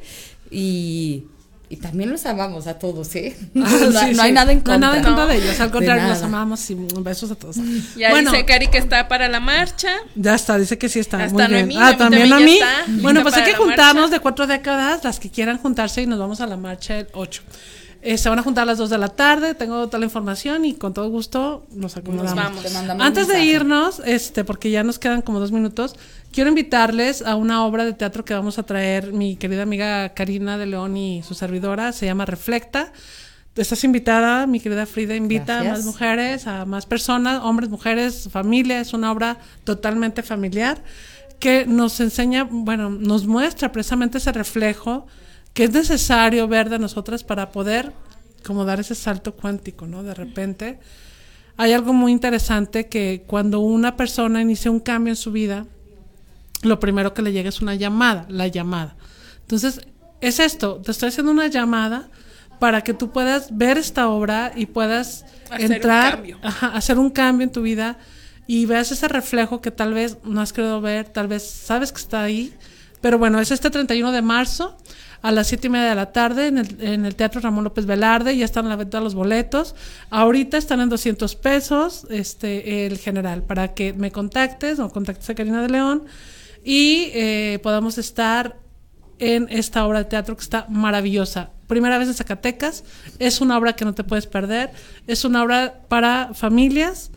y 0.49 1.25
y 1.69 1.77
también 1.77 2.09
los 2.11 2.25
amamos 2.25 2.65
a 2.67 2.79
todos, 2.79 3.13
¿eh? 3.15 3.35
No, 3.53 3.65
Ah, 3.65 3.69
no- 3.91 3.99
sí, 3.99 4.13
no 4.15 4.21
hay 4.21 4.31
nada 4.31 4.51
en 4.51 4.63
No 4.63 4.71
hay 4.73 4.79
nada 4.79 4.97
en 4.97 5.03
contra. 5.03 5.25
contra 5.25 5.25
de 5.27 5.43
ellos. 5.43 5.59
Al 5.59 5.71
contrario, 5.71 6.07
los 6.07 6.21
amamos 6.21 6.69
y 6.69 6.75
besos 7.01 7.31
a 7.31 7.35
todos. 7.35 7.57
Ya 7.97 8.09
bueno, 8.11 8.31
dice 8.31 8.45
Cari 8.45 8.67
que 8.67 8.77
está 8.77 9.07
para 9.07 9.27
la 9.27 9.39
marcha. 9.39 9.89
ya 10.15 10.35
está, 10.35 10.57
dice 10.57 10.77
que 10.77 10.87
sí 10.89 10.99
está. 10.99 11.23
Hasta 11.23 11.47
muy 11.49 11.63
bien. 11.63 11.81
Ah, 11.81 11.97
también 11.97 12.31
a 12.31 12.39
mí. 12.39 12.53
está, 12.55 12.85
Bueno, 13.01 13.21
pues 13.21 13.35
hay 13.35 13.43
que 13.43 13.55
juntarnos 13.55 14.03
marcha. 14.03 14.15
de 14.15 14.19
cuatro 14.21 14.47
décadas, 14.47 15.03
las 15.03 15.19
que 15.19 15.29
quieran 15.29 15.57
juntarse 15.57 16.01
y 16.01 16.07
nos 16.07 16.19
vamos 16.19 16.39
a 16.41 16.47
la 16.47 16.57
marcha 16.57 16.99
el 16.99 17.07
8. 17.13 17.41
Eh, 18.03 18.17
se 18.19 18.29
van 18.29 18.37
a 18.39 18.43
juntar 18.43 18.61
a 18.61 18.65
las 18.65 18.77
2 18.77 18.91
de 18.91 18.97
la 18.99 19.09
tarde, 19.09 19.55
tengo 19.55 19.87
toda 19.87 19.97
la 19.99 20.05
información 20.05 20.63
y 20.65 20.75
con 20.75 20.93
todo 20.93 21.09
gusto 21.09 21.65
nos 21.71 21.97
acomodamos. 21.97 22.63
Nos 22.63 22.73
vamos. 22.87 23.03
Antes 23.05 23.27
de 23.27 23.43
irnos, 23.43 24.01
este, 24.05 24.43
porque 24.45 24.69
ya 24.69 24.83
nos 24.83 24.99
quedan 24.99 25.21
como 25.23 25.39
dos 25.39 25.51
minutos, 25.51 25.95
quiero 26.31 26.49
invitarles 26.49 27.21
a 27.21 27.35
una 27.35 27.65
obra 27.65 27.85
de 27.85 27.93
teatro 27.93 28.25
que 28.25 28.33
vamos 28.33 28.59
a 28.59 28.63
traer 28.63 29.13
mi 29.13 29.35
querida 29.35 29.63
amiga 29.63 30.09
Karina 30.13 30.57
de 30.57 30.65
León 30.65 30.97
y 30.97 31.23
su 31.23 31.33
servidora, 31.33 31.91
se 31.91 32.05
llama 32.05 32.25
Reflecta. 32.25 32.91
Estás 33.55 33.83
invitada, 33.83 34.45
mi 34.45 34.59
querida 34.59 34.85
Frida, 34.85 35.15
invita 35.15 35.61
a 35.61 35.63
más 35.63 35.83
mujeres, 35.83 36.45
a 36.45 36.65
más 36.65 36.85
personas, 36.85 37.41
hombres, 37.43 37.69
mujeres, 37.69 38.29
familia, 38.31 38.79
es 38.79 38.93
una 38.93 39.11
obra 39.11 39.39
totalmente 39.63 40.21
familiar 40.21 40.83
que 41.39 41.65
nos 41.65 41.99
enseña, 41.99 42.47
bueno, 42.49 42.89
nos 42.89 43.25
muestra 43.25 43.71
precisamente 43.71 44.19
ese 44.19 44.31
reflejo 44.31 45.07
que 45.53 45.63
es 45.63 45.71
necesario 45.71 46.47
ver 46.47 46.69
de 46.69 46.77
nosotras 46.77 47.23
para 47.23 47.51
poder 47.51 47.93
como 48.45 48.63
dar 48.63 48.79
ese 48.79 48.93
salto 48.93 49.33
cuántico, 49.33 49.87
¿no? 49.87 50.03
De 50.03 50.13
repente 50.13 50.79
hay 51.57 51.73
algo 51.73 51.93
muy 51.93 52.11
interesante 52.11 52.87
que 52.87 53.23
cuando 53.25 53.59
una 53.59 53.97
persona 53.97 54.41
inicia 54.41 54.69
un 54.69 54.79
cambio 54.79 55.11
en 55.11 55.17
su 55.17 55.31
vida, 55.31 55.65
lo 56.67 56.79
primero 56.79 57.13
que 57.13 57.21
le 57.21 57.31
llega 57.31 57.49
es 57.49 57.61
una 57.61 57.75
llamada, 57.75 58.25
la 58.29 58.47
llamada. 58.47 58.95
Entonces, 59.41 59.81
es 60.21 60.39
esto, 60.39 60.81
te 60.83 60.91
estoy 60.91 61.09
haciendo 61.09 61.31
una 61.31 61.47
llamada 61.47 62.09
para 62.59 62.81
que 62.81 62.93
tú 62.93 63.11
puedas 63.11 63.55
ver 63.55 63.77
esta 63.77 64.09
obra 64.09 64.51
y 64.55 64.65
puedas 64.65 65.25
Hacer 65.49 65.71
entrar, 65.73 66.23
ajá, 66.41 66.67
hacer 66.67 66.97
un 66.97 67.09
cambio 67.09 67.45
en 67.45 67.51
tu 67.51 67.61
vida 67.61 67.97
y 68.47 68.65
veas 68.65 68.91
ese 68.91 69.07
reflejo 69.07 69.61
que 69.61 69.71
tal 69.71 69.93
vez 69.93 70.17
no 70.23 70.41
has 70.41 70.53
querido 70.53 70.81
ver, 70.81 71.07
tal 71.09 71.27
vez 71.27 71.47
sabes 71.47 71.91
que 71.91 71.99
está 71.99 72.23
ahí, 72.23 72.53
pero 73.01 73.17
bueno, 73.17 73.39
es 73.39 73.51
este 73.51 73.69
31 73.69 74.11
de 74.11 74.21
marzo 74.21 74.77
a 75.21 75.31
las 75.31 75.47
siete 75.47 75.67
y 75.67 75.69
media 75.69 75.89
de 75.89 75.95
la 75.95 76.11
tarde 76.11 76.47
en 76.47 76.57
el, 76.57 76.77
en 76.79 77.05
el 77.05 77.15
Teatro 77.15 77.41
Ramón 77.41 77.63
López 77.63 77.85
Velarde, 77.85 78.35
ya 78.35 78.45
están 78.45 78.65
a 78.65 78.69
la 78.69 78.75
venta 78.75 78.99
los 78.99 79.15
boletos, 79.15 79.75
ahorita 80.09 80.57
están 80.57 80.79
en 80.81 80.89
200 80.89 81.35
pesos 81.35 82.07
este 82.09 82.85
el 82.85 82.97
general, 82.97 83.43
para 83.43 83.73
que 83.73 83.93
me 83.93 84.11
contactes 84.11 84.79
o 84.79 84.89
contactes 84.89 85.29
a 85.29 85.35
Karina 85.35 85.61
de 85.61 85.69
León 85.69 86.03
y 86.67 87.11
eh, 87.13 87.59
podamos 87.63 87.97
estar 87.97 88.57
en 89.19 89.47
esta 89.49 89.85
obra 89.85 89.99
de 89.99 90.05
teatro 90.05 90.35
que 90.35 90.43
está 90.43 90.65
maravillosa. 90.67 91.51
Primera 91.65 91.97
vez 91.97 92.09
en 92.09 92.13
Zacatecas, 92.13 92.83
es 93.19 93.39
una 93.39 93.57
obra 93.57 93.71
que 93.73 93.85
no 93.85 93.95
te 93.95 94.03
puedes 94.03 94.27
perder, 94.27 94.71
es 95.07 95.23
una 95.23 95.43
obra 95.43 95.85
para 95.87 96.33
familias, 96.33 97.11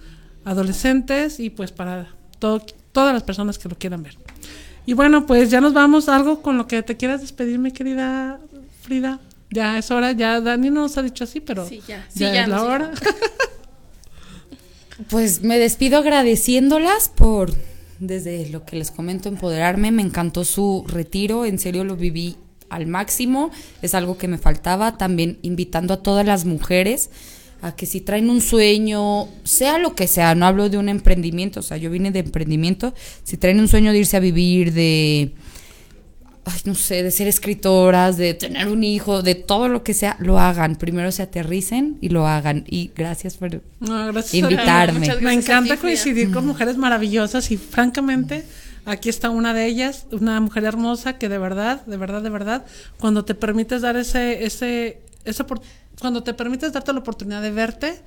adolescentes 0.45 1.41
y 1.41 1.51
pues 1.51 1.73
para 1.73 2.15
todo, 2.39 2.65
todas 2.93 3.13
las 3.13 3.25
personas 3.25 3.59
que 3.59 3.69
lo 3.69 3.77
quieran 3.77 4.05
ver. 4.05 4.17
Y 4.87 4.93
bueno, 4.93 5.27
pues 5.27 5.51
ya 5.51 5.61
nos 5.61 5.73
vamos. 5.73 6.09
Algo 6.09 6.43
con 6.43 6.57
lo 6.57 6.69
que 6.69 6.85
te 6.85 6.97
quieras 6.97 7.21
despedir, 7.21 7.59
mi 7.59 7.73
querida 7.73 8.39
Frida. 8.83 9.19
Ya 9.51 9.79
es 9.79 9.91
hora, 9.91 10.13
ya 10.13 10.41
Dani 10.41 10.71
no 10.71 10.83
nos 10.83 10.97
ha 10.97 11.03
dicho 11.03 11.25
así, 11.25 11.41
pero 11.41 11.67
Sí, 11.67 11.83
ya. 11.89 12.07
Sí, 12.09 12.21
ya, 12.21 12.35
ya 12.35 12.43
es 12.45 12.49
la 12.49 12.63
hora. 12.63 12.93
Pues 15.09 15.41
me 15.41 15.59
despido 15.59 15.97
agradeciéndolas 15.97 17.09
por, 17.09 17.55
desde 18.01 18.49
lo 18.49 18.65
que 18.65 18.77
les 18.77 18.91
comento, 18.91 19.29
empoderarme. 19.29 19.93
Me 19.93 20.03
encantó 20.03 20.45
su 20.45 20.85
retiro, 20.89 21.45
en 21.45 21.59
serio 21.59 21.85
lo 21.85 21.97
viví 21.97 22.37
al 22.69 22.87
máximo. 22.87 23.51
Es 23.83 23.95
algo 23.95 24.19
que 24.19 24.27
me 24.27 24.39
faltaba. 24.39 24.99
También 24.99 25.39
invitando 25.43 25.95
a 25.95 26.03
todas 26.03 26.27
las 26.27 26.45
mujeres 26.45 27.11
a 27.63 27.77
que 27.77 27.87
si 27.87 28.01
traen 28.01 28.31
un 28.31 28.41
sueño, 28.41 29.29
sea 29.45 29.79
lo 29.79 29.95
que 29.95 30.07
sea, 30.07 30.35
no 30.35 30.47
hablo 30.47 30.69
de 30.71 30.79
un 30.79 30.89
emprendimiento, 30.89 31.61
o 31.61 31.63
sea, 31.63 31.77
yo 31.77 31.91
vine 31.91 32.11
de 32.11 32.21
emprendimiento, 32.21 32.95
si 33.23 33.37
traen 33.37 33.61
un 33.61 33.69
sueño 33.69 33.93
de 33.93 33.99
irse 33.99 34.17
a 34.17 34.21
vivir, 34.21 34.73
de, 34.73 35.35
ay, 36.45 36.61
no 36.65 36.75
sé, 36.75 37.03
de 37.03 37.11
ser 37.11 37.29
escritoras, 37.29 38.17
de 38.17 38.35
tener 38.35 38.69
un 38.69 38.85
hijo, 38.85 39.23
de 39.23 39.35
todo 39.35 39.69
lo 39.69 39.83
que 39.83 39.95
sea, 39.95 40.17
lo 40.21 40.39
hagan. 40.39 40.77
Primero 40.77 41.13
se 41.13 41.23
aterricen 41.23 41.99
y 42.01 42.09
lo 42.09 42.27
hagan. 42.27 42.65
Y 42.69 42.91
gracias 42.95 43.37
por 43.37 43.63
No, 43.81 44.07
gracias. 44.07 44.35
Invitarme. 44.35 45.09
Me 45.21 45.33
encanta 45.33 45.75
ti, 45.75 45.81
Frida. 45.81 45.81
coincidir 45.81 46.33
con 46.33 46.47
mujeres 46.47 46.77
maravillosas 46.77 47.51
y 47.51 47.57
francamente 47.57 48.45
aquí 48.85 49.09
está 49.09 49.31
una 49.31 49.55
de 49.55 49.67
ellas, 49.67 50.07
una 50.11 50.41
mujer 50.41 50.65
hermosa 50.65 51.19
que 51.19 51.29
de 51.29 51.39
verdad, 51.39 51.85
de 51.87 51.97
verdad, 51.97 52.23
de 52.23 52.31
verdad, 52.31 52.65
cuando 52.99 53.25
te 53.25 53.35
permites 53.35 53.83
dar 53.83 53.97
ese, 53.97 54.45
ese, 54.45 55.01
ese 55.25 55.45
cuando 56.01 56.23
te 56.23 56.35
permites 56.35 56.73
darte 56.73 56.93
la 56.93 57.01
oportunidad 57.01 57.43
de 57.43 57.51
verte, 57.51 58.01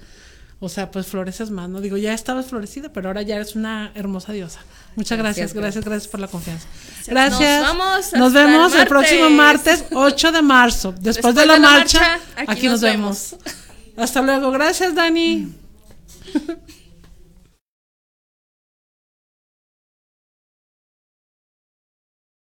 o 0.59 0.69
sea, 0.69 0.91
pues 0.91 1.07
floreces 1.07 1.49
más, 1.49 1.69
¿no? 1.69 1.81
Digo, 1.81 1.97
ya 1.97 2.13
estabas 2.13 2.45
florecida, 2.47 2.89
pero 2.93 3.09
ahora 3.09 3.21
ya 3.21 3.35
eres 3.35 3.55
una 3.55 3.91
hermosa 3.95 4.31
diosa. 4.33 4.59
Muchas 4.95 5.17
gracias, 5.17 5.53
Gracias, 5.53 5.61
gracias, 5.61 5.85
gracias 5.85 6.07
por 6.07 6.19
la 6.19 6.27
confianza. 6.27 6.67
Nos 6.99 7.07
Gracias. 7.07 7.61
vamos 7.61 8.13
Nos 8.13 8.33
vemos 8.33 8.73
el 8.73 8.81
el, 8.81 8.87
próximo 8.87 9.29
martes. 9.29 9.81
martes, 9.81 9.97
8 9.97 10.31
de 10.31 10.41
marzo. 10.41 10.95
Después, 10.99 11.35
de 11.35 11.45
la, 11.45 11.59
marcha, 11.59 12.19
aquí, 12.35 12.67
nos, 12.67 12.81
vemos. 12.81 13.31
vemos. 13.31 13.45
Hasta 13.97 14.21
luego. 14.21 14.51
Gracias, 14.51 14.95
Dani. 14.95 15.53